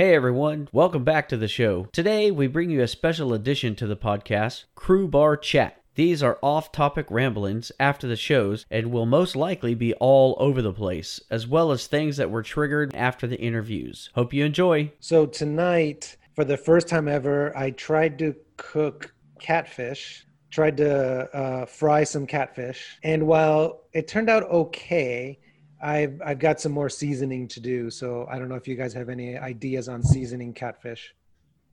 Hey 0.00 0.14
everyone, 0.14 0.70
welcome 0.72 1.04
back 1.04 1.28
to 1.28 1.36
the 1.36 1.46
show. 1.46 1.86
Today 1.92 2.30
we 2.30 2.46
bring 2.46 2.70
you 2.70 2.80
a 2.80 2.88
special 2.88 3.34
addition 3.34 3.74
to 3.74 3.86
the 3.86 3.98
podcast, 3.98 4.64
Crew 4.74 5.06
Bar 5.06 5.36
Chat. 5.36 5.82
These 5.94 6.22
are 6.22 6.38
off 6.42 6.72
topic 6.72 7.04
ramblings 7.10 7.70
after 7.78 8.08
the 8.08 8.16
shows 8.16 8.64
and 8.70 8.92
will 8.92 9.04
most 9.04 9.36
likely 9.36 9.74
be 9.74 9.92
all 9.96 10.36
over 10.38 10.62
the 10.62 10.72
place, 10.72 11.20
as 11.30 11.46
well 11.46 11.70
as 11.70 11.86
things 11.86 12.16
that 12.16 12.30
were 12.30 12.42
triggered 12.42 12.94
after 12.94 13.26
the 13.26 13.38
interviews. 13.38 14.08
Hope 14.14 14.32
you 14.32 14.42
enjoy. 14.42 14.90
So 15.00 15.26
tonight, 15.26 16.16
for 16.34 16.46
the 16.46 16.56
first 16.56 16.88
time 16.88 17.06
ever, 17.06 17.54
I 17.54 17.72
tried 17.72 18.18
to 18.20 18.34
cook 18.56 19.12
catfish. 19.38 20.24
Tried 20.50 20.78
to 20.78 21.36
uh, 21.36 21.66
fry 21.66 22.04
some 22.04 22.26
catfish, 22.26 22.96
and 23.02 23.26
while 23.26 23.82
it 23.92 24.08
turned 24.08 24.30
out 24.30 24.44
okay, 24.44 25.38
I've 25.82 26.20
I've 26.24 26.38
got 26.38 26.60
some 26.60 26.72
more 26.72 26.88
seasoning 26.88 27.48
to 27.48 27.60
do. 27.60 27.90
So 27.90 28.26
I 28.30 28.38
don't 28.38 28.48
know 28.48 28.54
if 28.54 28.68
you 28.68 28.76
guys 28.76 28.92
have 28.94 29.08
any 29.08 29.36
ideas 29.36 29.88
on 29.88 30.02
seasoning 30.02 30.52
catfish. 30.52 31.14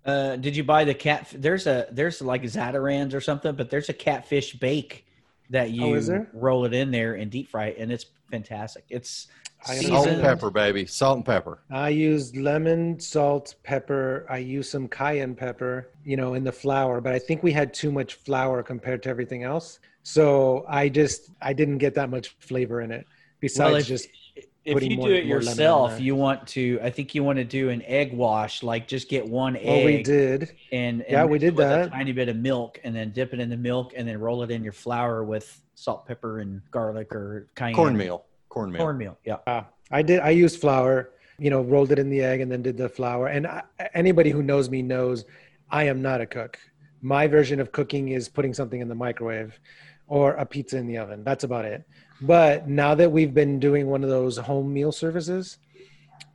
Uh, 0.05 0.37
did 0.37 0.55
you 0.55 0.63
buy 0.63 0.85
the 0.85 0.93
cat? 0.93 1.27
There's 1.35 1.67
a 1.67 1.87
there's 1.91 2.21
like 2.21 2.43
Zatarain's 2.43 3.13
or 3.13 3.21
something, 3.21 3.55
but 3.55 3.69
there's 3.69 3.89
a 3.89 3.93
catfish 3.93 4.53
bake 4.53 5.05
that 5.49 5.71
you 5.71 5.95
Oh, 5.95 6.25
roll 6.33 6.65
it 6.65 6.73
in 6.73 6.91
there 6.91 7.15
and 7.15 7.29
deep 7.31 7.49
fry 7.49 7.67
it, 7.67 7.77
and 7.77 7.91
it's 7.91 8.05
fantastic. 8.31 8.85
It's 8.89 9.27
seasoned. 9.63 9.87
Salt 9.87 10.07
and 10.07 10.21
pepper, 10.21 10.49
baby. 10.49 10.85
Salt 10.85 11.17
and 11.17 11.25
pepper. 11.25 11.59
I 11.69 11.89
used 11.89 12.37
lemon, 12.37 12.99
salt, 12.99 13.55
pepper. 13.63 14.25
I 14.29 14.37
used 14.37 14.71
some 14.71 14.87
cayenne 14.87 15.35
pepper, 15.35 15.89
you 16.03 16.15
know, 16.15 16.33
in 16.33 16.43
the 16.43 16.51
flour, 16.51 17.01
but 17.01 17.13
I 17.13 17.19
think 17.19 17.43
we 17.43 17.51
had 17.51 17.73
too 17.73 17.91
much 17.91 18.15
flour 18.15 18.63
compared 18.63 19.03
to 19.03 19.09
everything 19.09 19.43
else. 19.43 19.79
So 20.03 20.65
I 20.69 20.87
just 20.87 21.31
I 21.41 21.51
didn't 21.53 21.79
get 21.79 21.95
that 21.95 22.09
much 22.09 22.29
flavor 22.39 22.81
in 22.81 22.91
it. 22.91 23.05
Besides 23.39 23.71
Well, 23.71 23.75
if, 23.81 23.87
just 23.87 24.09
if 24.65 24.73
putting 24.73 24.91
you 24.91 24.97
more- 24.97 25.07
do 25.07 25.13
it 25.13 25.27
more 25.27 25.37
lemon 25.37 25.47
on 25.47 25.53
yourself, 25.53 25.99
you 26.01 26.15
want 26.15 26.47
to. 26.47 26.79
I 26.81 26.89
think 26.89 27.15
you 27.15 27.23
want 27.23 27.37
to 27.37 27.43
do 27.45 27.69
an 27.69 27.81
egg 27.83 28.13
wash, 28.13 28.63
like 28.63 28.87
just 28.87 29.09
get 29.09 29.27
one 29.27 29.55
egg. 29.55 29.63
oh, 29.65 29.85
we 29.85 30.03
did. 30.03 30.55
And, 30.71 31.01
and 31.03 31.11
Yeah, 31.11 31.25
we 31.25 31.39
did 31.39 31.55
with 31.55 31.67
A 31.67 31.69
that. 31.69 31.91
tiny 31.91 32.11
bit 32.11 32.29
of 32.29 32.35
milk, 32.35 32.79
and 32.83 32.95
then 32.95 33.11
dip 33.11 33.33
it 33.33 33.39
in 33.39 33.49
the 33.49 33.57
milk, 33.57 33.93
and 33.95 34.07
then 34.07 34.19
roll 34.19 34.43
it 34.43 34.51
in 34.51 34.63
your 34.63 34.73
flour 34.73 35.23
with 35.23 35.61
salt, 35.75 36.05
pepper, 36.07 36.39
and 36.39 36.61
garlic 36.71 37.13
or 37.13 37.47
cayenne. 37.55 37.75
Cornmeal. 37.75 38.23
Cornmeal. 38.49 38.79
Cornmeal. 38.81 39.17
Yeah. 39.23 39.37
Ah, 39.45 39.67
I 39.91 40.01
did. 40.01 40.19
I 40.21 40.31
used 40.31 40.59
flour. 40.59 41.11
You 41.39 41.51
know, 41.51 41.61
rolled 41.61 41.91
it 41.91 41.99
in 41.99 42.09
the 42.09 42.21
egg 42.21 42.41
and 42.41 42.51
then 42.51 42.63
did 42.63 42.77
the 42.77 42.89
flour. 42.89 43.27
And 43.27 43.45
I, 43.45 43.61
anybody 43.93 44.31
who 44.31 44.41
knows 44.41 44.71
me 44.71 44.81
knows 44.81 45.23
I 45.69 45.83
am 45.83 46.01
not 46.01 46.19
a 46.19 46.25
cook. 46.25 46.57
My 47.03 47.27
version 47.27 47.59
of 47.59 47.71
cooking 47.71 48.09
is 48.09 48.27
putting 48.27 48.55
something 48.55 48.81
in 48.81 48.87
the 48.87 48.95
microwave 48.95 49.59
or 50.07 50.33
a 50.33 50.45
pizza 50.45 50.77
in 50.77 50.87
the 50.87 50.97
oven. 50.97 51.23
That's 51.23 51.43
about 51.43 51.65
it. 51.65 51.83
But 52.21 52.67
now 52.67 52.95
that 52.95 53.11
we've 53.11 53.33
been 53.33 53.59
doing 53.59 53.87
one 53.87 54.03
of 54.03 54.09
those 54.09 54.37
home 54.37 54.73
meal 54.73 54.91
services, 54.91 55.57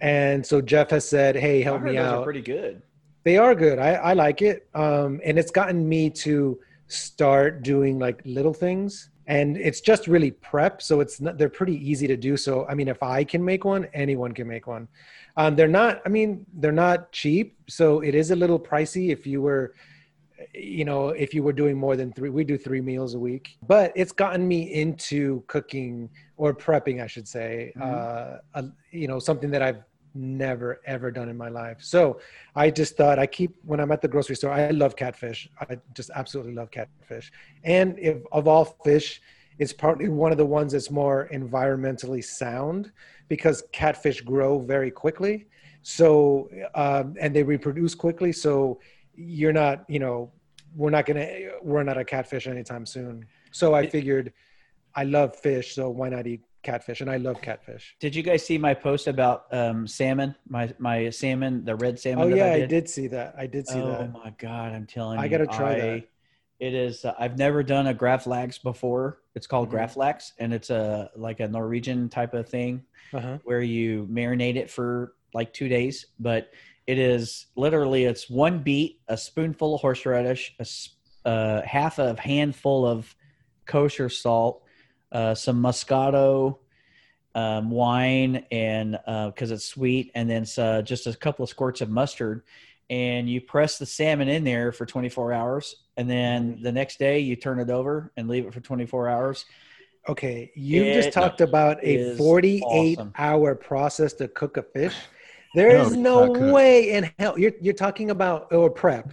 and 0.00 0.44
so 0.44 0.60
Jeff 0.60 0.90
has 0.90 1.08
said, 1.08 1.36
"Hey, 1.36 1.62
help 1.62 1.82
me 1.82 1.92
those 1.96 2.06
out." 2.06 2.20
are 2.20 2.24
pretty 2.24 2.42
good. 2.42 2.82
they 3.24 3.36
are 3.38 3.54
good. 3.54 3.78
I, 3.78 3.94
I 3.94 4.12
like 4.14 4.42
it. 4.42 4.68
Um, 4.74 5.20
and 5.24 5.38
it's 5.38 5.50
gotten 5.50 5.88
me 5.88 6.10
to 6.10 6.58
start 6.88 7.62
doing 7.62 7.98
like 7.98 8.20
little 8.24 8.52
things. 8.52 9.10
And 9.28 9.56
it's 9.56 9.80
just 9.80 10.08
really 10.08 10.32
prep. 10.32 10.82
So 10.82 11.00
it's 11.00 11.20
not, 11.20 11.38
they're 11.38 11.48
pretty 11.48 11.76
easy 11.88 12.08
to 12.08 12.16
do. 12.16 12.36
So, 12.36 12.66
I 12.68 12.74
mean, 12.74 12.88
if 12.88 13.02
I 13.02 13.22
can 13.22 13.44
make 13.44 13.64
one, 13.64 13.86
anyone 13.94 14.32
can 14.32 14.48
make 14.48 14.66
one. 14.66 14.88
Um, 15.36 15.54
they're 15.54 15.68
not, 15.68 16.02
I 16.04 16.08
mean, 16.08 16.44
they're 16.54 16.72
not 16.72 17.12
cheap. 17.12 17.56
So 17.68 18.00
it 18.00 18.14
is 18.16 18.32
a 18.32 18.36
little 18.36 18.58
pricey 18.58 19.10
if 19.10 19.26
you 19.26 19.40
were, 19.40 19.74
you 20.54 20.84
know, 20.84 21.08
if 21.08 21.32
you 21.32 21.42
were 21.42 21.52
doing 21.52 21.76
more 21.76 21.96
than 21.96 22.12
three, 22.12 22.28
we 22.28 22.44
do 22.44 22.58
three 22.58 22.80
meals 22.80 23.14
a 23.14 23.18
week, 23.18 23.56
but 23.66 23.92
it's 23.96 24.12
gotten 24.12 24.46
me 24.46 24.72
into 24.74 25.42
cooking 25.46 26.10
or 26.36 26.54
prepping, 26.54 27.02
I 27.02 27.06
should 27.06 27.26
say, 27.26 27.72
uh, 27.80 28.38
a, 28.54 28.64
you 28.90 29.08
know, 29.08 29.18
something 29.18 29.50
that 29.50 29.62
I've 29.62 29.82
never 30.14 30.80
ever 30.84 31.10
done 31.10 31.30
in 31.30 31.36
my 31.36 31.48
life. 31.48 31.78
So 31.80 32.20
I 32.54 32.70
just 32.70 32.98
thought 32.98 33.18
I 33.18 33.26
keep 33.26 33.56
when 33.64 33.80
I'm 33.80 33.90
at 33.92 34.02
the 34.02 34.08
grocery 34.08 34.36
store. 34.36 34.50
I 34.50 34.68
love 34.70 34.94
catfish. 34.94 35.48
I 35.60 35.78
just 35.94 36.10
absolutely 36.14 36.54
love 36.54 36.70
catfish. 36.70 37.32
And 37.64 37.98
if 37.98 38.18
of 38.30 38.46
all 38.46 38.64
fish, 38.84 39.22
it's 39.58 39.72
partly 39.72 40.08
one 40.08 40.32
of 40.32 40.38
the 40.38 40.46
ones 40.46 40.72
that's 40.72 40.90
more 40.90 41.28
environmentally 41.32 42.22
sound 42.22 42.92
because 43.28 43.64
catfish 43.72 44.20
grow 44.20 44.58
very 44.58 44.90
quickly. 44.90 45.46
So 45.82 46.50
um, 46.74 47.16
and 47.18 47.34
they 47.34 47.42
reproduce 47.42 47.94
quickly. 47.94 48.32
So 48.32 48.80
you're 49.14 49.52
not, 49.52 49.84
you 49.88 49.98
know, 49.98 50.30
we're 50.76 50.90
not 50.90 51.06
gonna 51.06 51.28
we're 51.62 51.82
not 51.82 51.98
a 51.98 52.04
catfish 52.04 52.46
anytime 52.46 52.86
soon. 52.86 53.26
So 53.50 53.74
I 53.74 53.86
figured 53.86 54.32
I 54.94 55.04
love 55.04 55.36
fish, 55.36 55.74
so 55.74 55.90
why 55.90 56.08
not 56.08 56.26
eat 56.26 56.42
catfish? 56.62 57.00
And 57.00 57.10
I 57.10 57.16
love 57.16 57.40
catfish. 57.42 57.96
Did 58.00 58.14
you 58.14 58.22
guys 58.22 58.44
see 58.44 58.58
my 58.58 58.74
post 58.74 59.06
about 59.08 59.52
um, 59.52 59.86
salmon? 59.86 60.34
My 60.48 60.72
my 60.78 61.10
salmon, 61.10 61.64
the 61.64 61.74
red 61.76 61.98
salmon. 61.98 62.32
Oh 62.32 62.36
yeah, 62.36 62.44
I 62.46 62.52
I 62.52 62.58
did. 62.60 62.68
did 62.70 62.88
see 62.90 63.06
that. 63.08 63.34
I 63.36 63.46
did 63.46 63.66
see 63.68 63.78
oh 63.80 63.86
that. 63.86 64.00
Oh 64.00 64.08
my 64.08 64.30
god, 64.38 64.72
I'm 64.72 64.86
telling 64.86 65.18
I 65.18 65.22
you, 65.22 65.26
I 65.26 65.28
gotta 65.28 65.46
try 65.46 65.74
that. 65.76 66.04
It 66.60 66.74
is. 66.74 67.04
Uh, 67.04 67.14
I've 67.18 67.36
never 67.38 67.62
done 67.64 67.88
a 67.88 67.94
Gravlax 67.94 68.62
before. 68.62 69.18
It's 69.34 69.46
called 69.48 69.68
Mhm. 69.70 69.72
Gravlax, 69.72 70.32
and 70.38 70.54
it's 70.54 70.70
a 70.70 71.10
like 71.16 71.40
a 71.40 71.48
Norwegian 71.48 72.08
type 72.08 72.34
of 72.34 72.48
thing 72.48 72.84
Uh-huh. 73.12 73.38
where 73.44 73.62
you 73.62 74.06
marinate 74.10 74.56
it 74.56 74.70
for 74.70 75.14
like 75.34 75.52
two 75.52 75.68
days. 75.68 76.06
But 76.20 76.50
it 76.92 76.98
is 76.98 77.46
literally 77.56 78.04
it's 78.04 78.28
one 78.28 78.62
beet, 78.62 79.00
a 79.08 79.16
spoonful 79.16 79.76
of 79.76 79.80
horseradish, 79.80 80.54
a 80.60 80.66
uh, 81.26 81.62
half 81.62 81.98
a 81.98 82.20
handful 82.20 82.86
of 82.86 83.16
kosher 83.64 84.10
salt, 84.10 84.62
uh, 85.10 85.34
some 85.34 85.62
Moscato 85.62 86.58
um, 87.34 87.70
wine, 87.70 88.44
and 88.50 88.98
because 89.06 89.50
it's 89.50 89.64
sweet, 89.64 90.10
and 90.14 90.28
then 90.28 90.44
uh, 90.58 90.82
just 90.82 91.06
a 91.06 91.14
couple 91.14 91.42
of 91.42 91.48
squirts 91.48 91.80
of 91.80 91.88
mustard. 91.88 92.42
And 92.90 93.26
you 93.26 93.40
press 93.40 93.78
the 93.78 93.86
salmon 93.86 94.28
in 94.28 94.44
there 94.44 94.70
for 94.70 94.84
24 94.84 95.32
hours, 95.32 95.84
and 95.96 96.10
then 96.10 96.56
Mm-hmm. 96.56 96.62
the 96.62 96.72
next 96.72 96.98
day 96.98 97.20
you 97.20 97.36
turn 97.36 97.58
it 97.58 97.70
over 97.70 98.12
and 98.18 98.28
leave 98.28 98.44
it 98.44 98.52
for 98.52 98.60
24 98.60 99.08
hours. 99.08 99.46
Okay, 100.10 100.52
you 100.54 100.92
just 100.92 101.10
talked 101.12 101.40
about 101.40 101.78
a 101.82 102.16
48 102.18 102.98
awesome. 102.98 103.14
hour 103.16 103.54
process 103.54 104.12
to 104.14 104.28
cook 104.28 104.58
a 104.58 104.62
fish. 104.62 104.96
There 105.54 105.76
No, 105.90 106.26
no 106.26 106.52
way 106.52 106.90
in 106.92 107.10
hell 107.18 107.38
you're 107.38 107.52
you're 107.60 107.74
talking 107.74 108.10
about 108.10 108.52
or 108.52 108.70
prep. 108.70 109.12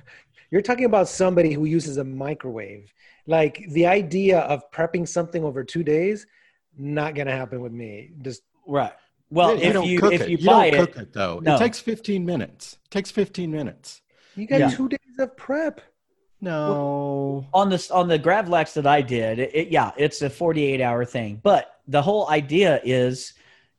You're 0.52 0.62
talking 0.62 0.86
about 0.86 1.08
somebody 1.08 1.54
who 1.54 1.66
uses 1.66 1.98
a 1.98 2.04
microwave. 2.04 2.94
Like 3.28 3.66
the 3.70 3.86
idea 3.86 4.40
of 4.40 4.70
prepping 4.72 5.08
something 5.08 5.44
over 5.44 5.64
2 5.64 5.84
days 5.84 6.26
not 6.78 7.14
going 7.14 7.28
to 7.28 7.34
happen 7.36 7.62
with 7.62 7.74
me. 7.74 8.12
Just 8.22 8.44
Right. 8.66 8.94
Well, 9.32 9.56
Yeah, 9.58 9.68
if 9.68 9.74
don't 9.74 9.88
you 9.88 10.00
cook 10.00 10.14
if 10.14 10.22
it. 10.22 10.30
you 10.30 10.38
you 10.38 10.46
buy 10.46 10.70
don't 10.72 10.82
it, 10.84 10.94
cook 10.94 11.02
it 11.04 11.14
though. 11.14 11.40
No. 11.44 11.56
It 11.56 11.60
takes 11.60 11.80
15 11.80 12.26
minutes. 12.26 12.78
It 12.86 12.92
takes 12.92 13.12
15 13.12 13.52
minutes. 13.52 14.02
you 14.36 14.48
got 14.48 14.60
Yeah. 14.60 14.70
2 14.70 14.88
days 14.90 15.00
of 15.20 15.36
prep. 15.36 15.82
No. 16.42 17.46
on 17.54 17.70
this 17.70 17.92
on 17.92 18.08
the 18.08 18.18
Gravlax 18.18 18.74
that 18.74 18.88
I 18.88 19.02
did, 19.02 19.40
it, 19.40 19.52
it- 19.54 19.68
yeah, 19.70 19.92
it's 19.98 20.22
a 20.22 20.30
48 20.30 20.80
hour 20.82 21.04
thing. 21.04 21.42
But 21.44 21.80
the 21.88 22.02
whole 22.02 22.30
idea 22.30 22.80
is 22.86 23.34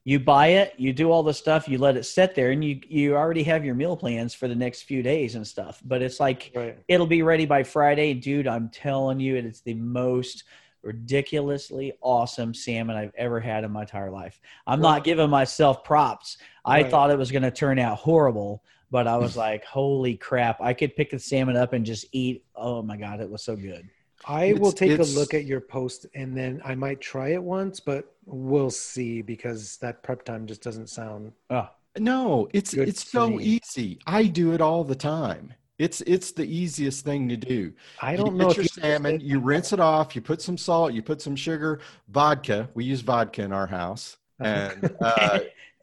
you 0.04 0.18
buy 0.18 0.48
it, 0.48 0.74
you 0.78 0.92
do 0.92 1.10
all 1.10 1.22
the 1.22 1.34
stuff, 1.34 1.68
you 1.68 1.76
let 1.78 1.96
it 1.96 2.04
sit 2.04 2.34
there, 2.34 2.50
and 2.52 2.64
you 2.64 2.80
you 2.88 3.14
already 3.16 3.42
have 3.42 3.64
your 3.64 3.74
meal 3.74 3.96
plans 3.96 4.34
for 4.34 4.48
the 4.48 4.54
next 4.54 4.82
few 4.82 5.02
days 5.02 5.34
and 5.34 5.46
stuff. 5.46 5.80
But 5.84 6.00
it's 6.02 6.18
like 6.20 6.50
Right. 6.54 6.78
it'll 6.88 7.06
be 7.06 7.22
ready 7.22 7.44
by 7.46 7.62
Friday, 7.62 8.14
dude. 8.14 8.46
I'm 8.46 8.68
telling 8.70 9.20
you, 9.20 9.36
it 9.36 9.44
is 9.44 9.60
the 9.60 9.74
most 9.74 10.44
ridiculously 10.82 11.92
awesome 12.00 12.54
salmon 12.54 12.96
I've 12.96 13.12
ever 13.16 13.40
had 13.40 13.64
in 13.64 13.70
my 13.72 13.82
entire 13.82 14.10
life. 14.10 14.40
I'm 14.66 14.80
Well- 14.80 14.92
not 14.92 15.04
giving 15.04 15.28
myself 15.30 15.84
props. 15.84 16.38
I 16.64 16.82
Right. 16.82 16.90
thought 16.90 17.10
it 17.10 17.18
was 17.18 17.30
going 17.30 17.42
to 17.42 17.50
turn 17.50 17.78
out 17.78 17.98
horrible, 17.98 18.62
but 18.90 19.06
I 19.06 19.16
was 19.18 19.36
like, 19.36 19.64
holy 19.78 20.16
crap! 20.16 20.60
I 20.60 20.72
could 20.74 20.96
pick 20.96 21.10
the 21.10 21.18
salmon 21.18 21.56
up 21.56 21.72
and 21.74 21.84
just 21.84 22.06
eat. 22.12 22.44
Oh 22.54 22.82
my 22.82 22.96
god, 22.96 23.20
it 23.20 23.30
was 23.30 23.42
so 23.42 23.56
good. 23.56 23.88
I 24.26 24.52
will 24.54 24.68
It's- 24.70 24.74
take 24.74 24.98
a 24.98 25.18
look 25.18 25.34
at 25.34 25.44
your 25.44 25.60
post 25.60 26.06
and 26.14 26.36
then 26.36 26.60
I 26.64 26.74
might 26.74 27.00
try 27.00 27.28
it 27.30 27.42
once, 27.42 27.80
but 27.80 28.12
we'll 28.26 28.70
see 28.70 29.22
because 29.22 29.76
that 29.78 30.02
prep 30.02 30.24
time 30.24 30.46
just 30.46 30.62
doesn't 30.62 30.88
sound 30.90 31.32
Oh, 31.48 31.68
No, 31.98 32.48
it's 32.52 32.74
Good 32.74 32.88
it's 32.88 33.08
so 33.10 33.30
me. 33.30 33.44
easy. 33.62 33.98
I 34.06 34.24
do 34.24 34.52
it 34.52 34.60
all 34.60 34.84
the 34.84 34.94
time. 34.94 35.54
It's 35.78 36.02
it's 36.02 36.30
the 36.32 36.44
easiest 36.44 37.04
thing 37.06 37.28
to 37.30 37.36
do. 37.38 37.72
I 38.02 38.14
don't 38.14 38.26
get 38.26 38.34
know 38.36 38.50
if 38.50 38.56
your 38.58 38.64
you 38.64 38.68
salmon, 38.68 39.18
you 39.20 39.40
rinse 39.40 39.72
it 39.72 39.80
off, 39.80 40.14
you 40.14 40.20
put 40.20 40.42
some 40.42 40.58
salt, 40.58 40.92
you 40.92 41.02
put 41.02 41.22
some 41.22 41.34
sugar, 41.34 41.80
vodka. 42.08 42.68
We 42.74 42.84
use 42.84 43.00
vodka 43.00 43.42
in 43.42 43.50
our 43.52 43.66
house, 43.66 44.18
and 44.38 44.94
uh, 45.00 45.38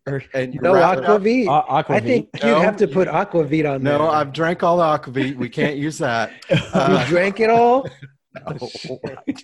and 0.35 0.53
no 0.61 0.75
wrap 0.75 0.99
it 0.99 1.03
up- 1.05 1.21
aquavit. 1.23 1.47
A- 1.47 1.71
I 1.71 1.81
Aquavit. 1.83 2.03
think 2.03 2.29
you 2.43 2.49
No, 2.51 2.59
have 2.61 2.77
to 2.77 2.87
put 2.87 3.07
aquavit 3.07 3.67
on 3.73 3.83
there. 3.83 3.97
No, 3.97 4.07
I've 4.07 4.31
drank 4.31 4.61
all 4.61 4.77
the 4.77 4.83
aquavit. 4.83 5.35
We 5.35 5.49
can't 5.49 5.77
use 5.77 5.97
that. 5.97 6.31
you 6.51 6.57
Uh, 6.73 7.05
drank 7.07 7.39
it 7.39 7.49
all. 7.49 7.89
no. 8.87 9.27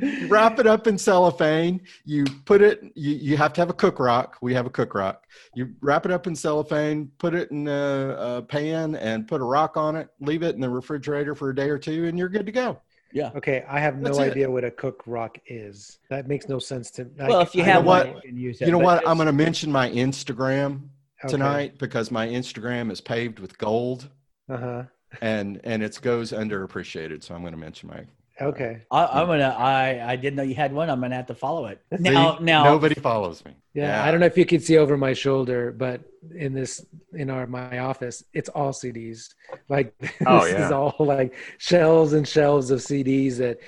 you 0.00 0.26
wrap 0.28 0.58
it 0.58 0.66
up 0.66 0.86
in 0.86 0.98
cellophane. 0.98 1.80
You 2.04 2.24
put 2.44 2.62
it. 2.62 2.82
You, 2.94 3.14
you 3.14 3.36
have 3.36 3.52
to 3.54 3.60
have 3.60 3.70
a 3.70 3.74
cook 3.74 3.98
rock. 3.98 4.38
We 4.40 4.54
have 4.54 4.66
a 4.66 4.70
cook 4.70 4.94
rock. 4.94 5.24
You 5.54 5.72
wrap 5.80 6.04
it 6.06 6.12
up 6.12 6.26
in 6.26 6.34
cellophane. 6.34 7.10
Put 7.18 7.34
it 7.34 7.50
in 7.50 7.68
a, 7.68 8.16
a 8.38 8.42
pan 8.42 8.94
and 8.96 9.26
put 9.28 9.40
a 9.40 9.44
rock 9.44 9.76
on 9.76 9.96
it. 9.96 10.08
Leave 10.20 10.42
it 10.42 10.54
in 10.54 10.60
the 10.60 10.68
refrigerator 10.70 11.34
for 11.34 11.50
a 11.50 11.54
day 11.54 11.70
or 11.70 11.78
two, 11.78 12.06
and 12.06 12.18
you're 12.18 12.28
good 12.28 12.46
to 12.46 12.52
go. 12.52 12.80
yeah. 13.12 13.30
Okay, 13.36 13.64
I 13.68 13.80
have 13.80 13.96
no 13.98 14.04
That's 14.04 14.18
it. 14.18 14.30
idea 14.32 14.50
what 14.50 14.64
a 14.64 14.70
cook 14.70 15.02
rock 15.06 15.38
is. 15.46 15.98
That 16.10 16.26
makes 16.28 16.48
no 16.48 16.58
sense 16.58 16.90
to. 16.92 17.04
me. 17.04 17.10
Well, 17.18 17.38
like, 17.38 17.48
if 17.48 17.54
you 17.54 17.62
I 17.62 17.66
have 17.66 17.76
don't 17.76 17.84
what? 17.86 18.06
you 18.16 18.20
can 18.22 18.36
use 18.36 18.60
it. 18.60 18.66
You 18.66 18.72
know 18.72 18.78
what? 18.78 18.98
it's- 18.98 19.10
I'm 19.10 19.16
going 19.16 19.26
to 19.26 19.32
mention 19.32 19.70
my 19.70 19.90
Instagram 19.90 20.88
Okay. 21.24 21.30
tonight 21.30 21.78
because 21.78 22.10
my 22.10 22.26
Instagram 22.26 22.90
is 22.90 23.00
paved 23.00 23.38
with 23.38 23.56
gold 23.56 24.08
Uh-huh. 24.50 24.82
And 25.20 25.60
and 25.64 25.82
it 25.82 25.98
goes 26.02 26.32
underappreciated. 26.32 27.22
So 27.22 27.34
I'm 27.34 27.40
going 27.42 27.52
to 27.52 27.58
mention 27.58 27.88
my. 27.88 28.04
Okay. 28.40 28.80
I, 28.90 29.20
I'm 29.20 29.26
gonna. 29.26 29.54
I 29.58 30.12
I 30.12 30.16
didn't 30.16 30.36
know 30.36 30.42
you 30.42 30.54
had 30.54 30.72
one. 30.72 30.88
I'm 30.90 31.00
gonna 31.00 31.14
have 31.14 31.26
to 31.26 31.34
follow 31.34 31.66
it 31.66 31.80
now. 31.90 32.38
See, 32.38 32.44
now, 32.44 32.64
nobody 32.64 32.94
follows 32.94 33.44
me. 33.44 33.52
Yeah, 33.74 34.04
I 34.04 34.10
don't 34.10 34.20
know 34.20 34.26
if 34.26 34.36
you 34.36 34.44
can 34.46 34.60
see 34.60 34.78
over 34.78 34.96
my 34.96 35.12
shoulder, 35.12 35.70
but 35.70 36.00
in 36.34 36.52
this 36.52 36.84
in 37.12 37.30
our 37.30 37.46
my 37.46 37.78
office, 37.78 38.24
it's 38.32 38.48
all 38.48 38.72
CDs. 38.72 39.28
Like 39.68 39.96
this 40.00 40.12
Oh, 40.26 40.44
is 40.44 40.72
all 40.72 40.96
like 40.98 41.34
shelves 41.58 42.14
and 42.14 42.26
shelves 42.26 42.70
of 42.70 42.80
CDs 42.80 43.36
that 43.36 43.58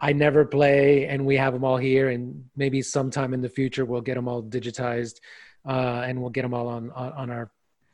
I 0.00 0.12
never 0.12 0.44
play, 0.44 1.06
and 1.06 1.24
we 1.24 1.36
have 1.36 1.52
them 1.52 1.64
all 1.64 1.76
here. 1.76 2.08
And 2.08 2.44
maybe 2.56 2.82
sometime 2.82 3.32
in 3.34 3.42
the 3.42 3.48
future 3.48 3.84
we'll 3.84 4.00
get 4.00 4.14
them 4.14 4.28
all 4.28 4.42
digitized, 4.42 5.20
uh, 5.68 6.02
and 6.06 6.20
we'll 6.20 6.30
get 6.30 6.42
them 6.42 6.54
all 6.54 6.68
on 6.68 6.90
on, 6.92 7.12
on 7.12 7.30
our 7.30 7.50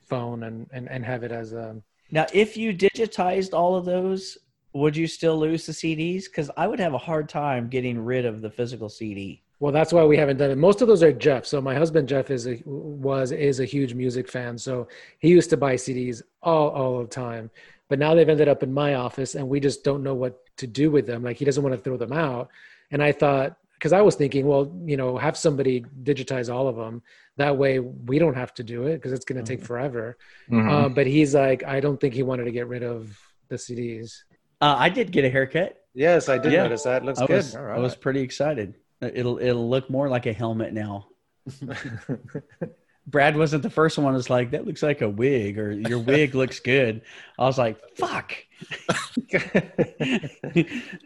phone 0.09 0.45
and, 0.45 0.69
and 0.73 0.89
and 0.89 1.05
have 1.05 1.25
it 1.25 1.33
as 1.33 1.53
a. 1.53 1.83
now, 2.13 2.27
if 2.35 2.59
you 2.59 2.75
digitized 2.75 3.55
all 3.55 3.75
of 3.75 3.87
those, 3.87 4.37
would 4.75 4.95
you 4.95 5.07
still 5.07 5.39
lose 5.39 5.65
the 5.67 5.73
CDs? 5.73 6.25
Because 6.25 6.51
I 6.59 6.67
would 6.67 6.79
have 6.79 6.93
a 6.93 6.99
hard 6.99 7.29
time 7.29 7.69
getting 7.69 7.99
rid 7.99 8.27
of 8.27 8.43
the 8.43 8.51
physical 8.51 8.91
CD. 8.91 9.43
Well, 9.61 9.73
that's 9.73 9.93
why 9.93 10.05
we 10.05 10.19
haven't 10.19 10.37
done 10.37 10.51
it. 10.51 10.59
Most 10.59 10.83
of 10.83 10.89
those 10.89 11.03
are 11.03 11.13
Jeff. 11.13 11.47
So 11.47 11.61
my 11.61 11.75
husband 11.75 12.09
Jeff 12.09 12.31
is 12.31 12.47
a 12.47 12.61
was 12.67 13.33
is 13.33 13.61
a 13.61 13.65
huge 13.65 13.95
music 13.95 14.29
fan. 14.29 14.59
So 14.59 14.89
he 15.21 15.29
used 15.29 15.51
to 15.51 15.57
buy 15.57 15.75
CDs 15.75 16.21
all 16.43 16.69
all 16.71 17.01
the 17.01 17.09
time. 17.09 17.51
But 17.89 17.99
now 17.99 18.15
they've 18.15 18.29
ended 18.29 18.49
up 18.49 18.63
in 18.63 18.73
my 18.73 18.95
office, 18.95 19.35
and 19.35 19.49
we 19.49 19.61
just 19.61 19.85
don't 19.85 20.03
know 20.03 20.15
what 20.15 20.39
to 20.59 20.67
do 20.67 20.91
with 20.91 21.07
them. 21.07 21.23
Like 21.23 21.37
he 21.37 21.45
doesn't 21.45 21.63
want 21.63 21.75
to 21.75 21.81
throw 21.81 21.97
them 21.97 22.13
out. 22.13 22.51
And 22.91 23.03
I 23.03 23.13
thought, 23.13 23.57
because 23.83 23.93
I 23.93 24.01
was 24.01 24.15
thinking, 24.15 24.47
well, 24.47 24.73
you 24.85 24.97
know, 24.97 25.17
have 25.19 25.37
somebody 25.37 25.85
digitize 26.05 26.55
all 26.55 26.69
of 26.69 26.77
them. 26.77 27.03
That 27.37 27.59
way, 27.59 27.81
we 27.81 28.21
don't 28.21 28.37
have 28.37 28.55
to 28.55 28.63
do 28.63 28.87
it 28.87 28.99
because 28.99 29.11
it's 29.13 29.25
going 29.25 29.45
to 29.45 29.57
take 29.57 29.65
forever. 29.67 30.17
Mhm. 30.49 30.71
Um, 30.71 30.95
but 30.95 31.09
he's 31.09 31.35
like, 31.35 31.65
I 31.65 31.81
don't 31.81 32.01
think 32.01 32.15
he 32.15 32.23
wanted 32.23 32.45
to 32.45 32.53
get 32.53 32.69
rid 32.69 32.85
of 32.85 33.19
the 33.49 33.57
CDs. 33.57 34.19
Uh, 34.61 34.77
I 34.79 34.89
did 34.89 35.11
get 35.11 35.25
a 35.25 35.31
haircut. 35.31 35.79
Yes, 35.95 36.29
I 36.29 36.39
did 36.39 36.53
Yeah. 36.53 36.63
notice 36.63 36.85
that. 36.85 37.05
Looks 37.05 37.19
I 37.19 37.27
good. 37.27 37.37
was, 37.39 37.57
I 37.57 37.79
was 37.79 37.97
pretty 37.97 38.21
excited. 38.21 38.77
It'll 39.01 39.41
it'll 39.41 39.69
look 39.69 39.91
more 39.91 40.09
like 40.09 40.27
a 40.27 40.33
helmet 40.33 40.73
now. 40.73 41.09
Brad 43.07 43.37
wasn't 43.37 43.63
the 43.63 43.71
first 43.71 43.99
one. 43.99 44.15
Was 44.15 44.31
like 44.31 44.53
that 44.53 44.67
looks 44.67 44.83
like 44.83 45.03
a 45.03 45.09
wig, 45.09 45.59
or 45.59 45.73
your 45.73 45.99
wig 45.99 46.35
looks 46.37 46.61
good. 46.61 47.03
I 47.39 47.45
was 47.45 47.59
like, 47.59 47.79
fuck. 47.97 48.35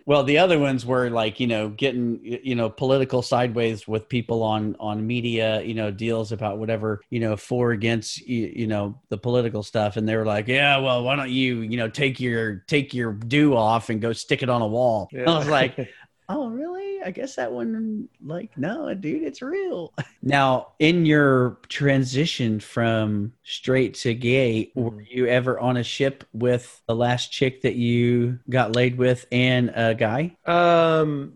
well, 0.07 0.23
the 0.23 0.37
other 0.37 0.59
ones 0.59 0.85
were 0.85 1.09
like 1.09 1.41
you 1.41 1.47
know 1.47 1.71
getting 1.71 2.21
you 2.23 2.55
know 2.55 2.69
political 2.69 3.23
sideways 3.23 3.89
with 3.89 4.11
people 4.11 4.43
on 4.43 4.77
on 4.79 5.07
media 5.07 5.63
you 5.63 5.73
know 5.73 5.91
deals 5.91 6.33
about 6.33 6.59
whatever 6.59 7.01
you 7.09 7.19
know 7.19 7.35
for 7.35 7.71
against 7.71 8.21
you, 8.27 8.53
you 8.55 8.67
know 8.67 8.99
the 9.09 9.17
political 9.17 9.63
stuff, 9.63 9.97
and 9.97 10.07
they 10.07 10.17
were 10.17 10.27
like, 10.27 10.49
yeah, 10.49 10.77
well, 10.77 11.03
why 11.03 11.17
don't 11.17 11.31
you 11.31 11.61
you 11.61 11.79
know 11.79 11.89
take 11.89 12.21
your 12.21 12.57
take 12.67 12.93
your 12.93 13.15
do 13.15 13.57
off 13.57 13.89
and 13.89 14.03
go 14.03 14.13
stick 14.13 14.43
it 14.43 14.51
on 14.51 14.61
a 14.61 14.67
wall? 14.67 15.09
I 15.15 15.39
was 15.39 15.49
like, 15.49 15.89
oh 16.29 16.49
really? 16.49 17.03
I 17.03 17.11
guess 17.11 17.37
that 17.37 17.53
one 17.53 18.09
like 18.25 18.57
no 18.57 18.93
dude 18.95 19.23
it's 19.23 19.43
real. 19.43 19.93
Now 20.23 20.73
in 20.81 21.07
your 21.07 21.59
transition 21.69 22.59
from 22.59 23.33
straight 23.45 23.95
to 23.95 24.13
gay 24.13 24.73
were 24.75 25.01
you 25.03 25.27
ever 25.27 25.61
on 25.61 25.77
a 25.77 25.85
ship 25.85 26.25
with 26.33 26.83
the 26.89 26.97
last 26.97 27.31
chick 27.31 27.63
that 27.63 27.77
you 27.77 28.41
got 28.51 28.75
laid 28.75 28.99
with 28.99 29.27
and 29.31 29.71
a 29.77 29.95
guy? 29.95 30.37
Um, 30.47 31.35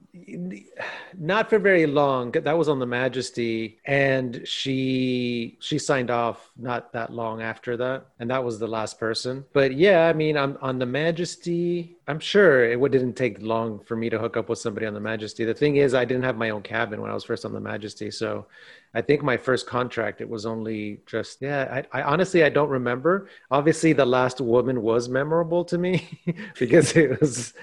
not 1.18 1.50
for 1.50 1.58
very 1.58 1.86
long. 1.86 2.32
That 2.32 2.56
was 2.56 2.68
on 2.68 2.78
the 2.78 2.86
Majesty, 2.86 3.78
and 3.84 4.46
she 4.46 5.58
she 5.60 5.78
signed 5.78 6.10
off 6.10 6.50
not 6.56 6.92
that 6.92 7.12
long 7.12 7.42
after 7.42 7.76
that, 7.76 8.06
and 8.18 8.30
that 8.30 8.42
was 8.42 8.58
the 8.58 8.66
last 8.66 8.98
person. 8.98 9.44
But 9.52 9.74
yeah, 9.74 10.08
I 10.08 10.12
mean, 10.12 10.36
I'm 10.36 10.58
on 10.60 10.78
the 10.78 10.86
Majesty. 10.86 11.96
I'm 12.08 12.18
sure 12.18 12.64
it 12.64 12.90
didn't 12.90 13.14
take 13.14 13.40
long 13.40 13.78
for 13.80 13.96
me 13.96 14.10
to 14.10 14.18
hook 14.18 14.36
up 14.36 14.48
with 14.48 14.58
somebody 14.58 14.86
on 14.86 14.94
the 14.94 15.00
Majesty. 15.00 15.44
The 15.44 15.54
thing 15.54 15.76
is, 15.76 15.94
I 15.94 16.04
didn't 16.04 16.24
have 16.24 16.36
my 16.36 16.50
own 16.50 16.62
cabin 16.62 17.00
when 17.00 17.10
I 17.10 17.14
was 17.14 17.24
first 17.24 17.44
on 17.44 17.52
the 17.52 17.60
Majesty, 17.60 18.10
so 18.10 18.46
I 18.94 19.00
think 19.02 19.22
my 19.22 19.36
first 19.36 19.66
contract 19.66 20.20
it 20.20 20.28
was 20.28 20.46
only 20.46 21.00
just 21.06 21.40
yeah. 21.40 21.82
I, 21.92 22.00
I 22.00 22.02
honestly 22.02 22.42
I 22.42 22.48
don't 22.48 22.70
remember. 22.70 23.28
Obviously, 23.50 23.92
the 23.92 24.06
last 24.06 24.40
woman 24.40 24.82
was 24.82 25.08
memorable 25.08 25.64
to 25.66 25.78
me 25.78 26.20
because 26.58 26.96
it 26.96 27.20
was 27.20 27.54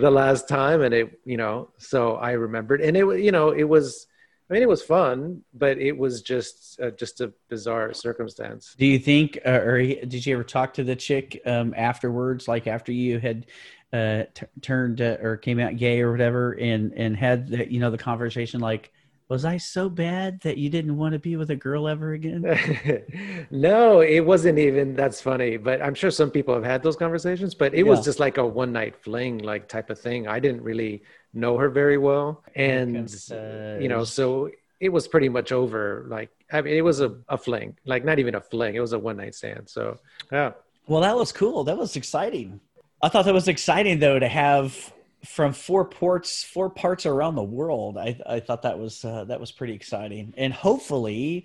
the 0.00 0.10
last 0.10 0.48
time 0.48 0.82
and 0.82 0.94
it 0.94 1.20
you 1.24 1.36
know 1.36 1.70
so 1.78 2.16
i 2.16 2.32
remembered 2.32 2.80
and 2.80 2.96
it 2.96 3.04
you 3.20 3.32
know 3.32 3.50
it 3.50 3.64
was 3.64 4.06
i 4.50 4.52
mean 4.52 4.62
it 4.62 4.68
was 4.68 4.82
fun 4.82 5.42
but 5.54 5.78
it 5.78 5.96
was 5.96 6.22
just 6.22 6.80
uh, 6.80 6.90
just 6.90 7.20
a 7.20 7.32
bizarre 7.48 7.92
circumstance. 7.92 8.74
Do 8.78 8.86
you 8.86 8.98
think 8.98 9.38
uh, 9.44 9.50
or 9.50 9.78
did 9.82 10.24
you 10.26 10.34
ever 10.34 10.44
talk 10.44 10.74
to 10.74 10.84
the 10.84 10.96
chick 10.96 11.40
um, 11.44 11.74
afterwards 11.76 12.46
like 12.46 12.66
after 12.66 12.92
you 12.92 13.18
had 13.18 13.46
uh, 13.92 14.24
t- 14.34 14.46
turned 14.60 15.00
uh, 15.00 15.16
or 15.22 15.36
came 15.36 15.58
out 15.58 15.76
gay 15.76 16.00
or 16.00 16.12
whatever 16.12 16.52
and 16.52 16.92
and 16.94 17.16
had 17.16 17.48
the, 17.48 17.72
you 17.72 17.80
know 17.80 17.90
the 17.90 17.98
conversation 17.98 18.60
like 18.60 18.92
was 19.28 19.44
i 19.44 19.56
so 19.56 19.88
bad 19.88 20.40
that 20.40 20.56
you 20.58 20.70
didn't 20.70 20.96
want 20.96 21.12
to 21.12 21.18
be 21.18 21.36
with 21.36 21.50
a 21.50 21.56
girl 21.56 21.86
ever 21.88 22.12
again 22.12 22.42
no 23.50 24.00
it 24.00 24.20
wasn't 24.20 24.58
even 24.58 24.94
that's 24.94 25.20
funny 25.20 25.56
but 25.56 25.80
i'm 25.82 25.94
sure 25.94 26.10
some 26.10 26.30
people 26.30 26.54
have 26.54 26.64
had 26.64 26.82
those 26.82 26.96
conversations 26.96 27.54
but 27.54 27.74
it 27.74 27.82
was 27.82 28.04
just 28.04 28.20
like 28.20 28.38
a 28.38 28.46
one 28.46 28.72
night 28.72 28.96
fling 28.96 29.38
like 29.38 29.68
type 29.68 29.90
of 29.90 29.98
thing 29.98 30.26
i 30.28 30.38
didn't 30.40 30.62
really 30.62 31.02
know 31.34 31.56
her 31.58 31.68
very 31.68 31.98
well 31.98 32.42
and 32.54 33.08
Uh, 33.30 33.78
you 33.78 33.88
know 33.88 34.04
so 34.04 34.50
it 34.80 34.88
was 34.90 35.08
pretty 35.08 35.28
much 35.28 35.52
over 35.52 36.06
like 36.08 36.30
i 36.52 36.60
mean 36.62 36.74
it 36.74 36.82
was 36.82 37.00
a, 37.00 37.16
a 37.28 37.36
fling 37.36 37.76
like 37.84 38.04
not 38.04 38.18
even 38.18 38.34
a 38.34 38.40
fling 38.40 38.74
it 38.74 38.80
was 38.80 38.92
a 38.92 38.98
one 38.98 39.16
night 39.16 39.34
stand 39.34 39.68
so 39.68 39.98
yeah 40.32 40.52
Well, 40.86 41.02
that 41.02 41.16
was 41.16 41.32
cool. 41.32 41.64
That 41.64 41.76
was 41.76 41.96
exciting. 41.96 42.60
I 43.04 43.10
thought 43.10 43.26
that 43.26 43.34
was 43.34 43.46
exciting 43.48 43.98
though 44.00 44.18
to 44.18 44.26
have 44.26 44.72
from 45.24 45.52
four 45.52 45.84
ports, 45.84 46.44
four 46.44 46.70
parts 46.70 47.06
around 47.06 47.34
the 47.34 47.42
world. 47.42 47.98
I, 47.98 48.18
I 48.26 48.40
thought 48.40 48.62
that 48.62 48.78
was 48.78 49.04
uh, 49.04 49.24
that 49.24 49.40
was 49.40 49.50
pretty 49.52 49.72
exciting, 49.74 50.32
and 50.36 50.52
hopefully, 50.52 51.44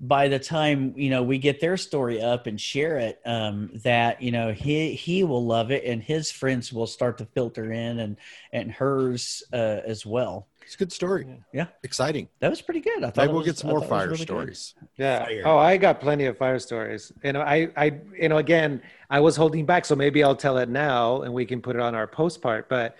by 0.00 0.28
the 0.28 0.38
time 0.38 0.92
you 0.96 1.08
know 1.10 1.22
we 1.22 1.38
get 1.38 1.60
their 1.60 1.76
story 1.76 2.20
up 2.20 2.46
and 2.46 2.60
share 2.60 2.98
it, 2.98 3.20
um, 3.24 3.70
that 3.84 4.20
you 4.20 4.30
know 4.30 4.52
he 4.52 4.94
he 4.94 5.24
will 5.24 5.44
love 5.44 5.70
it, 5.70 5.84
and 5.84 6.02
his 6.02 6.30
friends 6.30 6.72
will 6.72 6.86
start 6.86 7.18
to 7.18 7.24
filter 7.26 7.72
in, 7.72 7.98
and 8.00 8.16
and 8.52 8.70
hers 8.72 9.42
uh, 9.52 9.56
as 9.86 10.04
well. 10.04 10.46
It's 10.66 10.76
a 10.76 10.78
good 10.78 10.92
story. 10.92 11.26
Yeah. 11.52 11.66
Exciting. 11.82 12.26
That 12.40 12.48
was 12.48 12.62
pretty 12.62 12.80
good. 12.80 13.04
I 13.04 13.08
thought 13.10 13.16
Maybe 13.18 13.28
we'll 13.32 13.38
was- 13.40 13.46
get 13.48 13.58
some 13.58 13.68
I 13.68 13.72
more 13.74 13.80
thought 13.82 13.84
it 13.84 13.90
was 13.90 13.98
fire 13.98 14.06
really 14.06 14.16
good. 14.16 14.22
stories. 14.56 14.74
Yeah. 14.96 15.24
Fire. 15.26 15.42
Oh, 15.44 15.58
I 15.58 15.76
got 15.76 16.00
plenty 16.00 16.24
of 16.24 16.38
fire 16.38 16.58
stories. 16.58 17.12
You 17.22 17.34
know, 17.34 17.42
I, 17.42 17.68
I, 17.76 18.00
you 18.18 18.30
know, 18.30 18.38
again, 18.38 18.80
I 19.14 19.20
was 19.20 19.36
holding 19.36 19.64
back, 19.64 19.84
so 19.84 19.94
maybe 19.94 20.24
I'll 20.24 20.34
tell 20.34 20.58
it 20.58 20.68
now, 20.68 21.22
and 21.22 21.32
we 21.32 21.46
can 21.46 21.62
put 21.62 21.76
it 21.76 21.80
on 21.80 21.94
our 21.94 22.08
post 22.08 22.42
part. 22.42 22.68
But 22.68 22.96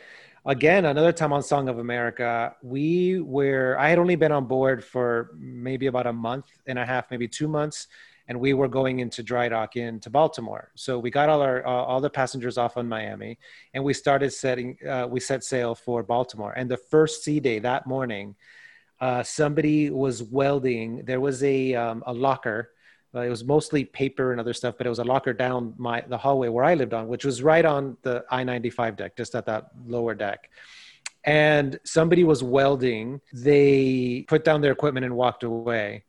again, 0.46 0.84
another 0.84 1.10
time 1.10 1.32
on 1.32 1.42
Song 1.42 1.68
of 1.68 1.80
America, 1.80 2.54
we 2.62 3.18
were. 3.18 3.76
I 3.80 3.88
had 3.88 3.98
only 3.98 4.14
been 4.14 4.30
on 4.30 4.44
board 4.44 4.84
for 4.84 5.32
maybe 5.36 5.86
about 5.88 6.06
a 6.06 6.12
month 6.12 6.46
and 6.68 6.78
a 6.78 6.86
half, 6.86 7.10
maybe 7.10 7.26
two 7.26 7.48
months, 7.48 7.88
and 8.28 8.38
we 8.38 8.54
were 8.54 8.68
going 8.68 9.00
into 9.00 9.24
dry 9.24 9.48
dock 9.48 9.74
into 9.74 10.08
Baltimore. 10.08 10.70
So 10.76 11.00
we 11.00 11.10
got 11.10 11.28
all 11.28 11.42
our 11.42 11.66
uh, 11.66 11.68
all 11.68 12.00
the 12.00 12.10
passengers 12.10 12.58
off 12.58 12.76
on 12.76 12.88
Miami, 12.88 13.36
and 13.72 13.82
we 13.82 13.92
started 13.92 14.32
setting. 14.32 14.78
Uh, 14.88 15.08
we 15.10 15.18
set 15.18 15.42
sail 15.42 15.74
for 15.74 16.04
Baltimore, 16.04 16.52
and 16.52 16.70
the 16.70 16.76
first 16.76 17.24
sea 17.24 17.40
day 17.40 17.58
that 17.58 17.88
morning 17.88 18.36
uh, 19.00 19.24
somebody 19.24 19.90
was 19.90 20.22
welding. 20.22 21.04
There 21.06 21.20
was 21.20 21.42
a 21.42 21.74
um, 21.74 22.04
a 22.06 22.12
locker. 22.12 22.70
Uh, 23.14 23.20
it 23.20 23.28
was 23.28 23.44
mostly 23.44 23.84
paper 23.84 24.32
and 24.32 24.40
other 24.40 24.52
stuff, 24.52 24.74
but 24.76 24.86
it 24.86 24.90
was 24.90 24.98
a 24.98 25.04
locker 25.04 25.32
down 25.32 25.74
my 25.76 26.02
the 26.08 26.18
hallway 26.18 26.48
where 26.48 26.64
I 26.64 26.74
lived 26.74 26.94
on, 26.94 27.08
which 27.08 27.24
was 27.24 27.42
right 27.42 27.64
on 27.64 27.96
the 28.02 28.24
I 28.30 28.44
ninety 28.44 28.70
five 28.70 28.96
deck, 28.96 29.16
just 29.16 29.34
at 29.34 29.46
that 29.46 29.70
lower 29.86 30.14
deck. 30.14 30.50
And 31.24 31.78
somebody 31.84 32.24
was 32.24 32.42
welding. 32.42 33.20
They 33.32 34.24
put 34.28 34.44
down 34.44 34.60
their 34.60 34.72
equipment 34.72 35.06
and 35.06 35.16
walked 35.16 35.42
away. 35.42 36.04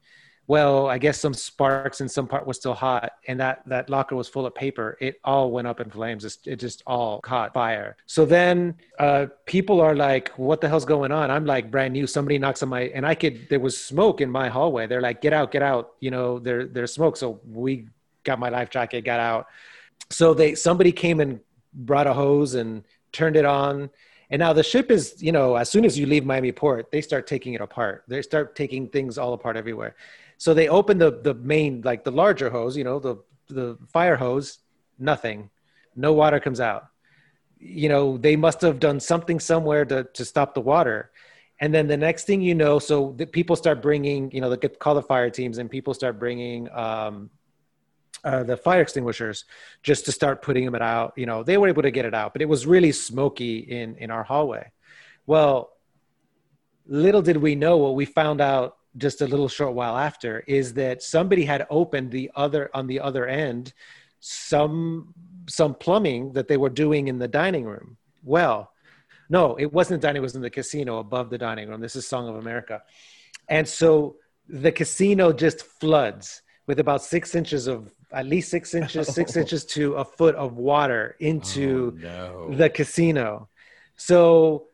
Well, 0.48 0.88
I 0.88 1.00
guess 1.00 1.20
some 1.20 1.34
sparks 1.34 2.02
and 2.02 2.12
some 2.12 2.28
part 2.28 2.46
was 2.46 2.58
still 2.58 2.76
hot, 2.76 3.14
and 3.28 3.40
that 3.40 3.64
that 3.66 3.90
locker 3.90 4.16
was 4.16 4.28
full 4.28 4.46
of 4.46 4.54
paper. 4.54 4.96
It 5.02 5.20
all 5.24 5.50
went 5.50 5.68
up 5.68 5.80
in 5.80 5.90
flames. 5.90 6.24
It, 6.46 6.58
just 6.58 6.84
all 6.86 7.20
caught 7.20 7.54
fire. 7.54 7.98
So 8.06 8.26
then 8.26 8.76
uh, 9.00 9.28
people 9.46 9.82
are 9.82 9.96
like, 9.96 10.30
"What 10.38 10.62
the 10.62 10.70
hell's 10.70 10.86
going 10.86 11.12
on?" 11.12 11.32
I'm 11.32 11.46
like, 11.46 11.72
brand 11.72 11.94
new. 11.94 12.06
Somebody 12.06 12.38
knocks 12.38 12.62
on 12.62 12.70
my, 12.70 12.82
and 12.82 13.08
I 13.08 13.16
could. 13.16 13.50
There 13.50 13.60
was 13.60 13.76
smoke 13.76 14.22
in 14.22 14.30
my 14.30 14.48
hallway. 14.48 14.86
They're 14.86 15.02
like, 15.02 15.20
"Get 15.20 15.34
out, 15.34 15.52
get 15.52 15.64
out!" 15.64 15.94
You 16.00 16.12
know, 16.12 16.38
there 16.38 16.68
there's 16.68 16.94
smoke. 16.94 17.18
So 17.18 17.40
we 17.48 17.88
got 18.24 18.38
my 18.38 18.50
life 18.50 18.70
jacket, 18.70 19.02
got 19.02 19.20
out. 19.20 19.48
So 20.12 20.36
they 20.36 20.54
somebody 20.54 20.92
came 20.92 21.22
and 21.22 21.40
brought 21.74 22.06
a 22.06 22.14
hose 22.14 22.54
and 22.54 22.84
turned 23.12 23.36
it 23.36 23.46
on. 23.46 23.90
And 24.30 24.40
now 24.40 24.54
the 24.54 24.64
ship 24.64 24.90
is, 24.92 25.22
you 25.22 25.32
know, 25.32 25.56
as 25.56 25.70
soon 25.70 25.86
as 25.86 25.98
you 25.98 26.06
leave 26.08 26.26
Miami 26.26 26.52
Port, 26.52 26.92
they 26.92 27.02
start 27.02 27.28
taking 27.28 27.54
it 27.54 27.62
apart. 27.62 28.04
They 28.08 28.22
start 28.22 28.56
taking 28.56 28.90
things 28.90 29.18
all 29.18 29.34
apart 29.34 29.56
everywhere. 29.56 29.96
So 30.38 30.54
they 30.54 30.68
open 30.68 30.98
the 30.98 31.12
the 31.12 31.34
main, 31.34 31.82
like 31.82 32.04
the 32.04 32.12
larger 32.12 32.50
hose, 32.50 32.78
you 32.78 32.84
know, 32.84 33.00
the 33.00 33.18
the 33.48 33.78
fire 33.88 34.16
hose, 34.16 34.60
nothing, 35.00 35.50
no 35.96 36.14
water 36.14 36.40
comes 36.40 36.60
out. 36.60 36.88
You 37.58 37.90
know, 37.90 38.18
they 38.18 38.36
must 38.36 38.62
have 38.62 38.80
done 38.80 39.00
something 39.00 39.40
somewhere 39.40 39.86
to 39.86 40.04
to 40.04 40.26
stop 40.26 40.54
the 40.54 40.62
water. 40.62 41.12
And 41.62 41.74
then 41.74 41.88
the 41.88 41.96
next 41.96 42.26
thing 42.26 42.42
you 42.42 42.54
know, 42.54 42.80
so 42.80 43.14
the 43.16 43.26
people 43.26 43.56
start 43.56 43.82
bringing, 43.82 44.30
you 44.32 44.42
know, 44.42 44.50
they 44.50 44.58
get 44.58 44.78
call 44.78 44.96
the 44.96 45.02
fire 45.02 45.30
teams, 45.30 45.58
and 45.58 45.70
people 45.70 45.94
start 45.94 46.20
bringing 46.20 46.70
um, 46.72 47.30
uh, 48.26 48.44
the 48.44 48.58
fire 48.58 48.82
extinguishers 48.82 49.46
just 49.84 50.06
to 50.06 50.12
start 50.12 50.42
putting 50.42 50.66
them 50.66 50.76
out. 50.76 51.14
You 51.16 51.26
know, 51.26 51.44
they 51.44 51.58
were 51.58 51.70
able 51.70 51.84
to 51.84 51.92
get 51.92 52.06
it 52.06 52.14
out, 52.14 52.34
but 52.34 52.42
it 52.42 52.50
was 52.50 52.68
really 52.68 52.92
smoky 52.92 53.60
in 53.60 53.96
in 53.98 54.12
our 54.12 54.24
hallway. 54.24 54.72
Well, 55.26 55.72
little 56.86 57.22
did 57.22 57.38
we 57.38 57.56
know 57.56 57.78
what 57.78 57.96
we 57.96 58.06
found 58.06 58.42
out 58.42 58.78
just 58.98 59.22
a 59.22 59.28
little 59.28 59.48
short 59.50 59.74
while 59.74 59.98
after 59.98 60.40
is 60.48 60.74
that 60.76 61.04
somebody 61.04 61.44
had 61.46 61.68
opened 61.70 62.12
the 62.12 62.32
other 62.36 62.70
on 62.74 62.88
the 62.88 63.00
other 63.00 63.26
end 63.28 63.74
some 64.20 65.14
some 65.48 65.76
plumbing 65.76 66.34
that 66.34 66.48
they 66.48 66.58
were 66.58 66.70
doing 66.70 67.08
in 67.08 67.20
the 67.20 67.28
dining 67.28 67.66
room. 67.66 67.98
Well, 68.24 68.72
no, 69.30 69.56
it 69.56 69.72
wasn't 69.72 70.02
dining, 70.02 70.18
it 70.18 70.22
was 70.24 70.36
in 70.36 70.42
the 70.42 70.50
casino 70.50 70.98
above 70.98 71.30
the 71.30 71.38
dining 71.38 71.70
room. 71.70 71.82
This 71.82 71.96
is 71.96 72.08
Song 72.08 72.28
of 72.28 72.36
America. 72.36 72.82
And 73.48 73.68
so 73.68 74.16
the 74.48 74.72
casino 74.72 75.32
just 75.34 75.62
floods 75.62 76.42
with 76.68 76.80
about 76.80 77.04
six 77.04 77.36
inches 77.36 77.68
of 77.68 77.94
at 78.12 78.26
least 78.26 78.50
six 78.50 78.74
inches, 78.74 79.08
six 79.14 79.36
inches 79.42 79.66
to 79.66 79.94
a 79.96 80.06
foot 80.06 80.34
of 80.36 80.58
water 80.58 81.16
into 81.20 81.94
Oh, 81.98 82.48
no. 82.50 82.56
the 82.56 82.70
casino. 82.70 83.50
So, 83.98 84.66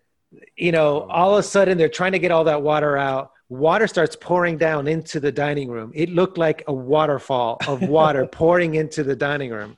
you 0.55 0.71
know, 0.71 1.01
all 1.09 1.33
of 1.33 1.39
a 1.39 1.43
sudden 1.43 1.77
they're 1.77 1.89
trying 1.89 2.13
to 2.13 2.19
get 2.19 2.31
all 2.31 2.45
that 2.45 2.61
water 2.61 2.97
out. 2.97 3.31
Water 3.51 3.85
starts 3.85 4.15
pouring 4.15 4.57
down 4.57 4.87
into 4.87 5.19
the 5.19 5.29
dining 5.31 5.69
room. 5.69 5.91
It 5.93 6.07
looked 6.09 6.37
like 6.37 6.63
a 6.67 6.73
waterfall 6.73 7.57
of 7.67 7.81
water 7.81 8.25
pouring 8.31 8.75
into 8.75 9.03
the 9.03 9.13
dining 9.15 9.51
room. 9.51 9.75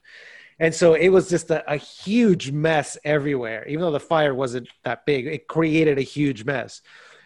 And 0.59 0.75
so 0.75 0.93
it 0.93 1.09
was 1.09 1.27
just 1.27 1.49
a, 1.49 1.67
a 1.71 1.77
huge 1.77 2.51
mess 2.51 2.99
everywhere. 3.03 3.67
Even 3.67 3.81
though 3.81 3.91
the 3.91 3.99
fire 3.99 4.35
wasn't 4.35 4.69
that 4.83 5.07
big, 5.07 5.25
it 5.25 5.47
created 5.47 5.97
a 5.97 6.03
huge 6.03 6.45
mess. 6.45 6.83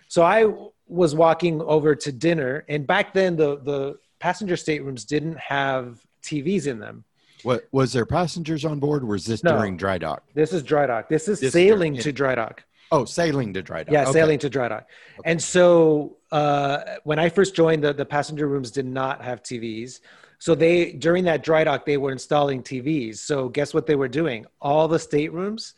So 0.08 0.24
I 0.24 0.46
was 0.88 1.14
walking 1.14 1.62
over 1.62 1.94
to 1.96 2.12
dinner, 2.14 2.64
and 2.70 2.88
back 2.88 3.14
then 3.14 3.36
the 3.36 3.58
the 3.60 3.98
passenger 4.20 4.56
staterooms 4.56 5.04
didn't 5.06 5.38
have 5.38 6.00
TVs 6.24 6.66
in 6.66 6.80
them. 6.80 7.04
What 7.44 7.68
was 7.74 7.92
there 7.92 8.06
passengers 8.06 8.64
on 8.64 8.80
board? 8.80 9.04
Was 9.04 9.26
this 9.26 9.44
No. 9.44 9.58
during 9.58 9.76
dry 9.76 9.98
dock? 9.98 10.24
This 10.34 10.54
is 10.54 10.64
dry 10.64 10.88
dock. 10.88 11.10
This 11.10 11.28
is 11.28 11.42
This 11.42 11.48
is 11.48 11.54
sailing 11.54 11.92
during- 11.94 12.04
to 12.04 12.12
dry 12.14 12.36
dock. 12.36 12.64
Oh, 12.90 13.04
sailing 13.04 13.54
to 13.54 13.62
dry 13.62 13.84
dock. 13.84 13.92
Yeah, 13.92 14.04
Okay. 14.04 14.14
sailing 14.14 14.40
to 14.40 14.50
dry 14.50 14.70
dock. 14.70 14.88
And 15.26 15.42
so 15.44 16.17
uh, 16.32 16.80
when 17.04 17.20
I 17.20 17.30
first 17.30 17.56
joined, 17.56 17.84
the, 17.84 17.94
the 17.94 18.06
passenger 18.06 18.48
rooms 18.48 18.72
did 18.72 18.86
not 18.86 19.24
have 19.24 19.42
TVs. 19.42 20.00
So 20.40 20.54
they 20.56 20.94
during 20.94 21.24
that 21.26 21.44
dry 21.44 21.64
dock, 21.64 21.86
they 21.86 21.98
were 21.98 22.12
installing 22.12 22.62
TVs. 22.62 23.18
So 23.18 23.50
guess 23.50 23.74
what 23.74 23.88
they 23.88 23.96
were 23.96 24.08
doing? 24.08 24.46
All 24.62 24.88
the 24.88 25.00
staterooms, 25.00 25.74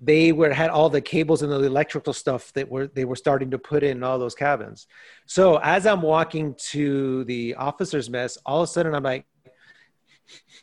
they 0.00 0.32
were 0.32 0.52
had 0.52 0.70
all 0.70 0.90
the 0.90 1.00
cables 1.00 1.42
and 1.42 1.50
the 1.50 1.62
electrical 1.62 2.12
stuff 2.12 2.52
that 2.52 2.68
were 2.68 2.88
they 2.88 3.04
were 3.06 3.16
starting 3.16 3.50
to 3.52 3.58
put 3.58 3.82
in 3.82 4.02
all 4.02 4.18
those 4.18 4.34
cabins. 4.34 4.86
So 5.24 5.56
as 5.62 5.86
I'm 5.86 6.02
walking 6.02 6.54
to 6.70 7.24
the 7.24 7.54
officers' 7.54 8.10
mess, 8.10 8.36
all 8.44 8.62
of 8.62 8.68
a 8.68 8.72
sudden 8.72 8.94
I'm 8.94 9.02
like, 9.02 9.24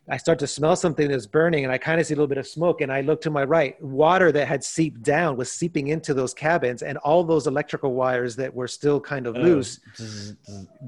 I 0.10 0.18
start 0.18 0.40
to 0.40 0.48
smell 0.48 0.76
something 0.76 1.10
that's 1.10 1.28
burning, 1.28 1.64
and 1.64 1.72
I 1.72 1.78
kind 1.78 2.00
of 2.00 2.06
see 2.06 2.14
a 2.14 2.18
little 2.18 2.28
bit 2.28 2.38
of 2.38 2.48
smoke. 2.48 2.82
And 2.82 2.92
I 2.92 3.02
look 3.02 3.22
to 3.22 3.30
my 3.30 3.44
right, 3.44 3.82
water 3.82 4.32
that 4.32 4.48
had 4.48 4.64
seeped 4.64 5.02
down 5.04 5.38
was 5.38 5.52
seeping 5.52 5.88
into 5.88 6.14
those 6.14 6.34
cabins, 6.34 6.82
and 6.82 6.98
all 7.00 7.24
those 7.24 7.48
electrical 7.48 7.94
wires 7.94 8.36
that 8.36 8.54
were 8.54 8.68
still 8.68 9.00
kind 9.00 9.28
of 9.28 9.36
loose 9.36 9.80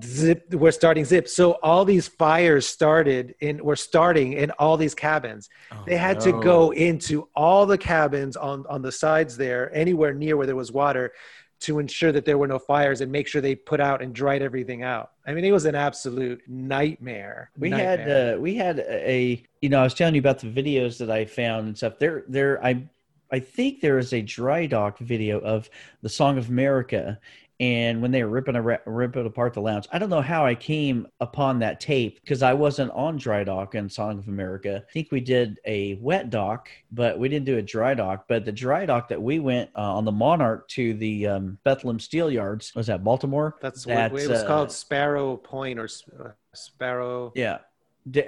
zip 0.04 0.54
we're 0.54 0.72
starting 0.72 1.06
zip. 1.06 1.28
So 1.28 1.54
all 1.64 1.86
these 1.86 2.08
fires 2.08 2.68
started 2.68 3.36
in 3.40 3.64
were 3.64 3.76
starting 3.76 4.34
in 4.34 4.52
all 4.52 4.78
these 4.78 4.96
cabins. 4.96 5.50
Oh, 5.72 5.84
they 5.86 5.98
had 5.98 6.20
to 6.22 6.32
go 6.42 6.72
into 6.72 7.28
all 7.36 7.66
the 7.66 7.78
cabins 7.78 8.36
on 8.36 8.66
on 8.68 8.82
the 8.82 8.92
sides 8.92 9.38
there 9.38 9.74
anywhere 9.76 10.14
near 10.14 10.38
where 10.38 10.48
there 10.48 10.56
was 10.56 10.72
water 10.72 11.14
to 11.62 11.80
ensure 11.80 12.12
that 12.12 12.26
there 12.26 12.38
were 12.38 12.48
no 12.48 12.60
fires 12.60 13.02
and 13.02 13.12
make 13.12 13.28
sure 13.28 13.42
they 13.42 13.56
put 13.56 13.80
out 13.80 14.02
and 14.02 14.14
dried 14.14 14.42
everything 14.42 14.84
out 14.84 15.12
i 15.26 15.34
mean 15.34 15.44
it 15.46 15.52
was 15.52 15.66
an 15.66 15.76
absolute 15.76 16.42
nightmare 16.48 17.50
We 17.58 17.70
Nightmare. 17.70 17.98
had 17.98 18.36
uh, 18.36 18.40
we 18.40 18.56
had 18.56 18.80
a 18.80 19.44
you 19.62 19.70
know 19.70 19.80
I 19.80 19.84
was 19.84 19.94
telling 19.94 20.16
you 20.16 20.20
about 20.20 20.40
the 20.40 20.48
videos 20.48 20.98
that 21.00 21.10
I 21.10 21.26
found 21.26 21.68
and 21.68 21.76
stuff. 21.78 21.98
There 21.98 22.24
there 22.28 22.64
I 22.64 22.84
I 23.32 23.40
think 23.40 23.82
there 23.82 23.98
is 23.98 24.14
a 24.14 24.22
dry 24.22 24.68
dock 24.68 25.00
video 25.00 25.40
of 25.40 25.70
the 26.04 26.10
Song 26.10 26.38
of 26.38 26.50
America, 26.50 27.20
and 27.60 28.02
when 28.02 28.12
they 28.12 28.24
were 28.24 28.30
ripping 28.30 28.56
a, 28.56 28.62
ripping 28.62 29.26
apart 29.26 29.54
the 29.54 29.62
lounge. 29.62 29.88
I 29.92 30.00
don't 30.00 30.10
know 30.10 30.22
how 30.22 30.46
I 30.46 30.56
came 30.56 31.08
upon 31.20 31.60
that 31.60 31.80
tape 31.80 32.20
because 32.22 32.44
I 32.44 32.54
wasn't 32.54 32.92
on 32.92 33.18
dry 33.18 33.44
dock 33.44 33.76
in 33.76 33.90
Song 33.90 34.20
of 34.20 34.28
America. 34.28 34.84
I 34.88 34.92
think 34.92 35.12
we 35.12 35.22
did 35.22 35.60
a 35.66 35.96
wet 35.96 36.30
dock, 36.30 36.70
but 36.92 37.18
we 37.18 37.30
didn't 37.30 37.46
do 37.46 37.58
a 37.58 37.62
dry 37.62 37.94
dock. 37.94 38.26
But 38.28 38.46
the 38.46 38.52
dry 38.52 38.86
dock 38.86 39.08
that 39.10 39.22
we 39.22 39.40
went 39.40 39.70
uh, 39.76 39.96
on 39.96 40.04
the 40.04 40.12
Monarch 40.12 40.68
to 40.70 40.94
the 40.96 41.28
um, 41.28 41.58
Bethlehem 41.64 42.00
Steel 42.00 42.30
Yards 42.30 42.74
was 42.76 42.88
that 42.88 43.04
Baltimore. 43.04 43.56
that's 43.62 43.86
what 43.86 43.98
it 43.98 44.12
was 44.12 44.30
uh, 44.30 44.46
called 44.46 44.72
sparrow 44.72 45.38
point 45.38 45.80
or 45.80 45.88
uh, 46.20 46.30
sparrow 46.54 47.32
Yeah. 47.36 47.60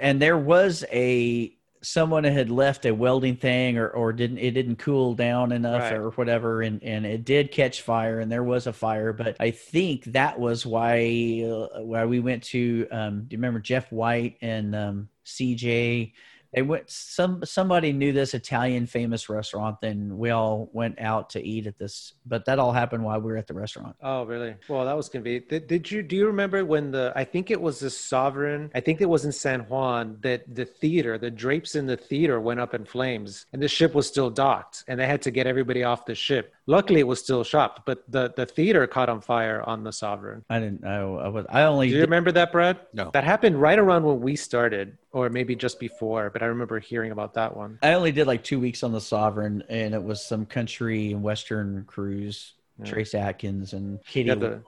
And 0.00 0.20
there 0.20 0.38
was 0.38 0.84
a 0.90 1.56
someone 1.82 2.24
had 2.24 2.50
left 2.50 2.86
a 2.86 2.94
welding 2.94 3.36
thing 3.36 3.78
or, 3.78 3.88
or 3.88 4.12
didn't 4.12 4.38
it 4.38 4.50
didn't 4.52 4.76
cool 4.76 5.14
down 5.14 5.52
enough 5.52 5.82
Right. 5.82 5.94
or 5.94 6.10
whatever 6.10 6.62
and, 6.62 6.82
and 6.82 7.06
it 7.06 7.24
did 7.24 7.50
catch 7.52 7.82
fire 7.82 8.20
and 8.20 8.30
there 8.30 8.42
was 8.42 8.66
a 8.66 8.72
fire 8.72 9.12
but 9.12 9.36
I 9.40 9.50
think 9.52 10.04
that 10.06 10.38
was 10.40 10.66
why 10.66 11.44
uh, 11.44 11.82
why 11.82 12.04
we 12.06 12.20
went 12.20 12.42
to 12.44 12.86
um, 12.90 13.20
do 13.28 13.34
you 13.34 13.38
remember 13.38 13.60
Jeff 13.60 13.90
White 13.92 14.36
and 14.40 14.74
um, 14.74 15.08
CJ 15.24 16.12
they 16.54 16.62
went 16.62 16.88
some 16.90 17.44
somebody 17.44 17.92
knew 17.92 18.12
this 18.12 18.32
Italian 18.34 18.86
famous 18.86 19.28
restaurant 19.28 19.80
then 19.80 20.16
we 20.18 20.30
all 20.30 20.68
went 20.72 20.98
out 21.00 21.30
to 21.30 21.42
eat 21.42 21.66
at 21.66 21.78
this 21.78 22.14
but 22.26 22.44
that 22.46 22.58
all 22.58 22.72
happened 22.72 23.04
while 23.04 23.20
we 23.20 23.30
were 23.30 23.36
at 23.36 23.46
the 23.46 23.54
restaurant 23.54 23.94
Oh, 24.02 24.24
really? 24.24 24.54
Well, 24.68 24.84
that 24.86 24.96
was 24.96 25.08
convenient. 25.08 25.48
Did, 25.48 25.66
did 25.66 25.90
you 25.90 26.02
do 26.02 26.16
you 26.16 26.26
remember 26.26 26.64
when 26.64 26.90
the 26.90 27.12
I 27.16 27.24
think 27.24 27.50
it 27.50 27.60
was 27.60 27.80
the 27.80 27.90
Sovereign, 27.90 28.70
I 28.74 28.80
think 28.80 29.00
it 29.00 29.08
was 29.08 29.24
in 29.24 29.32
San 29.32 29.60
Juan 29.68 30.18
that 30.22 30.42
the 30.54 30.64
theater, 30.64 31.18
the 31.18 31.30
drapes 31.30 31.74
in 31.74 31.86
the 31.86 31.96
theater 31.96 32.40
went 32.40 32.60
up 32.60 32.72
in 32.74 32.84
flames 32.84 33.46
and 33.52 33.62
the 33.62 33.68
ship 33.68 33.94
was 33.94 34.06
still 34.06 34.30
docked 34.30 34.84
and 34.88 34.98
they 34.98 35.06
had 35.06 35.22
to 35.22 35.30
get 35.30 35.46
everybody 35.46 35.84
off 35.84 36.06
the 36.06 36.14
ship. 36.14 36.54
Luckily 36.66 37.00
it 37.00 37.06
was 37.06 37.18
still 37.20 37.44
shopped, 37.44 37.82
but 37.86 38.04
the 38.10 38.32
the 38.36 38.46
theater 38.46 38.86
caught 38.86 39.08
on 39.08 39.20
fire 39.20 39.62
on 39.66 39.84
the 39.84 39.92
Sovereign. 39.92 40.44
I 40.48 40.58
didn't 40.60 40.82
know 40.82 41.18
I 41.18 41.28
was 41.28 41.44
I 41.50 41.62
only 41.62 41.88
Do 41.88 41.94
you 41.94 42.00
did- 42.00 42.08
remember 42.10 42.32
that, 42.32 42.52
Brad? 42.52 42.78
No. 42.92 43.10
That 43.12 43.24
happened 43.24 43.60
right 43.60 43.78
around 43.78 44.04
when 44.04 44.20
we 44.20 44.36
started 44.36 44.96
or 45.12 45.30
maybe 45.30 45.56
just 45.56 45.80
before, 45.80 46.28
but 46.30 46.37
I 46.42 46.46
remember 46.46 46.78
hearing 46.78 47.12
about 47.12 47.34
that 47.34 47.56
one. 47.56 47.78
I 47.82 47.94
only 47.94 48.12
did 48.12 48.26
like 48.26 48.44
two 48.44 48.60
weeks 48.60 48.82
on 48.82 48.92
the 48.92 49.00
Sovereign, 49.00 49.62
and 49.68 49.94
it 49.94 50.02
was 50.02 50.24
some 50.24 50.46
country 50.46 51.12
and 51.12 51.22
western 51.22 51.84
cruise. 51.86 52.54
Yeah. 52.78 52.90
Trace 52.90 53.14
Atkins 53.14 53.72
and 53.72 54.02
Katie. 54.04 54.28
Yeah, 54.28 54.34
the, 54.36 54.62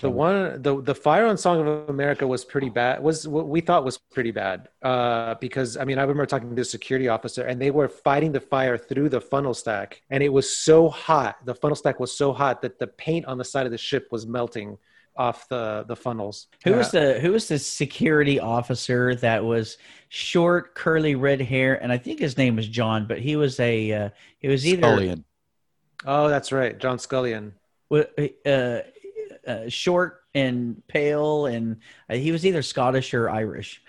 The 0.00 0.10
one, 0.10 0.62
the 0.62 0.80
the 0.80 0.94
fire 0.94 1.26
on 1.26 1.36
Song 1.36 1.60
of 1.60 1.88
America 1.90 2.26
was 2.26 2.44
pretty 2.44 2.70
bad. 2.70 3.02
Was 3.02 3.28
what 3.28 3.46
we 3.46 3.60
thought 3.60 3.84
was 3.84 3.98
pretty 3.98 4.30
bad 4.30 4.68
uh, 4.82 5.34
because 5.34 5.76
I 5.76 5.84
mean 5.84 5.98
I 5.98 6.02
remember 6.02 6.24
talking 6.24 6.48
to 6.48 6.54
the 6.54 6.64
security 6.64 7.08
officer 7.08 7.42
and 7.42 7.60
they 7.60 7.70
were 7.70 7.88
fighting 7.88 8.32
the 8.32 8.40
fire 8.40 8.78
through 8.78 9.10
the 9.10 9.20
funnel 9.20 9.52
stack 9.52 10.02
and 10.08 10.22
it 10.22 10.32
was 10.32 10.56
so 10.56 10.88
hot. 10.88 11.44
The 11.44 11.54
funnel 11.54 11.76
stack 11.76 12.00
was 12.00 12.16
so 12.16 12.32
hot 12.32 12.62
that 12.62 12.78
the 12.78 12.86
paint 12.86 13.26
on 13.26 13.36
the 13.36 13.44
side 13.44 13.66
of 13.66 13.72
the 13.72 13.78
ship 13.78 14.08
was 14.10 14.26
melting 14.26 14.78
off 15.18 15.48
the 15.48 15.84
the 15.88 15.96
funnels. 15.96 16.46
Who 16.64 16.74
was 16.74 16.94
Uh, 16.94 17.00
the 17.14 17.20
Who 17.20 17.32
was 17.32 17.48
the 17.48 17.58
security 17.58 18.38
officer 18.40 19.14
that 19.16 19.44
was 19.44 19.78
short, 20.08 20.74
curly, 20.74 21.14
red 21.14 21.40
hair, 21.40 21.82
and 21.82 21.90
I 21.92 21.98
think 21.98 22.20
his 22.20 22.36
name 22.36 22.56
was 22.56 22.68
John, 22.68 23.06
but 23.06 23.18
he 23.18 23.36
was 23.36 23.58
a 23.60 23.92
uh, 23.92 24.08
he 24.38 24.48
was 24.48 24.66
either 24.66 24.82
Scullion. 24.82 25.24
oh, 26.04 26.28
that's 26.28 26.52
right, 26.52 26.78
John 26.78 26.98
Scullion. 26.98 27.52
wa- 27.90 28.04
uh, 28.44 28.80
uh, 29.46 29.68
short 29.68 30.22
and 30.34 30.82
pale, 30.88 31.46
and 31.46 31.76
uh, 32.10 32.14
he 32.14 32.32
was 32.32 32.44
either 32.44 32.62
Scottish 32.62 33.14
or 33.14 33.30
Irish. 33.30 33.80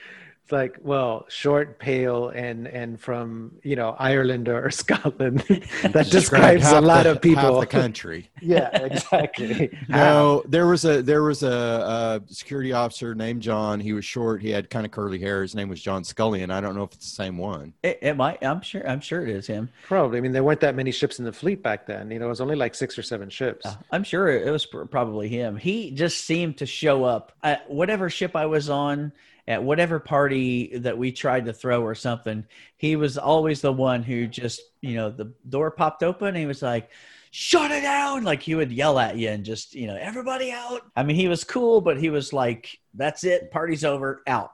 It's 0.48 0.54
like 0.54 0.78
well, 0.82 1.26
short, 1.28 1.78
pale, 1.78 2.30
and 2.30 2.68
and 2.70 2.98
from 2.98 3.52
you 3.64 3.76
know 3.76 3.98
Ireland 4.00 4.48
or 4.48 4.72
Scotland. 4.84 5.40
that 5.84 6.08
describes 6.10 6.72
a 6.72 6.80
lot 6.80 7.04
the- 7.04 7.12
of 7.12 7.22
people. 7.22 7.60
half 7.60 7.60
the 7.60 7.66
country. 7.82 8.30
yeah, 8.42 8.70
exactly. 8.82 9.78
No, 9.90 10.44
there 10.48 10.66
was 10.66 10.86
a 10.86 11.02
there 11.02 11.24
was 11.24 11.44
a, 11.44 12.22
a 12.30 12.34
security 12.34 12.72
officer 12.72 13.14
named 13.14 13.42
John. 13.42 13.82
He 13.82 13.92
was 13.92 14.06
short. 14.06 14.42
He 14.42 14.50
had 14.50 14.70
kind 14.70 14.86
of 14.86 14.94
curly 14.94 15.20
hair. 15.20 15.42
His 15.42 15.54
name 15.54 15.68
was 15.68 15.82
John 15.82 16.06
Scully, 16.06 16.44
and 16.44 16.54
I 16.54 16.62
don't 16.62 16.76
know 16.78 16.84
if 16.84 16.94
it's 16.94 17.10
the 17.10 17.16
same 17.24 17.38
one. 17.38 17.74
It, 17.84 18.00
it 18.02 18.14
might. 18.16 18.42
I'm 18.42 18.62
sure. 18.62 18.88
I'm 18.90 19.02
sure 19.02 19.24
it 19.24 19.30
is 19.36 19.48
him. 19.48 19.68
Probably. 19.86 20.18
I 20.18 20.22
mean, 20.22 20.32
there 20.32 20.46
weren't 20.46 20.62
that 20.62 20.76
many 20.76 20.92
ships 20.92 21.20
in 21.20 21.26
the 21.26 21.34
fleet 21.34 21.62
back 21.62 21.86
then. 21.86 22.10
You 22.10 22.20
know, 22.20 22.26
it 22.28 22.30
was 22.30 22.40
only 22.40 22.56
like 22.56 22.74
six 22.74 22.98
or 22.98 23.04
seven 23.04 23.30
ships. 23.30 23.66
Uh, 23.66 23.76
I'm 23.92 24.06
sure 24.06 24.30
it 24.30 24.50
was 24.50 24.66
pr- 24.66 24.86
probably 24.86 25.28
him. 25.28 25.58
He 25.58 25.92
just 25.92 26.24
seemed 26.24 26.56
to 26.60 26.66
show 26.66 27.04
up 27.04 27.34
at 27.44 27.70
whatever 27.70 28.10
ship 28.10 28.34
I 28.34 28.46
was 28.46 28.70
on, 28.70 29.12
at 29.48 29.64
whatever 29.64 30.00
party 30.00 30.78
that 30.78 30.98
we 30.98 31.12
tried 31.12 31.46
to 31.46 31.54
throw 31.54 31.82
or 31.82 31.96
something. 31.96 32.46
He 32.78 32.96
was 32.96 33.18
always 33.18 33.62
the 33.62 33.72
one 33.72 34.04
who 34.04 34.28
just, 34.28 34.62
you 34.82 34.96
know, 34.96 35.10
the 35.10 35.32
door 35.50 35.72
popped 35.72 36.04
open 36.04 36.30
and 36.30 36.38
he 36.38 36.46
was 36.46 36.62
like, 36.62 36.90
shut 37.32 37.72
it 37.72 37.82
down. 37.82 38.24
Like 38.24 38.42
he 38.42 38.56
would 38.56 38.72
yell 38.72 39.00
at 39.00 39.16
you 39.18 39.30
and 39.30 39.46
just, 39.46 39.74
you 39.74 39.88
know, 39.88 39.96
everybody 39.96 40.52
out. 40.52 40.82
I 40.96 41.04
mean, 41.04 41.16
he 41.16 41.28
was 41.30 41.44
cool, 41.44 41.80
but 41.80 41.98
he 41.98 42.10
was 42.10 42.34
like, 42.34 42.78
that's 42.94 43.24
it. 43.24 43.50
Party's 43.52 43.86
over. 43.86 44.22
Out. 44.28 44.52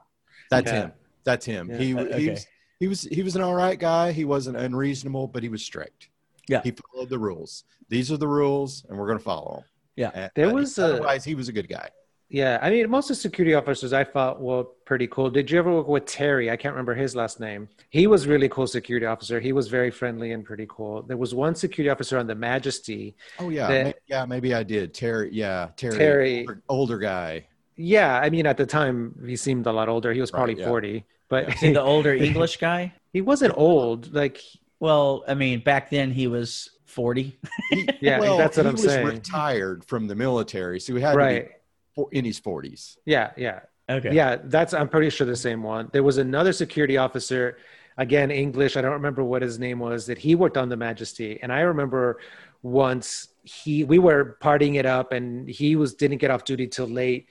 That's 0.50 0.70
Yeah. 0.70 0.76
him. 0.82 0.92
That's 1.24 1.46
him. 1.46 1.70
Yeah. 1.70 1.76
He, 1.78 1.94
Uh, 1.98 2.16
he 2.18 2.30
was 2.30 2.46
he 2.80 2.88
was 2.88 3.02
he 3.02 3.22
was 3.22 3.34
an 3.36 3.42
all 3.42 3.54
right 3.54 3.78
guy. 3.78 4.12
He 4.12 4.24
wasn't 4.24 4.56
unreasonable, 4.58 5.26
but 5.28 5.42
he 5.42 5.48
was 5.48 5.62
strict. 5.64 6.08
Yeah. 6.48 6.60
he 6.62 6.72
followed 6.72 7.08
the 7.08 7.18
rules. 7.18 7.64
These 7.88 8.12
are 8.12 8.16
the 8.18 8.28
rules, 8.28 8.84
and 8.88 8.98
we're 8.98 9.06
going 9.06 9.18
to 9.18 9.24
follow 9.24 9.54
them. 9.56 9.64
Yeah. 9.96 10.10
And, 10.14 10.30
There 10.34 10.48
uh, 10.50 10.52
was 10.52 10.78
a- 10.78 10.84
otherwise 10.96 11.24
he 11.24 11.34
was 11.34 11.48
a 11.48 11.52
good 11.52 11.68
guy. 11.68 11.88
Yeah, 12.34 12.58
I 12.60 12.68
mean, 12.70 12.90
most 12.90 13.10
of 13.10 13.16
the 13.16 13.20
security 13.22 13.54
officers 13.54 13.92
I 13.92 14.02
thought 14.02 14.40
were 14.40 14.64
pretty 14.84 15.06
cool. 15.06 15.30
Did 15.30 15.48
you 15.52 15.58
ever 15.60 15.72
work 15.72 15.86
with 15.86 16.04
Terry? 16.06 16.50
I 16.50 16.56
can't 16.56 16.74
remember 16.74 16.92
his 16.92 17.14
last 17.14 17.38
name. 17.38 17.68
He 17.90 18.08
was 18.08 18.26
really 18.26 18.48
cool 18.48 18.66
security 18.66 19.06
officer. 19.06 19.38
He 19.38 19.52
was 19.52 19.68
very 19.68 19.92
friendly 19.92 20.32
and 20.32 20.44
pretty 20.44 20.66
cool. 20.68 21.02
There 21.02 21.16
was 21.16 21.32
one 21.32 21.54
security 21.54 21.90
officer 21.90 22.18
on 22.18 22.26
the 22.26 22.34
Majesty. 22.34 23.14
Oh 23.38 23.50
yeah, 23.50 23.68
That- 23.68 23.84
may- 23.84 23.94
yeah, 24.08 24.24
maybe 24.24 24.52
I 24.52 24.64
did. 24.64 24.92
Terry, 24.94 25.30
yeah, 25.32 25.68
Terry, 25.76 25.96
Terry. 25.96 26.40
older, 26.40 26.62
older 26.68 26.98
guy. 26.98 27.46
Yeah, 27.76 28.18
I 28.18 28.30
mean, 28.30 28.46
at 28.46 28.56
the 28.56 28.66
time 28.66 29.14
he 29.24 29.36
seemed 29.36 29.66
a 29.66 29.72
lot 29.72 29.88
older. 29.88 30.12
He 30.12 30.20
was 30.20 30.32
Right, 30.32 30.38
probably 30.38 30.58
yeah. 30.60 30.66
forty, 30.68 31.04
but 31.28 31.52
See 31.58 31.72
the 31.72 31.82
older 31.94 32.12
English 32.14 32.56
guy. 32.56 32.92
he 33.12 33.20
wasn't 33.20 33.54
old. 33.56 34.12
Like, 34.12 34.40
Well, 34.80 35.22
I 35.28 35.34
mean, 35.34 35.60
back 35.60 35.88
then 35.88 36.10
he 36.10 36.26
was 36.26 36.68
forty. 36.84 37.38
Yeah, 38.00 38.18
well, 38.18 38.36
that's 38.38 38.56
what 38.56 38.66
he 38.66 38.70
I'm 38.70 38.74
was 38.74 38.82
saying. 38.82 39.06
retired 39.06 39.84
from 39.84 40.08
the 40.08 40.16
military, 40.16 40.80
so 40.80 40.94
he 40.96 41.00
had 41.00 41.14
right? 41.14 41.42
to 41.44 41.48
be 41.48 41.54
for- 41.94 42.08
in 42.12 42.24
his 42.24 42.38
forties. 42.38 42.98
Yeah, 43.04 43.30
yeah. 43.36 43.60
Okay. 43.88 44.14
Yeah, 44.14 44.36
that's 44.44 44.72
I'm 44.72 44.88
pretty 44.88 45.10
sure 45.10 45.26
the 45.26 45.36
same 45.36 45.62
one. 45.62 45.90
There 45.92 46.02
was 46.02 46.18
another 46.18 46.52
security 46.52 46.96
officer, 46.96 47.58
again 47.98 48.30
English. 48.30 48.76
I 48.76 48.80
don't 48.80 48.92
remember 48.92 49.22
what 49.22 49.42
his 49.42 49.58
name 49.58 49.78
was. 49.78 50.06
That 50.06 50.18
he 50.18 50.34
worked 50.34 50.56
on 50.56 50.68
the 50.68 50.76
Majesty, 50.76 51.38
and 51.42 51.52
I 51.52 51.60
remember 51.60 52.18
once 52.62 53.28
he 53.42 53.84
we 53.84 53.98
were 53.98 54.38
partying 54.40 54.76
it 54.76 54.86
up, 54.86 55.12
and 55.12 55.48
he 55.48 55.76
was 55.76 55.94
didn't 55.94 56.18
get 56.18 56.30
off 56.30 56.44
duty 56.44 56.66
till 56.66 56.86
late, 56.86 57.28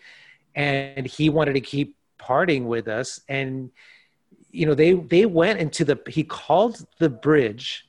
and 0.55 1.07
he 1.07 1.29
wanted 1.29 1.53
to 1.53 1.61
keep 1.61 1.97
partying 2.19 2.65
with 2.65 2.87
us, 2.87 3.19
and 3.27 3.71
you 4.51 4.67
know 4.67 4.75
they 4.75 4.93
they 4.93 5.25
went 5.25 5.59
into 5.59 5.83
the 5.83 5.99
he 6.07 6.23
called 6.23 6.85
the 6.99 7.09
bridge 7.09 7.87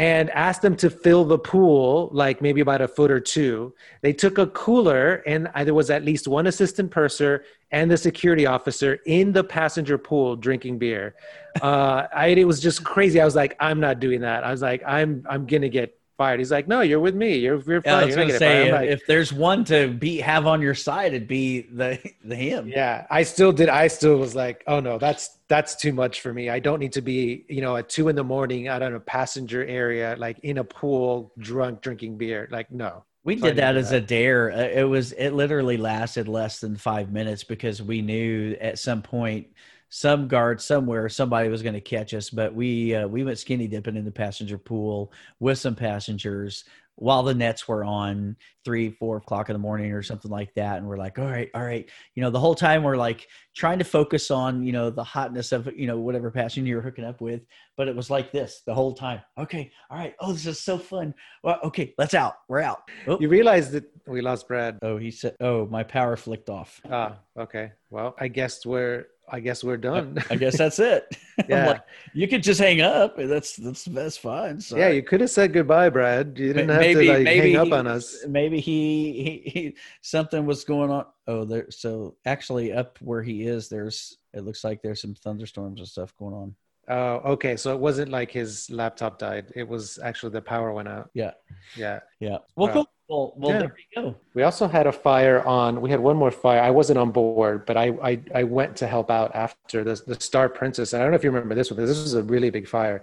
and 0.00 0.30
asked 0.30 0.62
them 0.62 0.74
to 0.74 0.88
fill 0.88 1.26
the 1.26 1.38
pool 1.38 2.08
like 2.10 2.40
maybe 2.40 2.62
about 2.62 2.80
a 2.80 2.88
foot 2.88 3.10
or 3.10 3.20
two. 3.20 3.74
They 4.00 4.14
took 4.14 4.38
a 4.38 4.46
cooler 4.46 5.16
and 5.26 5.46
there 5.62 5.74
was 5.74 5.90
at 5.90 6.06
least 6.06 6.26
one 6.26 6.46
assistant 6.46 6.90
purser 6.90 7.44
and 7.70 7.90
the 7.90 7.98
security 7.98 8.46
officer 8.46 9.00
in 9.04 9.30
the 9.30 9.44
passenger 9.44 9.98
pool 9.98 10.36
drinking 10.36 10.78
beer. 10.78 11.16
Uh 11.60 12.06
I, 12.14 12.28
it 12.28 12.46
was 12.46 12.60
just 12.60 12.82
crazy. 12.82 13.20
I 13.20 13.26
was 13.26 13.36
like 13.36 13.54
i'm 13.60 13.78
not 13.78 14.00
doing 14.00 14.22
that. 14.22 14.42
I 14.42 14.50
was 14.50 14.62
like 14.62 14.82
i'm 14.86 15.26
i'm 15.28 15.44
gonna 15.46 15.68
get 15.68 15.99
fired. 16.20 16.38
He's 16.42 16.52
like 16.56 16.68
no 16.74 16.80
you're 16.88 17.00
with 17.08 17.14
me. 17.24 17.32
You're, 17.44 17.60
you're 17.70 17.82
Yeah, 17.84 17.96
I 17.98 18.00
fine. 18.00 18.06
was 18.06 18.16
you're 18.16 18.24
gonna 18.24 18.38
gonna 18.38 18.38
get 18.38 18.46
fired. 18.46 18.62
say 18.62 18.62
I'm 18.62 18.66
if, 18.68 18.80
like, 18.80 18.88
if 18.96 19.06
there's 19.10 19.32
one 19.50 19.60
to 19.72 19.78
be 20.06 20.12
have 20.32 20.44
on 20.52 20.60
your 20.66 20.74
side, 20.88 21.10
it'd 21.14 21.28
be 21.28 21.62
the 21.80 21.88
the 22.30 22.36
him. 22.36 22.62
yeah 22.68 23.06
i 23.18 23.22
still 23.32 23.52
did 23.60 23.68
i 23.82 23.86
still 23.88 24.16
was 24.24 24.34
like 24.44 24.58
oh 24.72 24.80
no 24.88 24.98
that's 24.98 25.24
that's 25.54 25.74
too 25.84 25.92
much 25.92 26.20
for 26.20 26.32
me. 26.32 26.44
I 26.56 26.60
don't 26.66 26.78
need 26.84 26.92
to 27.00 27.02
be 27.12 27.44
you 27.56 27.60
know 27.64 27.74
at 27.80 27.88
two 27.96 28.06
in 28.10 28.14
the 28.16 28.22
morning 28.36 28.68
out 28.72 28.82
on 28.82 28.92
a 28.94 29.00
passenger 29.00 29.62
area 29.64 30.14
like 30.18 30.38
in 30.50 30.58
a 30.58 30.64
pool 30.78 31.32
drunk 31.38 31.80
drinking 31.80 32.18
beer. 32.18 32.48
Like 32.52 32.70
no. 32.70 32.92
We 33.24 33.34
did 33.34 33.56
that 33.56 33.76
as 33.76 33.90
a 33.92 34.00
dare. 34.00 34.50
Uh, 34.50 34.80
It 34.82 34.88
was 34.96 35.12
it 35.12 35.30
literally 35.42 35.76
lasted 35.76 36.26
less 36.28 36.60
than 36.60 36.76
five 36.76 37.12
minutes 37.18 37.42
because 37.44 37.82
we 37.82 38.00
knew 38.00 38.56
at 38.60 38.78
some 38.78 39.02
point 39.02 39.48
some 39.90 40.28
guard 40.28 40.60
somewhere 40.60 41.08
somebody 41.08 41.48
was 41.48 41.62
going 41.62 41.74
to 41.74 41.80
catch 41.80 42.14
us. 42.14 42.30
But 42.30 42.54
we 42.54 42.94
uh, 42.94 43.06
we 43.06 43.24
went 43.24 43.38
skinny 43.38 43.66
dipping 43.66 43.96
in 43.96 44.04
the 44.04 44.10
passenger 44.10 44.56
pool 44.56 45.12
with 45.38 45.58
some 45.58 45.74
passengers 45.74 46.64
while 47.00 47.22
the 47.22 47.34
nets 47.34 47.66
were 47.66 47.82
on 47.82 48.36
three 48.62 48.90
four 48.90 49.16
o'clock 49.16 49.48
in 49.48 49.54
the 49.54 49.58
morning 49.58 49.92
or 49.92 50.02
something 50.02 50.30
like 50.30 50.52
that. 50.54 50.78
And 50.78 50.86
we're 50.86 50.98
like 50.98 51.18
all 51.18 51.26
right 51.26 51.50
all 51.54 51.64
right. 51.64 51.88
You 52.14 52.22
know 52.22 52.30
the 52.30 52.38
whole 52.38 52.54
time 52.54 52.82
we're 52.82 52.96
like 52.96 53.26
trying 53.56 53.78
to 53.78 53.84
focus 53.84 54.30
on 54.30 54.62
you 54.62 54.72
know 54.72 54.90
the 54.90 55.02
hotness 55.02 55.50
of 55.50 55.68
you 55.76 55.86
know 55.86 55.98
whatever 55.98 56.30
passenger 56.30 56.68
you're 56.68 56.82
hooking 56.82 57.04
up 57.04 57.20
with. 57.20 57.40
But 57.76 57.88
it 57.88 57.96
was 57.96 58.10
like 58.10 58.30
this 58.30 58.62
the 58.66 58.74
whole 58.74 58.94
time. 58.94 59.22
Okay 59.38 59.72
all 59.90 59.98
right. 59.98 60.14
Oh 60.20 60.32
this 60.32 60.46
is 60.46 60.60
so 60.60 60.78
fun. 60.78 61.14
Well, 61.42 61.58
okay 61.64 61.94
let's 61.98 62.14
out. 62.14 62.34
We're 62.48 62.60
out. 62.60 62.82
Oh, 63.08 63.18
you 63.18 63.28
realize 63.28 63.72
that 63.72 63.84
we 64.06 64.20
lost 64.20 64.46
brad. 64.46 64.78
Oh, 64.82 64.98
he 64.98 65.10
said, 65.10 65.36
"Oh, 65.40 65.66
my 65.66 65.82
power 65.82 66.16
flicked 66.16 66.50
off." 66.50 66.80
ah 66.90 67.18
okay. 67.36 67.72
Well 67.88 68.14
i 68.18 68.28
guess 68.28 68.64
we're 68.64 69.06
i 69.30 69.40
guess 69.40 69.62
we're 69.64 69.76
done 69.76 70.18
I 70.30 70.36
guess 70.36 70.56
that's 70.62 70.78
it. 70.78 71.16
Yeah. 71.48 71.68
like, 71.68 71.82
you 72.12 72.28
could 72.28 72.42
just 72.42 72.60
hang 72.60 72.82
up. 72.82 73.16
That's 73.16 73.56
that's 73.56 73.84
that's 73.86 74.18
fine. 74.18 74.60
So 74.60 74.76
yeah 74.76 74.88
you 74.90 75.02
could 75.02 75.22
have 75.22 75.30
said 75.30 75.54
goodbye 75.54 75.88
brad 75.88 76.38
you 76.38 76.52
didn't 76.52 76.68
have 76.68 76.82
to 76.82 77.02
like 77.02 77.26
hang 77.26 77.56
up 77.56 77.72
on 77.72 77.86
us 77.86 78.26
Maybe 78.28 78.60
he, 78.60 79.40
he 79.44 79.50
he 79.50 79.76
something 80.02 80.44
was 80.44 80.64
going 80.64 80.90
on. 80.90 81.06
Oh, 81.26 81.44
there. 81.46 81.70
So 81.70 82.16
actually, 82.26 82.72
up 82.72 82.98
where 83.00 83.22
he 83.22 83.44
is, 83.46 83.68
there's 83.70 84.18
it 84.34 84.42
looks 84.42 84.64
like 84.64 84.82
there's 84.82 85.00
some 85.00 85.14
thunderstorms 85.14 85.80
and 85.80 85.88
stuff 85.88 86.14
going 86.18 86.34
on. 86.34 86.54
Oh, 86.88 87.32
okay. 87.34 87.56
So 87.56 87.72
it 87.72 87.80
wasn't 87.80 88.10
like 88.10 88.30
his 88.32 88.68
laptop 88.68 89.18
died. 89.18 89.52
It 89.54 89.66
was 89.66 89.98
actually 90.02 90.32
the 90.32 90.42
power 90.42 90.72
went 90.72 90.88
out. 90.88 91.08
Yeah. 91.14 91.32
Yeah. 91.76 92.00
Yeah. 92.18 92.38
Well, 92.56 92.66
Wow. 92.68 92.72
cool. 92.74 92.86
Well, 93.10 93.34
well, 93.36 93.50
Yeah. 93.52 93.58
there 93.58 93.76
you 93.94 94.02
go. 94.02 94.14
We 94.34 94.44
also 94.44 94.68
had 94.68 94.86
a 94.86 94.92
fire 94.92 95.42
on. 95.44 95.80
We 95.80 95.90
had 95.90 95.98
one 96.00 96.16
more 96.16 96.30
fire. 96.30 96.60
I 96.60 96.70
wasn't 96.70 96.98
on 96.98 97.10
board, 97.10 97.66
but 97.66 97.76
I 97.76 97.86
I, 98.10 98.20
I 98.34 98.42
went 98.44 98.76
to 98.76 98.86
help 98.86 99.10
out 99.10 99.34
after 99.34 99.82
the 99.82 100.00
the 100.06 100.18
Star 100.20 100.48
Princess. 100.48 100.92
And 100.92 101.02
I 101.02 101.04
don't 101.04 101.10
know 101.12 101.16
if 101.16 101.24
you 101.24 101.30
remember 101.32 101.56
this 101.56 101.70
one. 101.70 101.84
This 101.84 102.00
was 102.00 102.14
a 102.14 102.22
really 102.22 102.50
big 102.50 102.68
fire 102.68 103.02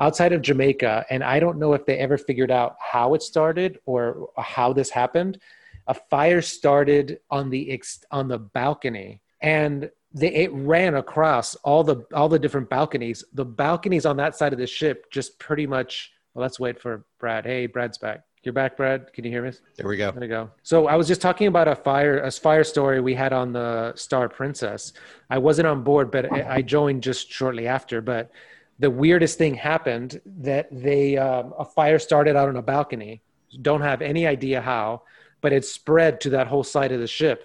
outside 0.00 0.32
of 0.32 0.40
Jamaica, 0.42 1.04
and 1.10 1.22
I 1.22 1.38
don't 1.38 1.58
know 1.58 1.72
if 1.74 1.84
they 1.86 1.98
ever 1.98 2.16
figured 2.18 2.50
out 2.50 2.76
how 2.80 3.14
it 3.14 3.22
started 3.22 3.78
or 3.86 4.30
how 4.38 4.72
this 4.72 4.90
happened. 4.90 5.38
A 5.86 5.94
fire 5.94 6.40
started 6.40 7.20
on 7.30 7.50
the 7.50 7.70
ex, 7.70 8.02
on 8.10 8.26
the 8.28 8.38
balcony, 8.38 9.20
and 9.42 9.90
they, 10.12 10.32
it 10.34 10.50
ran 10.54 10.94
across 10.94 11.54
all 11.56 11.84
the 11.84 11.96
all 12.14 12.30
the 12.30 12.38
different 12.38 12.70
balconies. 12.70 13.22
The 13.34 13.44
balconies 13.44 14.06
on 14.06 14.16
that 14.16 14.36
side 14.36 14.54
of 14.54 14.58
the 14.58 14.66
ship 14.66 15.10
just 15.10 15.38
pretty 15.38 15.66
much. 15.66 16.12
Well, 16.32 16.42
let's 16.42 16.58
wait 16.58 16.80
for 16.80 17.04
Brad. 17.20 17.44
Hey, 17.44 17.66
Brad's 17.66 17.98
back. 17.98 18.22
You're 18.44 18.52
back, 18.52 18.76
Brad. 18.76 19.10
Can 19.14 19.24
you 19.24 19.30
hear 19.30 19.42
me? 19.42 19.52
There 19.76 19.88
we 19.88 19.96
go. 19.96 20.10
There 20.10 20.20
we 20.20 20.28
go. 20.28 20.50
So 20.62 20.86
I 20.86 20.96
was 20.96 21.08
just 21.08 21.22
talking 21.22 21.46
about 21.46 21.66
a 21.66 21.74
fire, 21.74 22.18
a 22.20 22.30
fire 22.30 22.62
story 22.62 23.00
we 23.00 23.14
had 23.14 23.32
on 23.32 23.54
the 23.54 23.94
Star 23.96 24.28
Princess. 24.28 24.92
I 25.30 25.38
wasn't 25.38 25.66
on 25.66 25.82
board, 25.82 26.10
but 26.10 26.30
I 26.30 26.60
joined 26.60 27.02
just 27.02 27.30
shortly 27.30 27.66
after. 27.66 28.02
But 28.02 28.30
the 28.78 28.90
weirdest 28.90 29.38
thing 29.38 29.54
happened 29.54 30.20
that 30.26 30.68
they 30.70 31.16
um, 31.16 31.54
a 31.58 31.64
fire 31.64 31.98
started 31.98 32.36
out 32.36 32.50
on 32.50 32.56
a 32.56 32.62
balcony. 32.62 33.22
Don't 33.62 33.80
have 33.80 34.02
any 34.02 34.26
idea 34.26 34.60
how, 34.60 35.02
but 35.40 35.54
it 35.54 35.64
spread 35.64 36.20
to 36.22 36.30
that 36.30 36.46
whole 36.46 36.64
side 36.64 36.92
of 36.92 37.00
the 37.00 37.06
ship. 37.06 37.44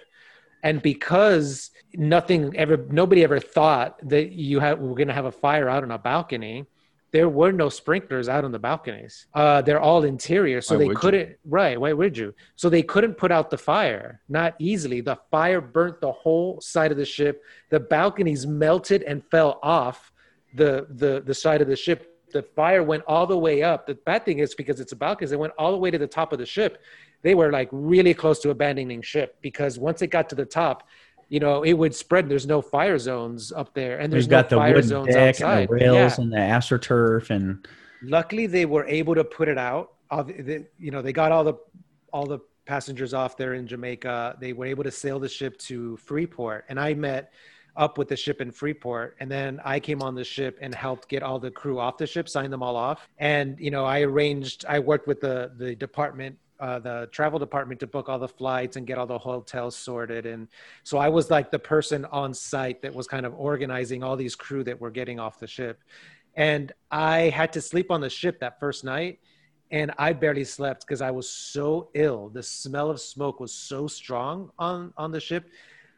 And 0.62 0.82
because 0.82 1.70
nothing 1.94 2.54
ever, 2.58 2.76
nobody 2.90 3.24
ever 3.24 3.40
thought 3.40 3.96
that 4.06 4.32
you 4.32 4.60
had, 4.60 4.78
were 4.78 4.94
going 4.94 5.08
to 5.08 5.14
have 5.14 5.24
a 5.24 5.32
fire 5.32 5.68
out 5.68 5.82
on 5.82 5.92
a 5.92 5.98
balcony, 5.98 6.66
there 7.12 7.28
were 7.28 7.52
no 7.52 7.68
sprinklers 7.68 8.28
out 8.28 8.44
on 8.44 8.52
the 8.52 8.58
balconies. 8.58 9.26
Uh, 9.34 9.62
they're 9.62 9.80
all 9.80 10.04
interior, 10.04 10.60
so 10.60 10.78
Why 10.78 10.88
they 10.88 10.94
couldn't. 10.94 11.36
Right? 11.44 11.80
Why 11.80 11.92
would 11.92 12.16
you? 12.16 12.34
So 12.56 12.68
they 12.68 12.82
couldn't 12.82 13.14
put 13.14 13.32
out 13.32 13.50
the 13.50 13.58
fire. 13.58 14.20
Not 14.28 14.54
easily. 14.58 15.00
The 15.00 15.18
fire 15.30 15.60
burnt 15.60 16.00
the 16.00 16.12
whole 16.12 16.60
side 16.60 16.92
of 16.92 16.96
the 16.96 17.04
ship. 17.04 17.42
The 17.70 17.80
balconies 17.80 18.46
melted 18.46 19.02
and 19.02 19.24
fell 19.30 19.58
off 19.62 20.12
the 20.54 20.86
the 20.90 21.22
the 21.24 21.34
side 21.34 21.60
of 21.60 21.68
the 21.68 21.76
ship. 21.76 22.06
The 22.32 22.42
fire 22.42 22.84
went 22.84 23.02
all 23.08 23.26
the 23.26 23.38
way 23.38 23.62
up. 23.62 23.86
The 23.86 23.94
bad 23.94 24.24
thing 24.24 24.38
is 24.38 24.54
because 24.54 24.78
it's 24.78 24.92
a 24.92 24.96
balcony, 24.96 25.32
it 25.32 25.38
went 25.38 25.52
all 25.58 25.72
the 25.72 25.78
way 25.78 25.90
to 25.90 25.98
the 25.98 26.06
top 26.06 26.32
of 26.32 26.38
the 26.38 26.46
ship. 26.46 26.78
They 27.22 27.34
were 27.34 27.50
like 27.50 27.68
really 27.72 28.14
close 28.14 28.38
to 28.40 28.50
abandoning 28.50 29.02
ship 29.02 29.36
because 29.42 29.78
once 29.78 30.00
it 30.00 30.08
got 30.08 30.28
to 30.30 30.34
the 30.36 30.46
top, 30.46 30.88
you 31.30 31.40
know, 31.40 31.62
it 31.62 31.72
would 31.72 31.94
spread. 31.94 32.28
There's 32.28 32.46
no 32.46 32.60
fire 32.60 32.98
zones 32.98 33.50
up 33.52 33.72
there, 33.72 33.98
and 34.00 34.12
there's 34.12 34.24
We've 34.24 34.30
got 34.30 34.50
no 34.50 34.56
the 34.58 34.60
fire 34.62 34.74
wooden 34.74 34.88
zones 34.88 35.14
deck 35.14 35.28
outside. 35.36 35.60
and 35.60 35.68
the 35.68 35.72
rails 35.74 36.18
Yeah. 36.18 36.22
and 36.24 36.32
the 36.32 36.36
astroturf 36.36 37.30
and 37.30 37.66
Luckily, 38.02 38.46
they 38.46 38.66
were 38.66 38.86
able 38.86 39.14
to 39.14 39.24
put 39.24 39.48
it 39.48 39.58
out. 39.58 39.92
The, 40.10 40.66
you 40.78 40.90
know, 40.90 41.02
they 41.02 41.12
got 41.12 41.32
all 41.32 41.44
the 41.44 41.54
all 42.12 42.26
the 42.26 42.40
passengers 42.66 43.14
off 43.14 43.36
there 43.36 43.54
in 43.54 43.66
Jamaica. 43.66 44.36
They 44.40 44.52
were 44.52 44.66
able 44.66 44.84
to 44.84 44.90
sail 44.90 45.18
the 45.20 45.28
ship 45.28 45.56
to 45.68 45.96
Freeport, 45.98 46.64
and 46.68 46.80
I 46.80 46.94
met 46.94 47.32
up 47.76 47.96
with 47.98 48.08
the 48.08 48.16
ship 48.16 48.40
in 48.40 48.50
Freeport, 48.50 49.16
and 49.20 49.30
then 49.30 49.60
I 49.64 49.78
came 49.78 50.02
on 50.02 50.14
the 50.16 50.24
ship 50.24 50.58
and 50.60 50.74
helped 50.74 51.08
get 51.08 51.22
all 51.22 51.38
the 51.38 51.50
crew 51.50 51.78
off 51.78 51.96
the 51.98 52.06
ship, 52.06 52.28
sign 52.28 52.50
them 52.50 52.62
all 52.62 52.74
off, 52.74 53.08
and 53.18 53.58
you 53.60 53.70
know, 53.70 53.84
I 53.84 54.00
arranged. 54.00 54.64
I 54.68 54.78
worked 54.80 55.06
with 55.06 55.20
the 55.20 55.52
the 55.56 55.76
department. 55.76 56.36
Uh, 56.60 56.78
the 56.78 57.08
travel 57.10 57.38
department 57.38 57.80
to 57.80 57.86
book 57.86 58.10
all 58.10 58.18
the 58.18 58.28
flights 58.28 58.76
and 58.76 58.86
get 58.86 58.98
all 58.98 59.06
the 59.06 59.16
hotels 59.18 59.74
sorted 59.74 60.26
and 60.26 60.46
so 60.82 60.98
i 60.98 61.08
was 61.08 61.30
like 61.30 61.50
the 61.50 61.58
person 61.58 62.04
on 62.12 62.34
site 62.34 62.82
that 62.82 62.94
was 62.94 63.06
kind 63.06 63.24
of 63.24 63.32
organizing 63.34 64.02
all 64.02 64.14
these 64.14 64.34
crew 64.34 64.62
that 64.62 64.78
were 64.78 64.90
getting 64.90 65.18
off 65.18 65.38
the 65.38 65.46
ship 65.46 65.82
and 66.34 66.72
I 66.90 67.30
had 67.30 67.52
to 67.54 67.60
sleep 67.60 67.90
on 67.90 68.00
the 68.00 68.10
ship 68.10 68.40
that 68.40 68.60
first 68.60 68.84
night, 68.84 69.18
and 69.70 69.92
I 69.98 70.12
barely 70.12 70.44
slept 70.44 70.86
because 70.86 71.00
I 71.00 71.10
was 71.10 71.28
so 71.28 71.90
ill. 71.94 72.28
The 72.28 72.42
smell 72.42 72.90
of 72.90 73.00
smoke 73.00 73.40
was 73.40 73.52
so 73.52 73.86
strong 73.86 74.50
on 74.58 74.92
on 74.96 75.10
the 75.10 75.20
ship 75.20 75.48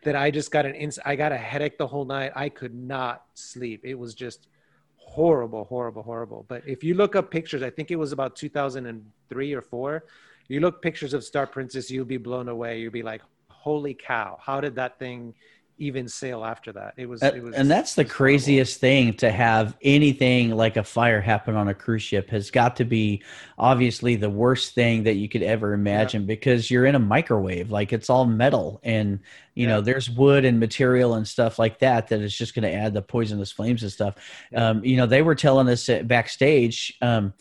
that 0.04 0.16
I 0.16 0.30
just 0.30 0.50
got 0.50 0.66
an 0.66 0.74
ins- 0.74 0.98
I 1.04 1.16
got 1.16 1.32
a 1.32 1.36
headache 1.36 1.78
the 1.78 1.86
whole 1.86 2.04
night. 2.04 2.32
I 2.34 2.48
could 2.48 2.74
not 2.74 3.24
sleep. 3.34 3.82
It 3.84 3.94
was 3.94 4.14
just 4.14 4.48
horrible, 4.96 5.64
horrible, 5.64 6.02
horrible. 6.02 6.44
But 6.48 6.66
if 6.66 6.82
you 6.82 6.94
look 6.94 7.14
up 7.14 7.30
pictures, 7.30 7.62
I 7.62 7.70
think 7.70 7.90
it 7.90 7.96
was 7.96 8.12
about 8.12 8.34
2003 8.36 9.52
or 9.52 9.60
four. 9.60 10.04
You 10.48 10.60
look 10.60 10.82
pictures 10.82 11.14
of 11.14 11.24
Star 11.24 11.46
Princess, 11.46 11.90
you'll 11.90 12.04
be 12.04 12.16
blown 12.18 12.48
away. 12.48 12.80
You'll 12.80 12.92
be 12.92 13.02
like, 13.02 13.22
"Holy 13.48 13.94
cow! 13.94 14.38
How 14.40 14.60
did 14.60 14.74
that 14.76 14.98
thing?" 14.98 15.34
even 15.78 16.06
sail 16.06 16.44
after 16.44 16.70
that. 16.70 16.92
It 16.96 17.08
was, 17.08 17.22
Uh, 17.24 17.32
it 17.34 17.42
was 17.42 17.56
and 17.56 17.68
that's 17.68 17.94
the 17.96 18.02
was 18.04 18.12
horrible. 18.12 18.16
craziest 18.16 18.78
thing 18.78 19.14
to 19.14 19.32
have 19.32 19.76
anything 19.82 20.50
like 20.50 20.76
a 20.76 20.84
fire 20.84 21.20
happen 21.20 21.56
on 21.56 21.66
a 21.66 21.74
cruise 21.74 22.02
ship 22.02 22.30
has 22.30 22.52
got 22.52 22.76
to 22.76 22.84
be 22.84 23.20
obviously 23.58 24.14
the 24.14 24.30
worst 24.30 24.74
thing 24.74 25.02
that 25.04 25.14
you 25.14 25.28
could 25.28 25.42
ever 25.42 25.72
imagine 25.72 26.24
because 26.24 26.70
you're 26.70 26.84
in 26.86 26.94
a 26.94 27.00
microwave 27.00 27.72
like 27.72 27.92
it's 27.92 28.10
all 28.10 28.26
metal 28.26 28.80
and 28.84 29.18
you 29.54 29.66
know 29.66 29.80
there's 29.80 30.08
wood 30.10 30.44
and 30.44 30.60
material 30.60 31.14
and 31.14 31.26
stuff 31.26 31.58
like 31.58 31.80
that 31.80 32.06
that 32.08 32.20
is 32.20 32.36
just 32.36 32.54
going 32.54 32.62
to 32.70 32.72
add 32.72 32.92
the 32.94 33.02
poisonous 33.02 33.50
flames 33.50 33.82
and 33.82 33.90
stuff 33.90 34.14
Yeah. 34.52 34.68
um, 34.68 34.84
you 34.84 34.96
know 34.98 35.06
they 35.06 35.22
were 35.22 35.34
telling 35.34 35.68
us 35.68 35.88
backstage 36.04 36.96
um, 37.00 37.32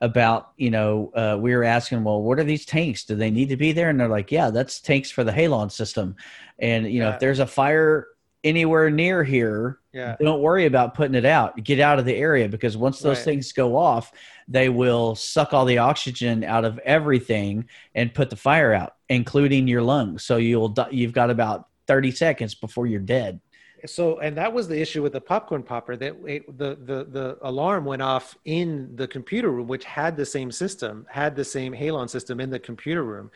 about 0.00 0.52
you 0.56 0.70
know 0.70 1.10
uh, 1.14 1.36
we 1.38 1.54
were 1.54 1.64
asking 1.64 2.02
well 2.04 2.22
what 2.22 2.38
are 2.38 2.44
these 2.44 2.64
tanks 2.64 3.04
do 3.04 3.14
they 3.14 3.30
need 3.30 3.48
to 3.50 3.56
be 3.56 3.72
there 3.72 3.90
and 3.90 4.00
they're 4.00 4.08
like 4.08 4.32
yeah 4.32 4.48
that's 4.50 4.80
tanks 4.80 5.10
for 5.10 5.24
the 5.24 5.32
halon 5.32 5.70
system 5.70 6.16
and 6.58 6.90
you 6.90 7.00
know 7.00 7.08
Yeah. 7.08 7.14
if 7.14 7.20
there's 7.20 7.38
a 7.38 7.46
fire 7.46 8.06
anywhere 8.42 8.88
near 8.90 9.22
here 9.22 9.78
Yeah. 9.92 10.16
don't 10.18 10.40
worry 10.40 10.64
about 10.64 10.94
putting 10.94 11.14
it 11.14 11.26
out 11.26 11.62
get 11.62 11.80
out 11.80 11.98
of 11.98 12.06
the 12.06 12.16
area 12.16 12.48
because 12.48 12.76
once 12.78 13.00
those 13.00 13.18
Right. 13.18 13.24
things 13.24 13.52
go 13.52 13.76
off 13.76 14.12
they 14.48 14.70
will 14.70 15.14
suck 15.14 15.52
all 15.52 15.66
the 15.66 15.78
oxygen 15.78 16.44
out 16.44 16.64
of 16.64 16.78
everything 16.78 17.68
and 17.94 18.14
put 18.14 18.30
the 18.30 18.36
fire 18.36 18.72
out 18.72 18.94
including 19.10 19.68
your 19.68 19.82
lungs 19.82 20.24
so 20.24 20.38
you'll 20.38 20.74
you've 20.90 21.12
got 21.12 21.28
about 21.28 21.68
30 21.86 22.10
seconds 22.12 22.54
before 22.54 22.86
you're 22.86 23.00
dead 23.00 23.38
So, 23.86 24.18
and 24.18 24.36
that 24.36 24.52
was 24.52 24.68
the 24.68 24.80
issue 24.80 25.02
with 25.02 25.12
the 25.12 25.20
popcorn 25.20 25.62
popper 25.62 25.96
that 25.96 26.16
it, 26.26 26.58
the, 26.58 26.76
the, 26.76 27.04
the 27.04 27.38
alarm 27.42 27.84
went 27.84 28.02
off 28.02 28.36
in 28.44 28.94
the 28.96 29.06
computer 29.06 29.50
room, 29.50 29.68
which 29.68 29.84
had 29.84 30.16
the 30.16 30.26
same 30.26 30.50
system, 30.50 31.06
had 31.08 31.36
the 31.36 31.44
same 31.44 31.72
Halon 31.72 32.08
system 32.08 32.40
in 32.40 32.50
the 32.50 32.58
computer 32.58 33.04
room. 33.04 33.30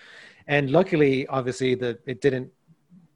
And 0.46 0.70
luckily, 0.70 1.26
obviously 1.26 1.74
the, 1.74 1.98
it 2.06 2.20
didn't, 2.20 2.50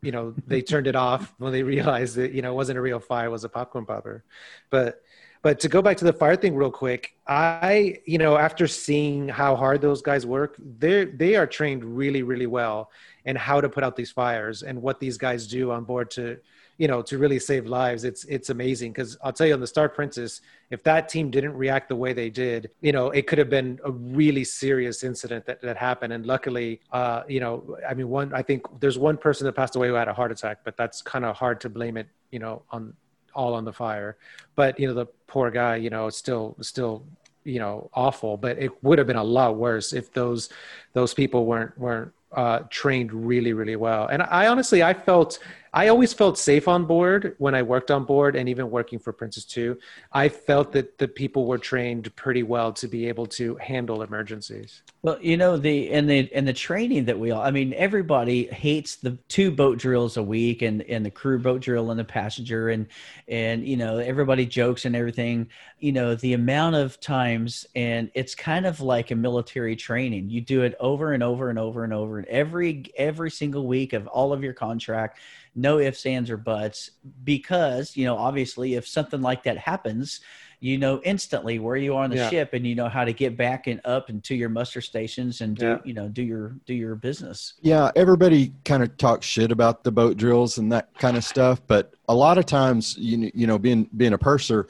you 0.01 0.13
know, 0.13 0.35
they 0.47 0.63
turned 0.63 0.87
it 0.87 0.97
off 0.97 1.35
when 1.39 1.53
they 1.53 1.63
realized 1.63 2.17
that, 2.17 2.33
you 2.33 2.43
know, 2.43 2.53
it 2.53 2.55
wasn't 2.55 2.79
a 2.79 2.83
real 2.83 3.01
fire, 3.01 3.27
it 3.27 3.31
was 3.31 3.45
a 3.45 3.49
popcorn 3.49 3.85
popper. 3.85 4.25
But, 4.71 5.03
but 5.43 5.61
to 5.61 5.69
go 5.69 5.83
back 5.83 5.97
to 5.99 6.05
the 6.05 6.13
fire 6.13 6.37
thing 6.37 6.57
real 6.57 6.71
quick, 6.71 7.15
I, 7.27 7.99
you 8.07 8.19
know, 8.19 8.37
after 8.37 8.67
seeing 8.67 9.29
how 9.29 9.55
hard 9.55 9.81
those 9.81 10.03
guys 10.03 10.27
work, 10.27 10.57
they're, 10.59 11.07
they 11.07 11.37
are 11.37 11.47
trained 11.47 11.85
really, 11.85 12.23
really 12.23 12.47
well 12.47 12.91
in 13.25 13.37
how 13.37 13.61
to 13.61 13.69
put 13.69 13.85
out 13.85 13.95
these 13.95 14.11
fires 14.11 14.63
and 14.63 14.81
what 14.83 14.99
these 14.99 15.17
guys 15.17 15.47
do 15.47 15.71
on 15.71 15.85
board 15.85 16.11
to, 16.13 16.39
you 16.79 16.89
know 16.89 17.03
to 17.03 17.19
really 17.19 17.39
save 17.39 17.67
lives 17.67 18.05
it's 18.05 18.25
it's 18.25 18.51
amazing. 18.51 18.93
Because 18.93 19.19
i'll 19.23 19.33
tell 19.33 19.47
you 19.47 19.55
on 19.55 19.61
the 19.61 19.67
star 19.67 19.89
princess 19.89 20.41
if 20.71 20.83
that 20.85 21.09
team 21.09 21.31
didn't 21.31 21.55
react 21.55 21.89
the 21.89 21.97
way 21.97 22.13
they 22.13 22.31
did 22.31 22.71
you 22.81 22.93
know 22.93 23.11
it 23.11 23.27
could 23.27 23.39
have 23.39 23.51
been 23.51 23.79
a 23.85 23.91
really 23.91 24.45
serious 24.45 25.05
incident 25.05 25.45
that, 25.47 25.61
that 25.61 25.77
happened. 25.77 26.13
And 26.13 26.25
luckily 26.25 26.81
uh 26.93 27.23
you 27.29 27.41
know 27.41 27.77
i 27.89 27.93
mean 27.95 28.09
one 28.09 28.33
i 28.33 28.43
think 28.43 28.63
there's 28.81 28.99
one 28.99 29.17
person 29.17 29.45
that 29.47 29.53
passed 29.53 29.77
away 29.77 29.89
who 29.89 29.95
had 29.95 30.09
a 30.09 30.15
heart 30.15 30.33
attack 30.33 30.59
but 30.65 30.77
that's 30.77 31.03
kind 31.03 31.25
of 31.25 31.37
hard 31.37 31.61
to 31.61 31.69
blame 31.69 31.97
it 31.97 32.09
you 32.31 32.39
know 32.39 32.63
on 32.71 32.95
all 33.39 33.55
on 33.55 33.65
the 33.65 33.73
fire. 33.73 34.17
But 34.57 34.79
you 34.79 34.89
know 34.89 34.95
the 34.95 35.07
poor 35.27 35.51
guy 35.51 35.77
you 35.77 35.91
know 35.91 36.11
still 36.11 36.57
still 36.61 37.05
you 37.45 37.61
know 37.61 37.91
awful. 37.95 38.37
But 38.37 38.59
it 38.59 38.73
would 38.83 38.99
have 38.99 39.07
been 39.07 39.17
a 39.17 39.31
lot 39.39 39.57
worse 39.57 39.93
if 39.93 40.13
those 40.13 40.51
those 40.93 41.15
people 41.15 41.47
weren't 41.47 41.79
weren't 41.79 42.13
uh, 42.33 42.61
trained 42.69 43.13
really 43.13 43.53
really 43.53 43.77
well. 43.77 44.09
And 44.09 44.23
i 44.23 44.49
honestly 44.49 44.83
i 44.83 44.93
felt 44.93 45.39
i 45.73 45.89
always 45.89 46.13
felt 46.13 46.39
safe 46.39 46.69
on 46.69 46.85
board 46.85 47.35
when 47.39 47.55
i 47.55 47.63
worked 47.63 47.91
on 47.91 48.05
board 48.05 48.37
and 48.37 48.49
even 48.49 48.71
working 48.71 48.99
for 48.99 49.13
princess 49.13 49.45
2 49.45 49.79
i 50.13 50.29
felt 50.29 50.73
that 50.73 50.99
the 50.99 51.09
people 51.09 51.47
were 51.47 51.59
trained 51.59 52.15
pretty 52.17 52.43
well 52.43 52.73
to 52.73 52.89
be 52.89 53.07
able 53.09 53.27
to 53.27 53.57
handle 53.57 54.03
emergencies 54.03 54.83
Well, 55.03 55.19
you 55.21 55.37
know 55.37 55.57
the 55.57 55.91
and 55.91 56.11
the 56.11 56.29
and 56.35 56.47
the 56.47 56.53
training 56.53 57.05
that 57.05 57.19
we 57.19 57.31
all 57.31 57.41
I 57.41 57.53
mean 57.53 57.73
everybody 57.75 58.47
hates 58.47 58.97
the 58.97 59.17
two 59.29 59.53
boat 59.53 59.79
drills 59.79 60.17
a 60.17 60.23
week 60.23 60.63
and 60.63 60.83
and 60.83 61.07
the 61.07 61.11
crew 61.11 61.39
boat 61.39 61.61
drill 61.61 61.91
and 61.91 62.01
the 62.01 62.05
passenger 62.05 62.71
and 62.71 62.87
and 63.29 63.65
you 63.67 63.77
know 63.77 63.99
everybody 63.99 64.45
jokes 64.45 64.85
and 64.87 64.97
everything. 64.97 65.49
You 65.79 65.93
know 65.93 66.17
the 66.17 66.33
amount 66.33 66.75
of 66.75 66.99
times 66.99 67.65
and 67.77 68.11
it's 68.15 68.35
kind 68.35 68.67
of 68.67 68.81
like 68.81 69.13
a 69.13 69.15
military 69.15 69.77
training. 69.77 70.31
You 70.31 70.41
do 70.41 70.63
it 70.63 70.75
over 70.81 71.13
and 71.13 71.23
over 71.23 71.49
and 71.49 71.59
over 71.61 71.85
and 71.85 71.93
over 71.93 72.19
and 72.19 72.27
every 72.27 72.91
every 72.97 73.31
single 73.31 73.67
week 73.69 73.93
of 73.93 74.09
all 74.09 74.33
of 74.33 74.43
your 74.43 74.53
contract. 74.55 75.21
No 75.59 75.79
ifs, 75.81 76.07
ands, 76.07 76.31
or 76.31 76.37
buts, 76.37 76.91
because 77.25 77.97
you 77.97 78.05
know 78.05 78.17
obviously 78.17 78.75
if 78.75 78.87
something 78.87 79.21
like 79.21 79.43
that 79.43 79.59
happens, 79.59 80.21
you 80.61 80.79
know 80.79 81.01
instantly 81.05 81.59
where 81.59 81.77
you 81.77 81.95
are 81.97 82.05
on 82.05 82.11
the 82.11 82.17
Yeah. 82.17 82.31
ship 82.31 82.51
and 82.53 82.65
you 82.67 82.75
know 82.77 82.89
how 82.89 83.05
to 83.05 83.13
get 83.13 83.37
back 83.37 83.67
and 83.67 83.81
up 83.85 84.09
and 84.09 84.23
to 84.25 84.35
your 84.37 84.49
muster 84.49 84.81
stations 84.81 85.41
and 85.41 85.57
do 85.57 85.67
Yeah. 85.67 85.79
you 85.85 85.95
know 85.95 86.09
do 86.09 86.23
your 86.23 86.57
do 86.67 86.75
your 86.75 86.95
business 86.95 87.55
Yeah, 87.61 87.91
everybody 87.97 88.53
kind 88.65 88.83
of 88.85 88.97
talks 88.97 89.27
shit 89.27 89.51
about 89.53 89.83
the 89.85 89.93
boat 89.93 90.17
drills 90.17 90.59
and 90.59 90.71
that 90.73 90.97
kind 90.99 91.17
of 91.17 91.25
stuff, 91.25 91.61
but 91.67 91.93
a 92.09 92.15
lot 92.15 92.39
of 92.39 92.47
times, 92.47 92.97
you 92.99 93.31
you 93.35 93.47
know, 93.47 93.59
being 93.59 93.89
being 93.97 94.13
a 94.15 94.19
purser, 94.19 94.67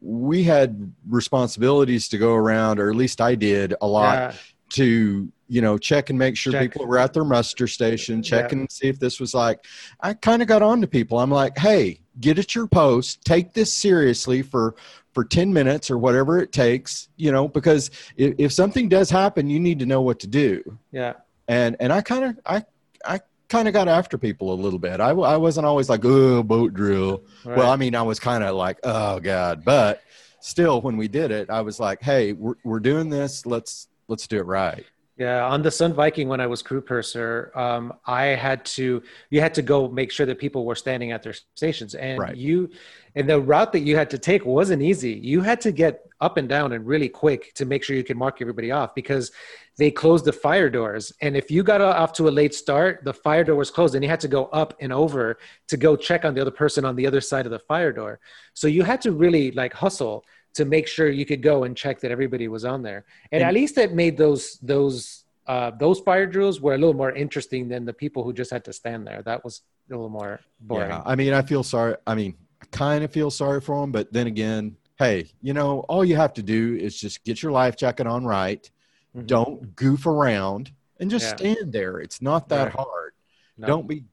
we 0.00 0.42
had 0.44 0.92
responsibilities 1.08 2.08
to 2.08 2.18
go 2.18 2.34
around, 2.34 2.78
or 2.80 2.88
at 2.88 2.96
least 2.96 3.20
I 3.20 3.34
did 3.34 3.74
a 3.82 3.86
lot 3.86 4.14
Yeah. 4.18 4.32
to 4.74 5.30
you 5.50 5.60
know 5.60 5.76
check 5.76 6.08
and 6.10 6.18
make 6.18 6.36
sure 6.36 6.52
Check. 6.52 6.62
people 6.62 6.86
were 6.86 6.98
at 6.98 7.12
their 7.12 7.24
muster 7.24 7.66
station, 7.66 8.22
check 8.22 8.52
Yeah. 8.52 8.58
and 8.60 8.70
see 8.72 8.88
if 8.88 8.98
this 8.98 9.20
was 9.20 9.34
like. 9.34 9.64
I 10.00 10.14
kind 10.14 10.40
of 10.40 10.48
got 10.48 10.62
on 10.62 10.80
to 10.80 10.86
people. 10.86 11.18
I'm 11.18 11.30
like, 11.30 11.58
hey, 11.58 12.00
get 12.20 12.38
at 12.38 12.54
your 12.54 12.66
post, 12.66 13.22
take 13.24 13.52
this 13.52 13.72
seriously 13.72 14.42
for 14.42 14.74
for 15.12 15.24
10 15.24 15.52
minutes 15.52 15.90
or 15.90 15.98
whatever 15.98 16.38
it 16.38 16.52
takes, 16.52 17.08
you 17.16 17.32
know, 17.32 17.48
because 17.48 17.90
if, 18.16 18.32
if 18.38 18.52
something 18.52 18.88
does 18.88 19.10
happen, 19.10 19.50
you 19.50 19.58
need 19.58 19.80
to 19.80 19.86
know 19.86 20.00
what 20.02 20.20
to 20.20 20.28
do 20.28 20.78
yeah 20.92 21.14
and 21.48 21.76
and 21.80 21.92
I 21.92 22.00
kind 22.00 22.24
of 22.24 22.38
I 22.46 22.64
I 23.04 23.20
kind 23.48 23.66
of 23.66 23.74
got 23.74 23.88
after 23.88 24.16
people 24.16 24.52
a 24.52 24.58
little 24.64 24.78
bit. 24.78 25.00
I, 25.00 25.08
I 25.10 25.36
wasn't 25.36 25.66
always 25.66 25.88
like 25.88 26.04
oh 26.04 26.44
boat 26.44 26.72
drill. 26.74 27.24
right. 27.44 27.56
Well, 27.58 27.70
I 27.70 27.74
mean 27.76 27.96
I 27.96 28.02
was 28.02 28.20
kind 28.20 28.44
of 28.44 28.54
like 28.54 28.78
oh 28.84 29.18
god, 29.18 29.64
but 29.64 30.00
still 30.40 30.80
when 30.80 30.96
we 30.96 31.08
did 31.08 31.32
it, 31.32 31.50
I 31.50 31.60
was 31.62 31.80
like 31.80 32.00
hey 32.02 32.32
we're 32.34 32.54
we're 32.62 32.78
doing 32.78 33.08
this. 33.10 33.44
Let's 33.46 33.88
let's 34.06 34.28
do 34.28 34.38
it 34.38 34.46
right. 34.46 34.86
Yeah, 35.20 35.44
on 35.44 35.60
the 35.60 35.70
Sun 35.70 35.92
Viking 35.92 36.28
when 36.28 36.40
I 36.40 36.46
was 36.46 36.62
crew 36.62 36.80
purser, 36.80 37.52
um, 37.54 37.92
I 38.06 38.24
had 38.46 38.64
to 38.76 39.02
you 39.28 39.40
had 39.42 39.52
to 39.52 39.60
go 39.60 39.86
make 39.86 40.10
sure 40.10 40.24
that 40.24 40.38
people 40.38 40.64
were 40.64 40.74
standing 40.74 41.12
at 41.12 41.22
their 41.22 41.34
stations, 41.54 41.94
and 41.94 42.18
Right. 42.18 42.34
you 42.34 42.70
and 43.14 43.28
the 43.28 43.38
route 43.38 43.72
that 43.72 43.80
you 43.80 43.96
had 43.96 44.08
to 44.10 44.18
take 44.18 44.46
wasn't 44.46 44.80
easy. 44.80 45.12
You 45.12 45.42
had 45.42 45.60
to 45.60 45.72
get 45.72 46.06
up 46.22 46.38
and 46.38 46.48
down 46.48 46.72
and 46.72 46.86
really 46.86 47.10
quick 47.10 47.52
to 47.56 47.66
make 47.66 47.84
sure 47.84 47.96
you 47.96 48.04
could 48.04 48.16
mark 48.16 48.40
everybody 48.40 48.70
off 48.70 48.94
because 48.94 49.30
they 49.76 49.90
closed 49.90 50.24
the 50.24 50.32
fire 50.32 50.70
doors, 50.70 51.12
and 51.20 51.36
if 51.36 51.50
you 51.50 51.62
got 51.62 51.82
off 51.82 52.14
to 52.14 52.26
a 52.28 52.30
late 52.40 52.54
start, 52.54 53.04
the 53.04 53.12
fire 53.12 53.44
door 53.44 53.56
was 53.56 53.70
closed, 53.70 53.94
and 53.94 54.02
you 54.02 54.08
had 54.08 54.20
to 54.20 54.28
go 54.28 54.46
up 54.46 54.72
and 54.80 54.90
over 54.90 55.36
to 55.68 55.76
go 55.76 55.96
check 55.96 56.24
on 56.24 56.32
the 56.32 56.40
other 56.40 56.50
person 56.50 56.86
on 56.86 56.96
the 56.96 57.06
other 57.06 57.20
side 57.20 57.44
of 57.44 57.52
the 57.52 57.58
fire 57.58 57.92
door. 57.92 58.20
So 58.54 58.68
you 58.68 58.84
had 58.84 59.02
to 59.02 59.12
really 59.12 59.50
like 59.50 59.74
hustle 59.74 60.24
to 60.54 60.64
make 60.64 60.86
sure 60.88 61.08
you 61.08 61.24
could 61.24 61.42
go 61.42 61.64
and 61.64 61.76
check 61.76 62.00
that 62.00 62.10
everybody 62.10 62.48
was 62.48 62.64
on 62.64 62.82
there 62.82 63.04
and, 63.32 63.40
And- 63.40 63.48
at 63.48 63.54
least 63.54 63.78
it 63.78 63.92
made 63.94 64.16
those 64.16 64.58
those 64.62 65.24
uh, 65.46 65.70
those 65.78 65.98
fire 66.00 66.26
drills 66.26 66.60
were 66.60 66.74
a 66.74 66.78
little 66.78 66.94
more 66.94 67.10
interesting 67.12 67.68
than 67.68 67.84
the 67.84 67.92
people 67.92 68.22
who 68.22 68.32
just 68.32 68.52
had 68.52 68.64
to 68.66 68.72
stand 68.72 69.04
there. 69.06 69.20
That 69.22 69.42
was 69.44 69.62
a 69.88 69.92
little 69.94 70.08
more 70.08 70.38
boring. 70.60 70.90
Yeah, 70.90 71.02
I 71.04 71.16
mean 71.16 71.32
I 71.32 71.42
feel 71.42 71.62
sorry. 71.64 71.96
I 72.06 72.14
mean 72.14 72.34
I 72.62 72.66
kind 72.70 73.02
of 73.04 73.10
feel 73.12 73.30
sorry 73.30 73.60
for 73.60 73.80
them, 73.80 73.90
but 73.90 74.12
then 74.12 74.26
again, 74.28 74.76
hey, 74.98 75.30
you 75.40 75.52
know 75.52 75.80
all 75.88 76.04
you 76.04 76.14
have 76.16 76.32
to 76.34 76.42
do 76.42 76.76
is 76.76 77.00
just 77.00 77.24
get 77.24 77.42
your 77.42 77.52
life 77.52 77.76
jacket 77.76 78.06
on 78.06 78.24
right. 78.24 78.70
Mhm. 79.16 79.26
Don't 79.26 79.74
goof 79.76 80.06
around 80.06 80.70
and 81.00 81.10
just 81.10 81.26
Yeah. 81.30 81.36
stand 81.36 81.72
there. 81.72 81.98
It's 81.98 82.20
not 82.22 82.48
that 82.50 82.66
Right. 82.66 82.74
hard. 82.74 83.12
No. 83.56 83.66
don't 83.66 83.88
be 83.88 84.04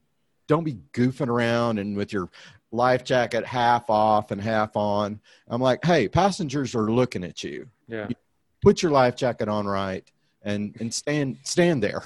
don't 0.48 0.64
be 0.64 0.78
goofing 0.94 1.28
around 1.28 1.78
and 1.78 1.94
with 1.96 2.10
your 2.12 2.30
life 2.70 3.04
jacket 3.04 3.44
half 3.44 3.88
off 3.88 4.30
and 4.30 4.40
half 4.40 4.76
on. 4.76 5.20
I'm 5.48 5.60
like 5.60 5.84
hey 5.84 6.08
passengers 6.08 6.74
are 6.74 6.90
looking 6.90 7.24
at 7.24 7.42
you. 7.42 7.68
Yeah. 7.86 8.08
put 8.62 8.82
your 8.82 8.92
life 8.92 9.16
jacket 9.16 9.48
on 9.48 9.66
right 9.66 10.04
and 10.42 10.76
and 10.80 10.92
stand 10.92 11.38
stand 11.42 11.82
there. 11.82 12.02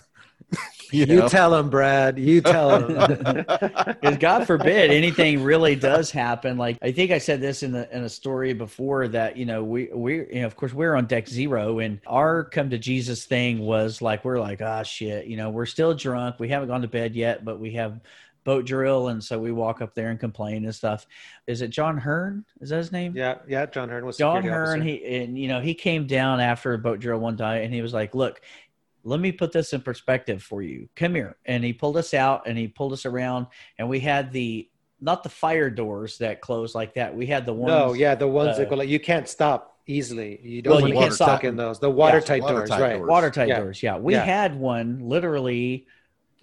You, 0.91 1.07
you 1.07 1.27
tell 1.31 1.53
them, 1.53 1.71
Brad. 1.71 2.19
You 2.19 2.43
tell 2.43 2.87
them. 2.87 3.47
because 3.47 4.19
god 4.19 4.47
forbid 4.47 4.91
anything 4.91 5.43
really 5.43 5.75
does 5.75 6.11
happen. 6.11 6.59
Like 6.59 6.77
i 6.83 6.93
think 6.93 7.11
i 7.11 7.17
said 7.17 7.41
this 7.41 7.63
in 7.63 7.73
the 7.73 7.89
in 7.97 8.05
a 8.05 8.11
story 8.11 8.53
before 8.53 9.09
that 9.09 9.39
you 9.39 9.47
know 9.47 9.65
we 9.65 9.87
we 9.87 10.17
you 10.17 10.43
know 10.43 10.47
of 10.47 10.55
course 10.55 10.75
we're 10.75 10.95
on 10.95 11.07
deck 11.07 11.27
zero 11.29 11.79
and 11.79 11.99
our 12.07 12.45
come 12.45 12.69
to 12.69 12.77
jesus 12.77 13.25
thing 13.25 13.61
was 13.61 14.03
like 14.03 14.23
we're 14.23 14.39
like 14.39 14.61
ah 14.61 14.83
shit. 14.83 15.25
You 15.25 15.39
know 15.39 15.49
we're 15.49 15.65
still 15.65 15.95
drunk. 15.95 16.39
We 16.39 16.51
haven't 16.51 16.69
gone 16.69 16.83
to 16.83 16.89
bed 16.89 17.15
yet 17.15 17.43
but 17.43 17.59
we 17.59 17.73
have 17.73 17.99
boat 18.45 18.65
drill 18.67 19.09
and 19.09 19.23
so 19.23 19.39
we 19.39 19.53
walk 19.53 19.81
up 19.81 19.95
there 19.95 20.11
and 20.11 20.19
complain 20.19 20.65
and 20.65 20.75
stuff 20.75 21.07
is 21.47 21.63
it 21.63 21.69
john 21.69 21.97
hearn 21.97 22.45
is 22.61 22.71
that 22.71 22.77
his 22.79 22.91
name 22.93 23.17
yeah, 23.17 23.37
yeah. 23.47 23.67
John 23.67 23.89
Hearn 23.89 24.05
was 24.05 24.17
John 24.17 24.43
Hearn, 24.43 24.81
officer. 24.81 24.83
he 24.83 25.17
and 25.23 25.39
you 25.39 25.49
know 25.49 25.61
he 25.61 25.75
came 25.75 26.07
down 26.07 26.41
after 26.41 26.75
a 26.75 26.79
boat 26.79 26.99
drill 27.01 27.19
one 27.19 27.37
time, 27.37 27.63
and 27.63 27.73
he 27.73 27.83
was 27.83 27.93
like, 27.93 28.15
"Look, 28.15 28.41
let 29.05 29.21
me 29.21 29.33
put 29.33 29.53
this 29.53 29.73
in 29.73 29.81
perspective 29.81 30.43
for 30.43 30.63
you. 30.63 30.89
Come 30.97 31.15
here." 31.15 31.37
And 31.47 31.63
he 31.65 31.73
pulled 31.73 31.97
us 31.97 32.15
out, 32.15 32.47
and 32.47 32.57
he 32.59 32.69
pulled 32.69 32.93
us 32.93 33.05
around, 33.07 33.47
and 33.79 33.89
we 33.89 34.01
had 34.01 34.33
the 34.33 34.69
not 35.01 35.23
the 35.23 35.29
fire 35.29 35.71
doors 35.71 36.19
that 36.19 36.41
close 36.41 36.75
like 36.75 36.95
that. 36.95 37.15
We 37.15 37.27
had 37.27 37.45
the 37.47 37.53
ones. 37.53 37.69
no, 37.69 37.93
yeah, 37.93 38.15
the 38.15 38.29
ones 38.29 38.55
uh, 38.57 38.59
that 38.59 38.71
go 38.71 38.77
like 38.77 38.89
you 38.89 39.01
can't 39.01 39.29
stop 39.29 39.77
easily. 39.87 40.41
You 40.43 40.63
don't 40.63 40.73
Well, 40.73 40.81
want 40.83 40.89
you 40.89 40.95
to 40.95 41.01
can't 41.01 41.11
get 41.11 41.15
stuck 41.17 41.29
stop- 41.41 41.45
in 41.45 41.57
those. 41.57 41.79
The 41.81 41.91
watertight 41.91 42.43
watertight 42.43 42.69
doors, 42.69 42.81
right? 42.81 42.97
doors. 42.97 43.09
watertight 43.09 43.49
Yeah. 43.49 43.61
doors. 43.61 43.83
Yeah, 43.83 43.97
we 43.99 44.15
Yeah. 44.15 44.25
had 44.25 44.59
one 44.59 45.01
literally 45.01 45.87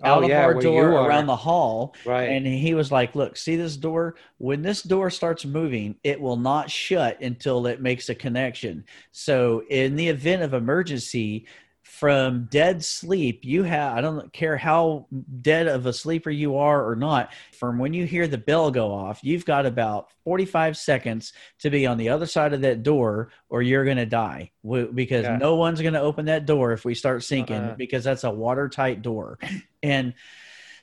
out 0.04 0.20
Oh, 0.20 0.24
of 0.24 0.30
yeah, 0.30 0.44
our 0.44 0.54
door 0.54 0.92
around 0.92 1.28
the 1.28 1.36
hall. 1.36 1.96
Right. 2.06 2.30
And 2.30 2.46
he 2.46 2.74
was 2.74 2.92
like, 2.92 3.16
Look, 3.16 3.38
see 3.38 3.56
this 3.56 3.78
door? 3.78 4.16
When 4.38 4.62
this 4.62 4.82
door 4.82 5.10
starts 5.10 5.46
moving, 5.46 5.96
it 6.04 6.20
will 6.20 6.38
not 6.38 6.70
shut 6.72 7.20
until 7.22 7.68
it 7.68 7.82
makes 7.82 8.10
a 8.10 8.16
connection. 8.16 8.86
So, 9.12 9.64
in 9.70 9.96
the 9.96 10.08
event 10.08 10.42
of 10.44 10.54
emergency, 10.54 11.46
from 11.90 12.48
dead 12.52 12.84
sleep, 12.86 13.44
you 13.44 13.64
have, 13.64 13.98
I 13.98 14.02
don't 14.02 14.32
care 14.32 14.56
how 14.58 15.08
dead 15.42 15.68
of 15.68 15.86
a 15.86 15.92
sleeper 15.94 16.30
you 16.30 16.58
are 16.58 16.88
or 16.88 16.96
not, 16.96 17.34
from 17.52 17.80
when 17.80 17.94
you 17.94 18.06
hear 18.06 18.28
the 18.28 18.38
bell 18.38 18.70
go 18.72 18.92
off, 18.94 19.20
you've 19.24 19.44
got 19.46 19.66
about 19.66 20.10
45 20.24 20.78
seconds 20.78 21.34
to 21.60 21.70
be 21.70 21.86
on 21.88 21.98
the 21.98 22.10
other 22.10 22.26
side 22.28 22.54
of 22.54 22.62
that 22.62 22.84
door 22.84 23.32
or 23.50 23.62
you're 23.62 23.86
going 23.86 23.98
to 23.98 24.06
die 24.06 24.52
because 24.94 25.24
Yeah. 25.26 25.38
no 25.38 25.56
one's 25.56 25.82
going 25.82 25.96
to 25.96 26.00
open 26.02 26.26
that 26.26 26.46
door 26.46 26.72
if 26.74 26.86
we 26.86 26.94
start 26.96 27.24
sinking 27.24 27.56
Uh-uh. 27.58 27.76
because 27.76 28.04
that's 28.04 28.24
a 28.24 28.32
watertight 28.32 29.02
door. 29.02 29.40
And 29.82 30.14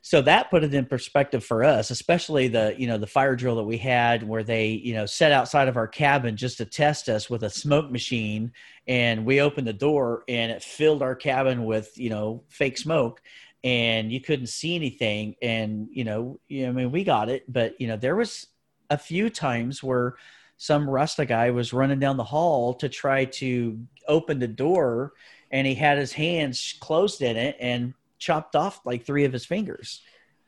so 0.07 0.23
that 0.23 0.51
put 0.51 0.63
it 0.63 0.73
in 0.73 0.87
perspective 0.87 1.45
for 1.45 1.65
us 1.65 1.91
especially 1.91 2.47
the 2.47 2.77
you 2.79 2.87
know 2.87 2.97
the 2.97 3.09
fire 3.09 3.35
drill 3.35 3.57
that 3.57 3.65
we 3.65 3.77
had 3.77 4.23
where 4.23 4.45
they 4.45 4.69
you 4.69 4.95
know 4.95 5.05
set 5.05 5.33
outside 5.33 5.67
of 5.67 5.77
our 5.77 5.89
cabin 5.89 6.37
just 6.37 6.59
to 6.59 6.65
test 6.65 7.09
us 7.09 7.29
with 7.29 7.43
a 7.43 7.51
smoke 7.51 7.91
machine. 7.91 8.53
And 8.87 9.25
we 9.25 9.41
opened 9.41 9.67
the 9.67 9.73
door 9.73 10.23
and 10.29 10.53
it 10.53 10.63
filled 10.63 11.03
our 11.03 11.15
cabin 11.15 11.65
with 11.65 11.97
you 11.99 12.11
know 12.11 12.45
fake 12.49 12.79
smoke. 12.79 13.21
And 13.65 14.13
you 14.13 14.21
couldn't 14.21 14.47
see 14.47 14.77
anything. 14.77 15.35
And 15.43 15.89
you 15.91 16.05
know 16.05 16.39
i 16.51 16.71
mean 16.71 16.93
we 16.93 17.03
got 17.03 17.29
it. 17.29 17.51
But 17.53 17.81
you 17.81 17.89
know 17.89 17.97
there 17.97 18.17
was 18.17 18.47
a 18.91 18.99
few 18.99 19.31
times 19.31 19.83
where 19.83 20.15
some 20.57 20.89
rasta 20.89 21.27
guy 21.27 21.51
was 21.51 21.73
running 21.73 21.99
down 21.99 22.17
the 22.17 22.25
hall 22.25 22.75
to 22.75 22.89
try 22.89 23.25
to 23.25 23.79
open 24.07 24.39
the 24.39 24.47
door 24.47 25.13
and 25.51 25.67
he 25.67 25.75
had 25.75 25.99
his 25.99 26.13
hands 26.13 26.77
closed 26.81 27.23
in 27.23 27.37
it. 27.37 27.57
And 27.61 27.95
chopped 28.19 28.57
off 28.57 28.81
like 28.85 29.05
three 29.05 29.25
of 29.25 29.33
his 29.33 29.45
fingers. 29.47 30.03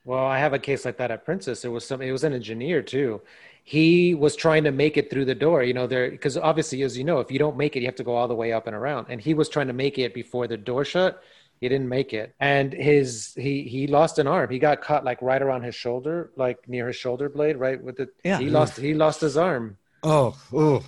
Well, 0.05 0.25
I 0.25 0.39
have 0.39 0.55
a 0.55 0.59
case 0.59 0.85
like 0.85 0.97
that 0.99 1.11
at 1.11 1.25
Princess. 1.25 1.65
It 1.65 1.69
was 1.69 1.87
some. 1.87 2.01
It 2.01 2.13
was 2.13 2.25
an 2.25 2.33
engineer 2.33 2.83
too. 2.83 3.21
He 3.65 4.15
was 4.15 4.35
trying 4.37 4.65
to 4.65 4.73
make 4.73 4.97
it 4.97 5.11
through 5.11 5.27
the 5.27 5.35
door. 5.35 5.63
You 5.63 5.75
know, 5.75 5.87
there 5.87 6.11
because 6.11 6.37
obviously, 6.39 6.83
as 6.83 6.97
you 6.97 7.05
know, 7.05 7.21
if 7.21 7.31
you 7.31 7.39
don't 7.39 7.57
make 7.59 7.77
it, 7.77 7.81
you 7.81 7.87
have 7.87 7.97
to 7.97 8.05
go 8.05 8.17
all 8.17 8.27
the 8.29 8.35
way 8.35 8.53
up 8.53 8.67
and 8.67 8.75
around. 8.75 9.07
And 9.11 9.21
he 9.21 9.35
was 9.35 9.49
trying 9.51 9.67
to 9.67 9.73
make 9.75 9.99
it 9.99 10.15
before 10.15 10.47
the 10.47 10.57
door 10.57 10.85
shut. 10.85 11.23
He 11.61 11.69
didn't 11.69 11.89
make 11.89 12.15
it, 12.15 12.35
and 12.41 12.73
his 12.73 13.35
he 13.35 13.65
he 13.65 13.87
lost 13.89 14.19
an 14.21 14.27
arm. 14.29 14.49
He 14.49 14.59
got 14.61 14.81
caught 14.81 15.05
like 15.05 15.21
right 15.21 15.43
around 15.43 15.65
his 15.65 15.75
shoulder, 15.75 16.31
like 16.37 16.69
near 16.69 16.87
his 16.87 16.97
shoulder 16.97 17.29
blade, 17.29 17.57
right 17.57 17.83
with 17.83 17.97
the. 17.97 18.09
Yeah. 18.25 18.39
He 18.39 18.49
lost 18.49 18.79
he 18.79 18.95
lost 18.95 19.21
his 19.21 19.37
arm. 19.37 19.77
Oh, 20.05 20.39
oh, 20.53 20.85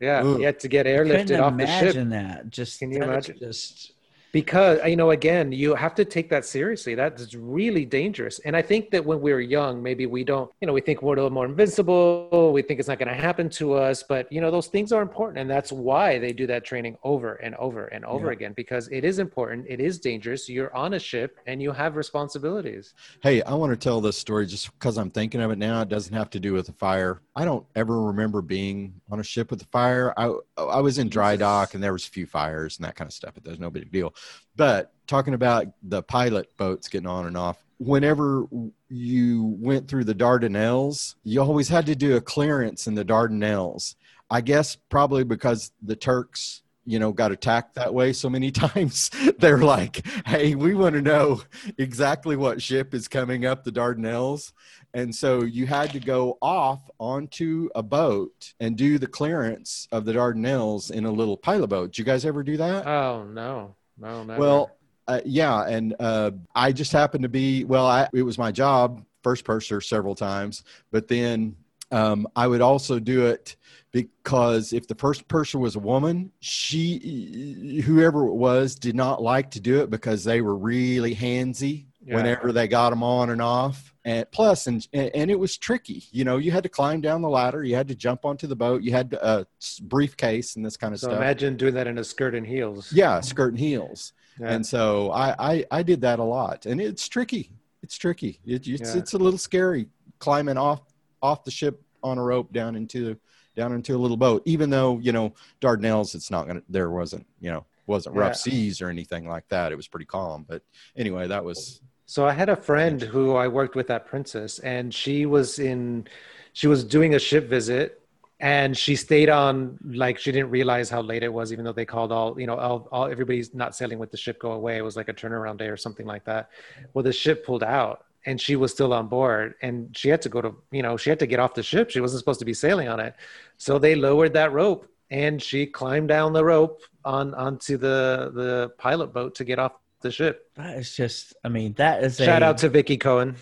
Yeah, 0.00 0.24
Ooh. 0.24 0.38
he 0.38 0.42
had 0.42 0.58
to 0.60 0.68
get 0.68 0.86
I 0.86 0.96
couldn't 0.96 1.28
airlifted 1.28 1.42
off 1.42 1.56
the 1.58 1.66
ship. 1.66 1.82
imagine 1.82 2.08
that. 2.10 2.50
Just 2.50 2.78
Can 2.78 2.90
you 2.90 3.02
imagine? 3.02 3.38
Just 3.38 3.92
because 4.34 4.80
you 4.84 4.96
know 4.96 5.10
again 5.12 5.52
you 5.52 5.76
have 5.76 5.94
to 5.94 6.04
take 6.04 6.28
that 6.28 6.44
seriously 6.44 6.94
that's 6.96 7.34
really 7.36 7.84
dangerous 7.84 8.40
and 8.40 8.56
i 8.56 8.60
think 8.70 8.90
that 8.90 9.02
when 9.10 9.20
we 9.20 9.32
were 9.32 9.40
young 9.58 9.80
maybe 9.80 10.06
we 10.06 10.24
don't 10.24 10.50
you 10.60 10.66
know 10.66 10.72
we 10.72 10.80
think 10.80 11.00
we're 11.02 11.12
a 11.12 11.16
little 11.22 11.30
more 11.30 11.46
invincible 11.46 12.50
we 12.52 12.60
think 12.60 12.80
it's 12.80 12.88
not 12.88 12.98
going 12.98 13.08
to 13.08 13.14
happen 13.28 13.48
to 13.48 13.74
us 13.74 14.02
but 14.02 14.30
you 14.32 14.40
know 14.40 14.50
those 14.50 14.66
things 14.66 14.90
are 14.90 15.02
important 15.02 15.38
and 15.38 15.48
that's 15.48 15.70
why 15.70 16.18
they 16.18 16.32
do 16.32 16.46
that 16.48 16.64
training 16.64 16.96
over 17.04 17.34
and 17.36 17.54
over 17.66 17.86
and 17.94 18.04
over 18.04 18.26
Yeah. 18.26 18.32
again 18.32 18.52
because 18.54 18.88
it 18.88 19.04
is 19.04 19.20
important 19.20 19.66
it 19.68 19.80
is 19.80 20.00
dangerous 20.00 20.48
you're 20.48 20.74
on 20.74 20.94
a 20.94 20.98
ship 20.98 21.38
and 21.46 21.62
you 21.62 21.70
have 21.72 21.94
responsibilities 21.96 22.92
Hey, 23.22 23.40
I 23.42 23.54
want 23.54 23.70
to 23.72 23.76
tell 23.76 24.00
this 24.00 24.18
story 24.18 24.46
just 24.46 24.72
because 24.72 24.98
I'm 24.98 25.10
thinking 25.10 25.40
of 25.40 25.50
it 25.50 25.58
now. 25.58 25.80
It 25.82 25.88
doesn't 25.88 26.12
have 26.14 26.30
to 26.30 26.40
do 26.40 26.52
with 26.52 26.68
a 26.68 26.72
fire. 26.72 27.20
I 27.36 27.44
don't 27.44 27.64
ever 27.74 28.02
remember 28.02 28.42
being 28.42 28.94
on 29.10 29.20
a 29.20 29.22
ship 29.22 29.50
with 29.50 29.62
a 29.62 29.66
fire. 29.66 30.12
I 30.16 30.34
I 30.58 30.80
was 30.80 30.98
in 30.98 31.08
dry 31.08 31.36
dock 31.36 31.74
and 31.74 31.82
there 31.82 31.92
was 31.92 32.06
a 32.06 32.10
few 32.10 32.26
fires 32.26 32.76
and 32.78 32.84
that 32.86 32.96
kind 32.96 33.08
of 33.08 33.14
stuff, 33.14 33.32
but 33.34 33.44
there's 33.44 33.60
no 33.60 33.70
big 33.70 33.90
deal. 33.92 34.14
But 34.56 34.92
talking 35.06 35.34
about 35.34 35.66
the 35.82 36.02
pilot 36.02 36.56
boats 36.56 36.88
getting 36.88 37.08
on 37.08 37.26
and 37.26 37.36
off, 37.36 37.64
whenever 37.78 38.46
you 38.88 39.56
went 39.58 39.88
through 39.88 40.04
the 40.04 40.14
Dardanelles, 40.14 41.16
you 41.24 41.40
always 41.40 41.68
had 41.68 41.86
to 41.86 41.96
do 41.96 42.16
a 42.16 42.20
clearance 42.20 42.86
in 42.86 42.94
the 42.94 43.04
Dardanelles. 43.04 43.96
I 44.30 44.40
guess 44.40 44.76
probably 44.76 45.24
because 45.24 45.72
the 45.82 45.96
Turks 45.96 46.62
you 46.86 46.98
know 46.98 47.12
got 47.12 47.32
attacked 47.32 47.74
that 47.74 47.94
way 47.94 48.12
so 48.12 48.28
many 48.28 48.50
times 48.50 49.10
they're 49.38 49.58
like 49.58 50.06
hey 50.26 50.54
we 50.54 50.74
want 50.74 50.94
to 50.94 51.02
know 51.02 51.40
exactly 51.78 52.36
what 52.36 52.60
ship 52.60 52.94
is 52.94 53.08
coming 53.08 53.46
up 53.46 53.64
the 53.64 53.72
dardanelles. 53.72 54.52
And 54.92 55.12
so 55.12 55.42
you 55.42 55.66
had 55.66 55.90
to 55.90 55.98
go 55.98 56.38
off 56.40 56.88
onto 56.98 57.68
a 57.74 57.82
boat 57.82 58.54
and 58.60 58.76
do 58.76 58.96
the 58.98 59.08
clearance 59.08 59.88
of 59.90 60.04
the 60.04 60.12
dardanelles 60.12 60.90
in 60.90 61.04
a 61.04 61.10
little 61.10 61.36
pilot 61.36 61.66
boat. 61.66 61.92
Did 61.92 61.98
you 61.98 62.04
guys 62.04 62.24
ever 62.24 62.42
do 62.42 62.56
that? 62.58 62.86
Oh 62.86 63.24
no 63.24 63.76
no 63.98 64.22
no 64.24 64.38
well 64.38 64.76
uh, 65.08 65.20
yeah 65.24 65.66
and 65.66 65.94
uh, 66.00 66.30
i 66.54 66.72
just 66.72 66.92
happened 66.92 67.22
to 67.22 67.28
be 67.28 67.64
well 67.64 67.86
I, 67.86 68.08
it 68.12 68.22
was 68.22 68.38
my 68.38 68.52
job 68.52 69.04
first 69.22 69.44
purser 69.44 69.80
several 69.80 70.14
times 70.14 70.64
but 70.90 71.08
then 71.08 71.56
um, 71.90 72.26
i 72.36 72.46
would 72.46 72.60
also 72.60 72.98
do 72.98 73.26
it 73.26 73.56
because 73.94 74.72
if 74.72 74.88
the 74.88 74.94
first 74.96 75.28
person 75.28 75.60
was 75.60 75.76
a 75.76 75.78
woman, 75.78 76.32
she, 76.40 77.80
whoever 77.86 78.26
it 78.26 78.34
was, 78.34 78.74
did 78.74 78.96
not 78.96 79.22
like 79.22 79.52
to 79.52 79.60
do 79.60 79.82
it 79.82 79.88
because 79.88 80.24
they 80.24 80.40
were 80.40 80.56
really 80.56 81.14
handsy 81.14 81.86
Yeah. 82.06 82.16
whenever 82.16 82.52
they 82.52 82.68
got 82.68 82.90
them 82.90 83.02
on 83.02 83.30
and 83.30 83.40
off. 83.40 83.94
And 84.04 84.30
plus, 84.30 84.66
and 84.66 84.86
and 84.92 85.30
it 85.30 85.38
was 85.38 85.56
tricky. 85.56 86.04
You 86.12 86.24
know, 86.24 86.36
you 86.36 86.50
had 86.50 86.62
to 86.64 86.68
climb 86.68 87.00
down 87.00 87.22
the 87.22 87.28
ladder, 87.30 87.64
you 87.64 87.74
had 87.74 87.88
to 87.88 87.94
jump 87.94 88.26
onto 88.26 88.46
the 88.46 88.54
boat, 88.56 88.82
you 88.82 88.92
had 88.92 89.14
a 89.14 89.22
uh, 89.24 89.44
briefcase 89.82 90.56
and 90.56 90.64
this 90.66 90.76
kind 90.76 90.92
of 90.92 91.00
so 91.00 91.08
stuff. 91.08 91.16
imagine 91.16 91.56
doing 91.56 91.72
that 91.74 91.86
in 91.86 91.96
a 91.98 92.04
skirt 92.04 92.34
and 92.34 92.46
heels 92.46 92.92
yeah, 92.92 93.20
skirt 93.20 93.52
and 93.52 93.58
heels. 93.58 94.12
Yeah. 94.38 94.50
And 94.52 94.66
so 94.66 95.10
I, 95.12 95.52
I 95.52 95.64
I 95.70 95.82
did 95.82 96.00
that 96.02 96.18
a 96.18 96.24
lot, 96.24 96.66
and 96.66 96.80
it's 96.80 97.08
tricky. 97.08 97.50
It's 97.82 97.96
tricky. 97.96 98.40
It, 98.44 98.66
it's 98.68 98.94
Yeah. 98.94 99.00
it's 99.00 99.14
a 99.14 99.18
little 99.18 99.38
scary 99.38 99.86
climbing 100.18 100.58
off 100.58 100.82
off 101.22 101.44
the 101.44 101.50
ship 101.50 101.80
on 102.02 102.18
a 102.18 102.22
rope 102.22 102.52
down 102.52 102.76
into 102.76 103.16
down 103.56 103.72
into 103.72 103.94
a 103.94 103.98
little 103.98 104.16
boat. 104.18 104.42
Even 104.44 104.68
though 104.68 104.98
you 104.98 105.12
know 105.12 105.32
Dardanelles, 105.62 106.14
it's 106.14 106.30
not 106.30 106.46
gonna. 106.46 106.62
There 106.68 106.90
wasn't 106.90 107.26
you 107.40 107.50
know 107.50 107.64
wasn't 107.86 108.16
rough 108.16 108.32
Yeah. 108.32 108.52
seas 108.52 108.82
or 108.82 108.88
anything 108.90 109.26
like 109.28 109.48
that. 109.48 109.72
It 109.72 109.76
was 109.76 109.88
pretty 109.88 110.06
calm. 110.06 110.44
But 110.48 110.62
anyway, 110.96 111.28
that 111.28 111.44
was 111.44 111.80
So 112.06 112.26
I 112.26 112.32
had 112.32 112.48
a 112.48 112.56
friend 112.56 113.00
who 113.00 113.34
I 113.34 113.48
worked 113.48 113.74
with 113.74 113.90
at 113.90 114.06
Princess, 114.06 114.58
and 114.58 114.92
she 114.92 115.26
was 115.26 115.58
in, 115.58 116.06
she 116.52 116.66
was 116.66 116.84
doing 116.84 117.14
a 117.14 117.18
ship 117.18 117.48
visit, 117.48 118.02
and 118.40 118.76
she 118.76 118.94
stayed 118.94 119.30
on 119.30 119.78
like 119.84 120.18
she 120.18 120.30
didn't 120.30 120.50
realize 120.50 120.90
how 120.90 121.00
late 121.00 121.22
it 121.22 121.32
was, 121.32 121.52
even 121.52 121.64
though 121.64 121.72
they 121.72 121.86
called 121.86 122.12
all 122.12 122.38
you 122.38 122.46
know 122.46 122.56
all, 122.56 122.88
all 122.92 123.06
everybody's 123.06 123.54
not 123.54 123.74
sailing 123.74 123.98
with 123.98 124.10
the 124.10 124.18
ship 124.18 124.38
go 124.38 124.52
away. 124.52 124.76
It 124.76 124.82
was 124.82 124.96
like 124.96 125.08
a 125.08 125.14
turnaround 125.14 125.56
day 125.56 125.68
or 125.68 125.78
something 125.78 126.06
like 126.06 126.24
that. 126.24 126.50
Well, 126.92 127.02
the 127.02 127.12
ship 127.12 127.46
pulled 127.46 127.62
out, 127.64 128.04
and 128.26 128.38
she 128.38 128.56
was 128.56 128.70
still 128.72 128.92
on 128.92 129.08
board, 129.08 129.54
and 129.62 129.96
she 129.96 130.10
had 130.10 130.20
to 130.22 130.28
go 130.28 130.42
to 130.42 130.54
you 130.72 130.82
know 130.82 130.98
she 130.98 131.08
had 131.10 131.20
to 131.20 131.26
get 131.26 131.40
off 131.40 131.54
the 131.54 131.62
ship. 131.62 131.90
She 131.90 132.00
wasn't 132.00 132.18
supposed 132.18 132.40
to 132.40 132.44
be 132.44 132.54
sailing 132.54 132.88
on 132.88 133.00
it, 133.00 133.14
so 133.56 133.78
they 133.78 133.94
lowered 133.94 134.34
that 134.34 134.52
rope, 134.52 134.86
and 135.10 135.42
she 135.42 135.64
climbed 135.64 136.08
down 136.08 136.34
the 136.34 136.44
rope 136.44 136.82
on 137.04 137.32
onto 137.34 137.78
the 137.78 138.30
the 138.34 138.72
pilot 138.76 139.14
boat 139.14 139.36
to 139.36 139.44
get 139.44 139.58
off 139.58 139.72
the 140.04 140.12
ship. 140.12 140.48
that 140.54 140.78
is 140.78 140.94
just. 140.94 141.34
I 141.42 141.48
mean, 141.48 141.72
that 141.74 142.04
is 142.04 142.16
Shout 142.18 142.42
a, 142.42 142.46
out 142.46 142.58
to 142.58 142.68
Vicky 142.68 142.96
Cohen. 142.96 143.34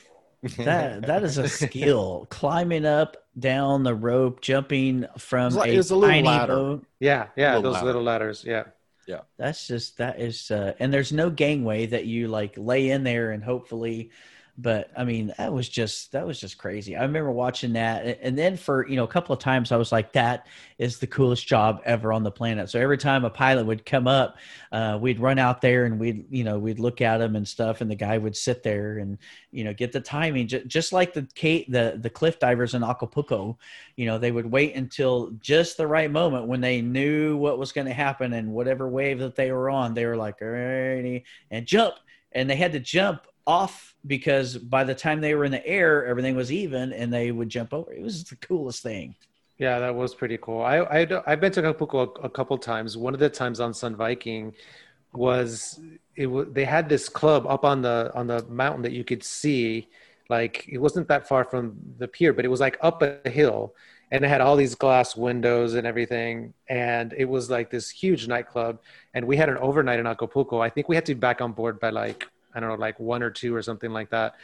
that. 0.56 1.06
That 1.06 1.22
is 1.22 1.36
a 1.38 1.48
skill. 1.48 2.26
Climbing 2.30 2.86
up, 2.86 3.16
down 3.38 3.82
the 3.82 3.94
rope, 3.94 4.40
jumping 4.40 5.06
from 5.18 5.48
It's 5.48 5.56
like- 5.56 5.70
a 5.70 5.76
it's 5.76 5.90
a 5.90 5.94
little 5.96 6.08
tiny 6.14 6.26
ladder. 6.26 6.54
boat. 6.54 6.86
Yeah, 6.98 7.26
yeah, 7.36 7.56
Little 7.56 7.62
those 7.62 7.74
ladder. 7.74 7.86
little 7.86 8.02
ladders. 8.02 8.44
Yeah, 8.46 8.64
yeah. 9.06 9.20
That's 9.36 9.66
just 9.68 9.98
that 9.98 10.18
is, 10.20 10.50
uh, 10.50 10.72
and 10.80 10.92
there's 10.92 11.12
no 11.12 11.28
gangway 11.30 11.86
that 11.86 12.06
you 12.06 12.28
like 12.28 12.54
lay 12.56 12.90
in 12.90 13.04
there 13.04 13.30
and 13.32 13.44
hopefully. 13.44 14.10
But 14.58 14.90
I 14.94 15.04
mean, 15.04 15.32
that 15.38 15.50
was 15.50 15.66
just 15.66 16.12
that 16.12 16.26
was 16.26 16.38
just 16.38 16.58
crazy. 16.58 16.94
I 16.94 17.02
remember 17.02 17.30
watching 17.32 17.72
that, 17.72 18.18
and- 18.20 18.38
then 18.38 18.56
for 18.58 18.86
you 18.86 18.96
know 18.96 19.04
a 19.04 19.08
couple 19.08 19.32
of 19.32 19.38
times, 19.38 19.72
I 19.72 19.76
was 19.78 19.92
like, 19.92 20.12
"That 20.12 20.46
is 20.76 20.98
the 20.98 21.06
coolest 21.06 21.46
job 21.46 21.80
ever 21.86 22.12
on 22.12 22.22
the 22.22 22.30
planet." 22.30 22.68
So 22.68 22.78
every 22.78 22.98
time 22.98 23.24
a 23.24 23.30
pilot 23.30 23.64
would 23.64 23.86
come 23.86 24.06
up, 24.06 24.36
uh, 24.70 24.98
we'd 25.00 25.20
run 25.20 25.38
out 25.38 25.62
there 25.62 25.86
and 25.86 25.98
we'd 25.98 26.26
you 26.30 26.44
know 26.44 26.58
we'd 26.58 26.78
look 26.80 27.00
at 27.00 27.22
him 27.22 27.34
and 27.34 27.48
stuff, 27.48 27.80
and 27.80 27.90
the 27.90 27.94
guy 27.94 28.18
would 28.18 28.36
sit 28.36 28.62
there 28.62 28.98
and 28.98 29.16
you 29.52 29.64
know 29.64 29.72
get 29.72 29.90
the 29.92 30.00
timing, 30.00 30.48
J- 30.48 30.64
just 30.66 30.92
like 30.92 31.14
the 31.14 31.26
Kate, 31.34 31.70
the 31.72 31.98
the 31.98 32.10
cliff 32.10 32.38
divers 32.38 32.74
in 32.74 32.84
Acapulco. 32.84 33.58
You 33.96 34.04
know, 34.04 34.18
they 34.18 34.32
would 34.32 34.50
wait 34.52 34.74
until 34.74 35.30
just 35.40 35.78
the 35.78 35.86
right 35.86 36.10
moment 36.10 36.46
when 36.46 36.60
they 36.60 36.82
knew 36.82 37.38
what 37.38 37.58
was 37.58 37.72
going 37.72 37.86
to 37.86 37.94
happen 37.94 38.34
and 38.34 38.52
whatever 38.52 38.86
wave 38.86 39.18
that 39.20 39.34
they 39.34 39.50
were 39.50 39.70
on, 39.70 39.94
they 39.94 40.04
were 40.04 40.16
like, 40.16 40.40
"Alrighty," 40.40 41.22
and 41.50 41.64
jump, 41.66 41.94
and 42.32 42.50
they 42.50 42.56
had 42.56 42.72
to 42.72 42.80
jump 42.80 43.26
off 43.46 43.91
because 44.06 44.56
by 44.58 44.84
the 44.84 44.94
time 44.94 45.20
they 45.20 45.34
were 45.34 45.44
in 45.44 45.52
the 45.52 45.66
air, 45.66 46.06
everything 46.06 46.34
was 46.34 46.50
even, 46.50 46.92
and 46.92 47.12
they 47.12 47.30
would 47.30 47.48
jump 47.48 47.72
over. 47.72 47.92
It 47.92 48.02
was 48.02 48.24
the 48.24 48.36
coolest 48.36 48.82
thing. 48.82 49.14
Yeah, 49.58 49.78
that 49.78 49.94
was 49.94 50.14
pretty 50.14 50.38
cool. 50.38 50.62
I, 50.62 50.78
I 50.78 51.06
I've 51.26 51.40
been 51.40 51.52
to 51.52 51.60
Acapulco 51.60 52.00
a, 52.00 52.26
a 52.26 52.30
couple 52.30 52.58
times. 52.58 52.96
One 52.96 53.14
of 53.14 53.20
the 53.20 53.28
times 53.28 53.60
on 53.60 53.72
Sun 53.72 53.96
Viking 53.96 54.54
was 55.12 55.78
it 56.16 56.26
was 56.26 56.48
they 56.52 56.64
had 56.64 56.88
this 56.88 57.08
club 57.08 57.46
up 57.46 57.64
on 57.64 57.82
the 57.82 58.10
on 58.14 58.26
the 58.26 58.44
mountain 58.46 58.82
that 58.82 58.92
you 58.92 59.04
could 59.04 59.22
see. 59.22 59.88
Like 60.28 60.66
it 60.68 60.78
wasn't 60.78 61.08
that 61.08 61.28
far 61.28 61.44
from 61.44 61.76
the 61.98 62.08
pier, 62.08 62.32
but 62.32 62.44
it 62.44 62.48
was 62.48 62.60
like 62.60 62.78
up 62.80 63.02
a 63.02 63.28
hill, 63.28 63.74
and 64.10 64.24
it 64.24 64.28
had 64.28 64.40
all 64.40 64.56
these 64.56 64.74
glass 64.74 65.14
windows 65.14 65.74
and 65.74 65.86
everything. 65.86 66.54
And 66.68 67.14
it 67.16 67.26
was 67.26 67.50
like 67.50 67.70
this 67.70 67.88
huge 67.90 68.26
nightclub. 68.26 68.80
And 69.14 69.26
we 69.26 69.36
had 69.36 69.48
an 69.48 69.58
overnight 69.58 70.00
in 70.00 70.06
Acapulco. 70.06 70.60
I 70.60 70.70
think 70.70 70.88
we 70.88 70.96
had 70.96 71.06
to 71.06 71.14
be 71.14 71.20
back 71.20 71.40
on 71.40 71.52
board 71.52 71.78
by 71.78 71.90
like 71.90 72.26
I 72.54 72.60
don't 72.60 72.68
know, 72.68 72.74
like 72.76 72.98
one 73.00 73.22
or 73.22 73.30
two 73.30 73.54
or 73.54 73.62
something 73.62 73.92
like 73.92 74.10
that. 74.10 74.36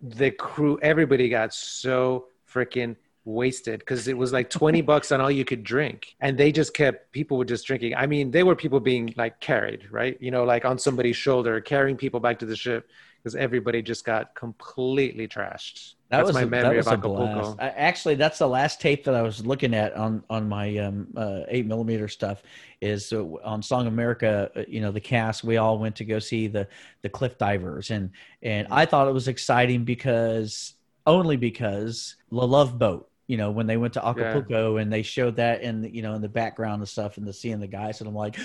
The 0.00 0.30
crew, 0.30 0.78
everybody 0.80 1.28
got 1.28 1.52
so 1.52 2.26
freaking 2.50 2.96
wasted 3.24 3.80
because 3.80 4.08
it 4.08 4.16
was 4.16 4.32
like 4.32 4.48
20 4.50 4.80
bucks 4.90 5.12
on 5.12 5.20
all 5.20 5.30
you 5.30 5.44
could 5.44 5.62
drink. 5.62 6.16
And 6.20 6.38
they 6.38 6.50
just 6.50 6.74
kept 6.74 7.12
people 7.12 7.36
were 7.36 7.44
just 7.44 7.66
drinking. 7.66 7.94
I 7.94 8.06
mean 8.06 8.30
they 8.30 8.42
were 8.42 8.56
people 8.56 8.80
being 8.80 9.14
like 9.16 9.38
carried 9.40 9.86
right? 9.90 10.16
You 10.20 10.30
know 10.30 10.44
like 10.44 10.64
on 10.64 10.78
somebody's 10.78 11.16
shoulder 11.16 11.60
carrying 11.60 11.96
people 11.96 12.20
back 12.20 12.38
to 12.40 12.46
the 12.46 12.56
ship 12.56 12.88
because 13.22 13.34
everybody 13.34 13.82
just 13.82 14.04
got 14.04 14.34
completely 14.34 15.28
trashed 15.28 15.94
That 16.08 16.18
that's 16.18 16.28
was 16.28 16.34
my 16.34 16.42
a, 16.42 16.46
memory 16.46 16.78
of 16.78 16.88
acapulco. 16.88 17.56
I, 17.58 17.68
actually, 17.68 18.14
that's 18.14 18.38
the 18.38 18.48
last 18.48 18.80
tape 18.80 19.04
that 19.04 19.14
I 19.14 19.22
was 19.22 19.44
looking 19.44 19.74
at 19.74 19.94
on 19.94 20.22
on 20.30 20.48
my 20.48 20.76
um, 20.78 21.08
uh, 21.16 21.40
eight 21.48 21.66
millimeter 21.66 22.08
stuff. 22.08 22.42
Is 22.80 23.12
uh, 23.12 23.24
on 23.44 23.62
Song 23.62 23.86
America. 23.86 24.50
uh, 24.56 24.62
You 24.68 24.80
know, 24.80 24.92
the 24.92 25.00
cast 25.00 25.44
we 25.44 25.56
all 25.56 25.78
went 25.78 25.96
to 25.96 26.04
go 26.04 26.18
see 26.18 26.46
the 26.46 26.68
the 27.02 27.08
cliff 27.08 27.36
divers, 27.36 27.90
and 27.90 28.10
and 28.42 28.68
I 28.70 28.86
thought 28.86 29.08
it 29.08 29.14
was 29.14 29.28
exciting 29.28 29.84
because 29.84 30.74
only 31.06 31.36
because 31.36 32.16
the 32.30 32.46
Love 32.46 32.78
Boat. 32.78 33.10
You 33.26 33.36
know, 33.36 33.50
when 33.50 33.66
they 33.66 33.76
went 33.76 33.92
to 33.92 34.06
Acapulco 34.06 34.78
and 34.78 34.90
they 34.90 35.02
showed 35.02 35.36
that 35.36 35.60
in 35.60 35.82
the, 35.82 35.94
you 35.94 36.00
know 36.00 36.14
in 36.14 36.22
the 36.22 36.30
background 36.30 36.80
and 36.80 36.88
stuff, 36.88 37.18
and 37.18 37.26
the 37.26 37.32
seeing 37.32 37.60
the 37.60 37.66
guys, 37.66 38.00
and 38.00 38.08
I'm 38.08 38.14
like. 38.14 38.36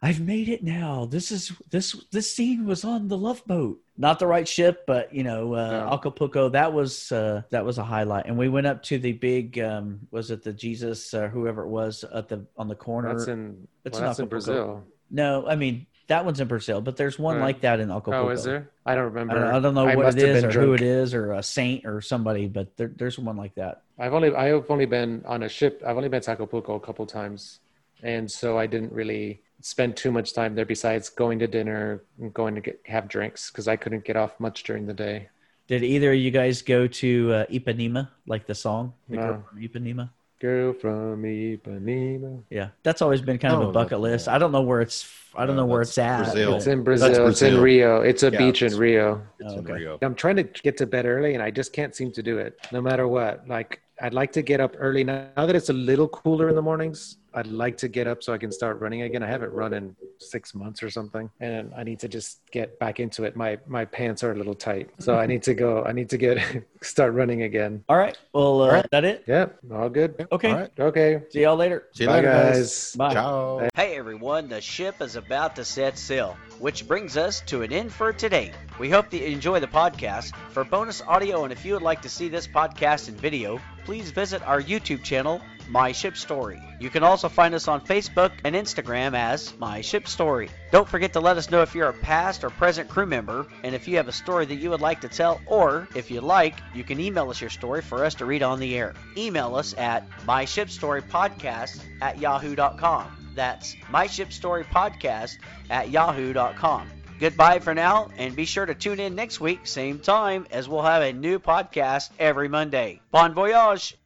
I've 0.00 0.20
made 0.20 0.48
it 0.48 0.62
now. 0.62 1.06
This 1.06 1.32
is 1.32 1.50
this 1.70 1.96
this 2.12 2.32
scene 2.32 2.66
was 2.66 2.84
on 2.84 3.08
the 3.08 3.18
Love 3.18 3.42
Boat, 3.46 3.80
not 3.96 4.20
the 4.20 4.28
right 4.28 4.46
ship, 4.46 4.84
but 4.86 5.12
you 5.12 5.24
know 5.24 5.54
uh, 5.54 5.70
Yeah. 5.72 5.92
Acapulco. 5.94 6.48
That 6.50 6.72
was 6.72 7.10
uh, 7.10 7.42
that 7.50 7.64
was 7.64 7.78
a 7.78 7.84
highlight. 7.84 8.26
And 8.26 8.38
we 8.38 8.48
went 8.48 8.66
up 8.68 8.82
to 8.84 8.98
the 8.98 9.12
big 9.12 9.58
um, 9.58 10.00
was 10.12 10.30
it 10.30 10.44
the 10.44 10.52
Jesus 10.52 11.12
uh, 11.14 11.28
whoever 11.28 11.62
it 11.64 11.68
was 11.68 12.04
at 12.14 12.28
the 12.28 12.46
on 12.56 12.68
the 12.68 12.76
corner. 12.76 13.08
that's 13.14 13.26
in 13.28 13.66
It's 13.84 13.98
well, 13.98 14.08
that's 14.08 14.20
in 14.20 14.26
brazil 14.28 14.84
no, 15.10 15.46
I 15.48 15.56
mean 15.56 15.86
that 16.08 16.24
one's 16.24 16.40
in 16.40 16.48
Brazil, 16.48 16.80
but 16.80 16.96
there's 16.96 17.18
one 17.18 17.36
Right. 17.36 17.42
like 17.42 17.60
that 17.62 17.80
in 17.80 17.90
Acapulco. 17.90 18.28
oh 18.28 18.30
is 18.30 18.44
there 18.44 18.70
i 18.86 18.94
don't 18.94 19.04
I 19.04 19.06
remember 19.06 19.34
don't, 19.34 19.54
I 19.54 19.60
don't 19.60 19.74
know 19.74 19.88
I 19.88 19.96
what 19.96 20.16
it 20.16 20.22
is 20.22 20.44
or 20.44 20.52
who 20.52 20.72
it 20.74 20.80
is 20.82 21.12
or 21.12 21.32
a 21.32 21.42
saint 21.42 21.84
or 21.84 22.00
somebody, 22.00 22.46
but 22.46 22.76
there, 22.76 22.92
there's 22.94 23.18
one 23.18 23.36
like 23.36 23.54
that. 23.56 23.82
I've 23.98 24.14
only 24.14 24.34
I've 24.34 24.70
only 24.70 24.86
been 24.86 25.22
on 25.26 25.42
a 25.42 25.48
ship. 25.48 25.82
I've 25.84 25.96
only 25.96 26.08
been 26.08 26.22
to 26.22 26.30
Acapulco 26.30 26.74
a 26.76 26.80
couple 26.80 27.04
times, 27.06 27.58
and 28.02 28.30
so 28.30 28.56
I 28.58 28.66
didn't 28.66 28.92
really 28.92 29.42
spend 29.60 29.96
too 29.96 30.10
much 30.12 30.32
time 30.34 30.54
there. 30.54 30.64
Besides 30.66 31.08
going 31.08 31.38
to 31.40 31.46
dinner 31.46 32.02
and 32.20 32.32
going 32.34 32.54
to 32.54 32.60
get 32.60 32.80
have 32.86 33.08
drinks 33.08 33.50
because 33.50 33.68
I 33.68 33.76
couldn't 33.76 34.04
get 34.04 34.16
off 34.16 34.38
much 34.40 34.62
during 34.64 34.86
the 34.86 34.94
day. 34.94 35.28
Did 35.66 35.82
either 35.84 36.12
of 36.12 36.18
you 36.18 36.30
guys 36.30 36.62
go 36.62 36.86
to 36.86 37.32
uh, 37.32 37.46
Ipanema, 37.46 38.08
like 38.26 38.46
the 38.46 38.54
song, 38.54 38.94
the 39.08 39.16
girl 39.16 39.32
No. 39.34 39.44
from 39.50 39.60
Ipanema? 39.60 40.10
Girl 40.40 40.72
from 40.72 41.22
Ipanema. 41.24 42.42
Yeah, 42.50 42.68
that's 42.82 43.02
always 43.02 43.20
been 43.20 43.38
kind 43.38 43.54
of 43.54 43.60
Oh, 43.60 43.68
a 43.70 43.72
bucket 43.72 43.90
that's- 43.90 44.02
list. 44.02 44.28
I 44.28 44.38
don't 44.38 44.52
know 44.52 44.62
where 44.62 44.80
it's. 44.80 45.06
I 45.34 45.44
don't 45.46 45.56
No, 45.56 45.62
know 45.62 45.66
where 45.66 45.82
it's 45.82 45.98
at. 45.98 46.24
Brazil. 46.24 46.54
It's 46.54 46.66
in 46.66 46.82
Brazil. 46.84 47.26
It's 47.28 47.42
in 47.42 47.60
Rio. 47.60 48.00
It's 48.00 48.22
a 48.22 48.30
Yeah, 48.30 48.38
beach 48.38 48.62
in 48.62 48.76
Rio. 48.76 49.22
It's 49.38 49.52
Oh, 49.52 49.58
in 49.58 49.64
okay. 49.64 49.72
Rio. 49.74 49.98
I'm 50.02 50.14
trying 50.14 50.36
to 50.36 50.42
get 50.44 50.76
to 50.78 50.86
bed 50.86 51.04
early, 51.06 51.34
and 51.34 51.42
I 51.42 51.50
just 51.50 51.72
can't 51.72 51.94
seem 51.94 52.12
to 52.12 52.22
do 52.22 52.38
it, 52.38 52.58
no 52.72 52.80
matter 52.80 53.06
what. 53.06 53.46
Like 53.46 53.80
I'd 54.00 54.14
like 54.14 54.32
to 54.32 54.42
get 54.42 54.60
up 54.60 54.74
early 54.78 55.04
now. 55.04 55.26
Now 55.36 55.44
that 55.46 55.54
it's 55.56 55.68
a 55.68 55.72
little 55.74 56.08
cooler 56.08 56.48
in 56.48 56.54
the 56.54 56.62
mornings, 56.62 57.16
I'd 57.34 57.46
like 57.46 57.76
to 57.78 57.88
get 57.88 58.06
up 58.06 58.22
so 58.22 58.32
I 58.32 58.38
can 58.38 58.50
start 58.50 58.80
running 58.80 59.02
again. 59.02 59.22
I 59.22 59.26
haven't 59.26 59.52
run 59.52 59.74
in 59.74 59.94
six 60.18 60.54
months 60.54 60.82
or 60.82 60.90
something, 60.90 61.30
and 61.40 61.72
I 61.76 61.84
need 61.84 61.98
to 62.00 62.08
just 62.08 62.40
get 62.50 62.78
back 62.78 63.00
into 63.00 63.24
it. 63.24 63.36
My 63.36 63.58
my 63.66 63.84
pants 63.84 64.24
are 64.24 64.32
a 64.32 64.34
little 64.34 64.54
tight, 64.54 64.90
so 64.98 65.16
I 65.16 65.26
need 65.26 65.42
to 65.44 65.54
go. 65.54 65.84
I 65.84 65.92
need 65.92 66.08
to 66.10 66.16
get 66.16 66.38
start 66.82 67.12
running 67.14 67.42
again. 67.42 67.84
All 67.88 67.96
right. 67.96 68.16
Well, 68.32 68.62
uh, 68.62 68.66
All 68.66 68.72
right. 68.72 68.86
that 68.90 69.04
it. 69.04 69.24
Yep, 69.26 69.58
all 69.72 69.88
good. 69.88 70.26
Okay. 70.32 70.50
All 70.50 70.56
right. 70.56 70.70
Okay, 70.78 71.22
See 71.30 71.42
y'all 71.42 71.56
later. 71.56 71.88
See 71.92 72.04
you 72.04 72.08
bye 72.08 72.16
later, 72.16 72.28
guys. 72.32 72.94
Bye. 72.96 73.12
Ciao. 73.14 73.68
Hey 73.74 73.96
everyone, 73.96 74.48
the 74.48 74.60
ship 74.60 75.00
is 75.00 75.16
about 75.16 75.54
to 75.56 75.64
set 75.64 75.98
sail, 75.98 76.36
which 76.58 76.88
brings 76.88 77.16
us 77.16 77.40
to 77.42 77.62
an 77.62 77.72
end 77.72 77.92
for 77.92 78.12
today. 78.12 78.52
We 78.78 78.90
hope 78.90 79.10
that 79.10 79.18
you 79.18 79.26
enjoy 79.26 79.60
the 79.60 79.66
podcast. 79.66 80.34
For 80.50 80.64
bonus 80.64 81.02
audio 81.02 81.44
and 81.44 81.52
if 81.52 81.64
you 81.64 81.74
would 81.74 81.82
like 81.82 82.02
to 82.02 82.08
see 82.08 82.28
this 82.28 82.46
podcast 82.46 83.08
in 83.08 83.14
video, 83.16 83.60
please 83.84 84.10
visit 84.10 84.42
our 84.46 84.60
YouTube 84.62 85.02
channel, 85.02 85.40
My 85.68 85.92
Ship 85.92 86.16
Story. 86.16 86.60
You 86.80 86.90
can 86.90 87.02
also 87.02 87.28
find 87.28 87.54
us 87.54 87.68
on 87.68 87.84
Facebook 87.84 88.32
and 88.44 88.56
Instagram 88.56 89.14
as 89.14 89.52
My 89.58 89.80
Ship 89.80 90.08
Story. 90.08 90.48
Don't 90.72 90.88
forget 90.88 91.12
to 91.12 91.20
let 91.20 91.36
us 91.36 91.50
know 91.50 91.62
if 91.62 91.74
you're 91.74 91.88
a 91.88 91.92
past 91.92 92.44
or 92.44 92.50
present 92.50 92.88
crew 92.88 93.06
member 93.06 93.46
and 93.62 93.74
if 93.74 93.86
you 93.86 93.96
have 93.96 94.08
a 94.08 94.12
story 94.12 94.46
that 94.46 94.56
you 94.56 94.70
would 94.70 94.80
like 94.80 95.00
to 95.02 95.08
tell, 95.08 95.40
or 95.46 95.88
if 95.94 96.10
you 96.10 96.20
like, 96.20 96.56
you 96.74 96.84
can 96.84 97.00
email 97.00 97.28
us 97.30 97.40
your 97.40 97.50
story 97.50 97.82
for 97.82 98.04
us 98.04 98.14
to 98.16 98.26
read 98.26 98.42
on 98.42 98.58
the 98.58 98.76
air. 98.76 98.94
Email 99.16 99.54
us 99.56 99.74
at 99.76 100.08
myshipstorypodcast 100.26 101.80
at 102.00 102.18
yahoo.com. 102.18 103.32
That's 103.34 103.74
myshipstorypodcast 103.92 105.38
at 105.70 105.90
yahoo.com. 105.90 106.90
Goodbye 107.20 107.58
for 107.58 107.74
now, 107.74 108.10
and 108.16 108.36
be 108.36 108.44
sure 108.44 108.64
to 108.64 108.74
tune 108.74 109.00
in 109.00 109.16
next 109.16 109.40
week, 109.40 109.66
same 109.66 109.98
time, 109.98 110.46
as 110.52 110.68
we'll 110.68 110.82
have 110.82 111.02
a 111.02 111.12
new 111.12 111.40
podcast 111.40 112.10
every 112.18 112.48
Monday. 112.48 113.00
Bon 113.10 113.34
voyage! 113.34 113.97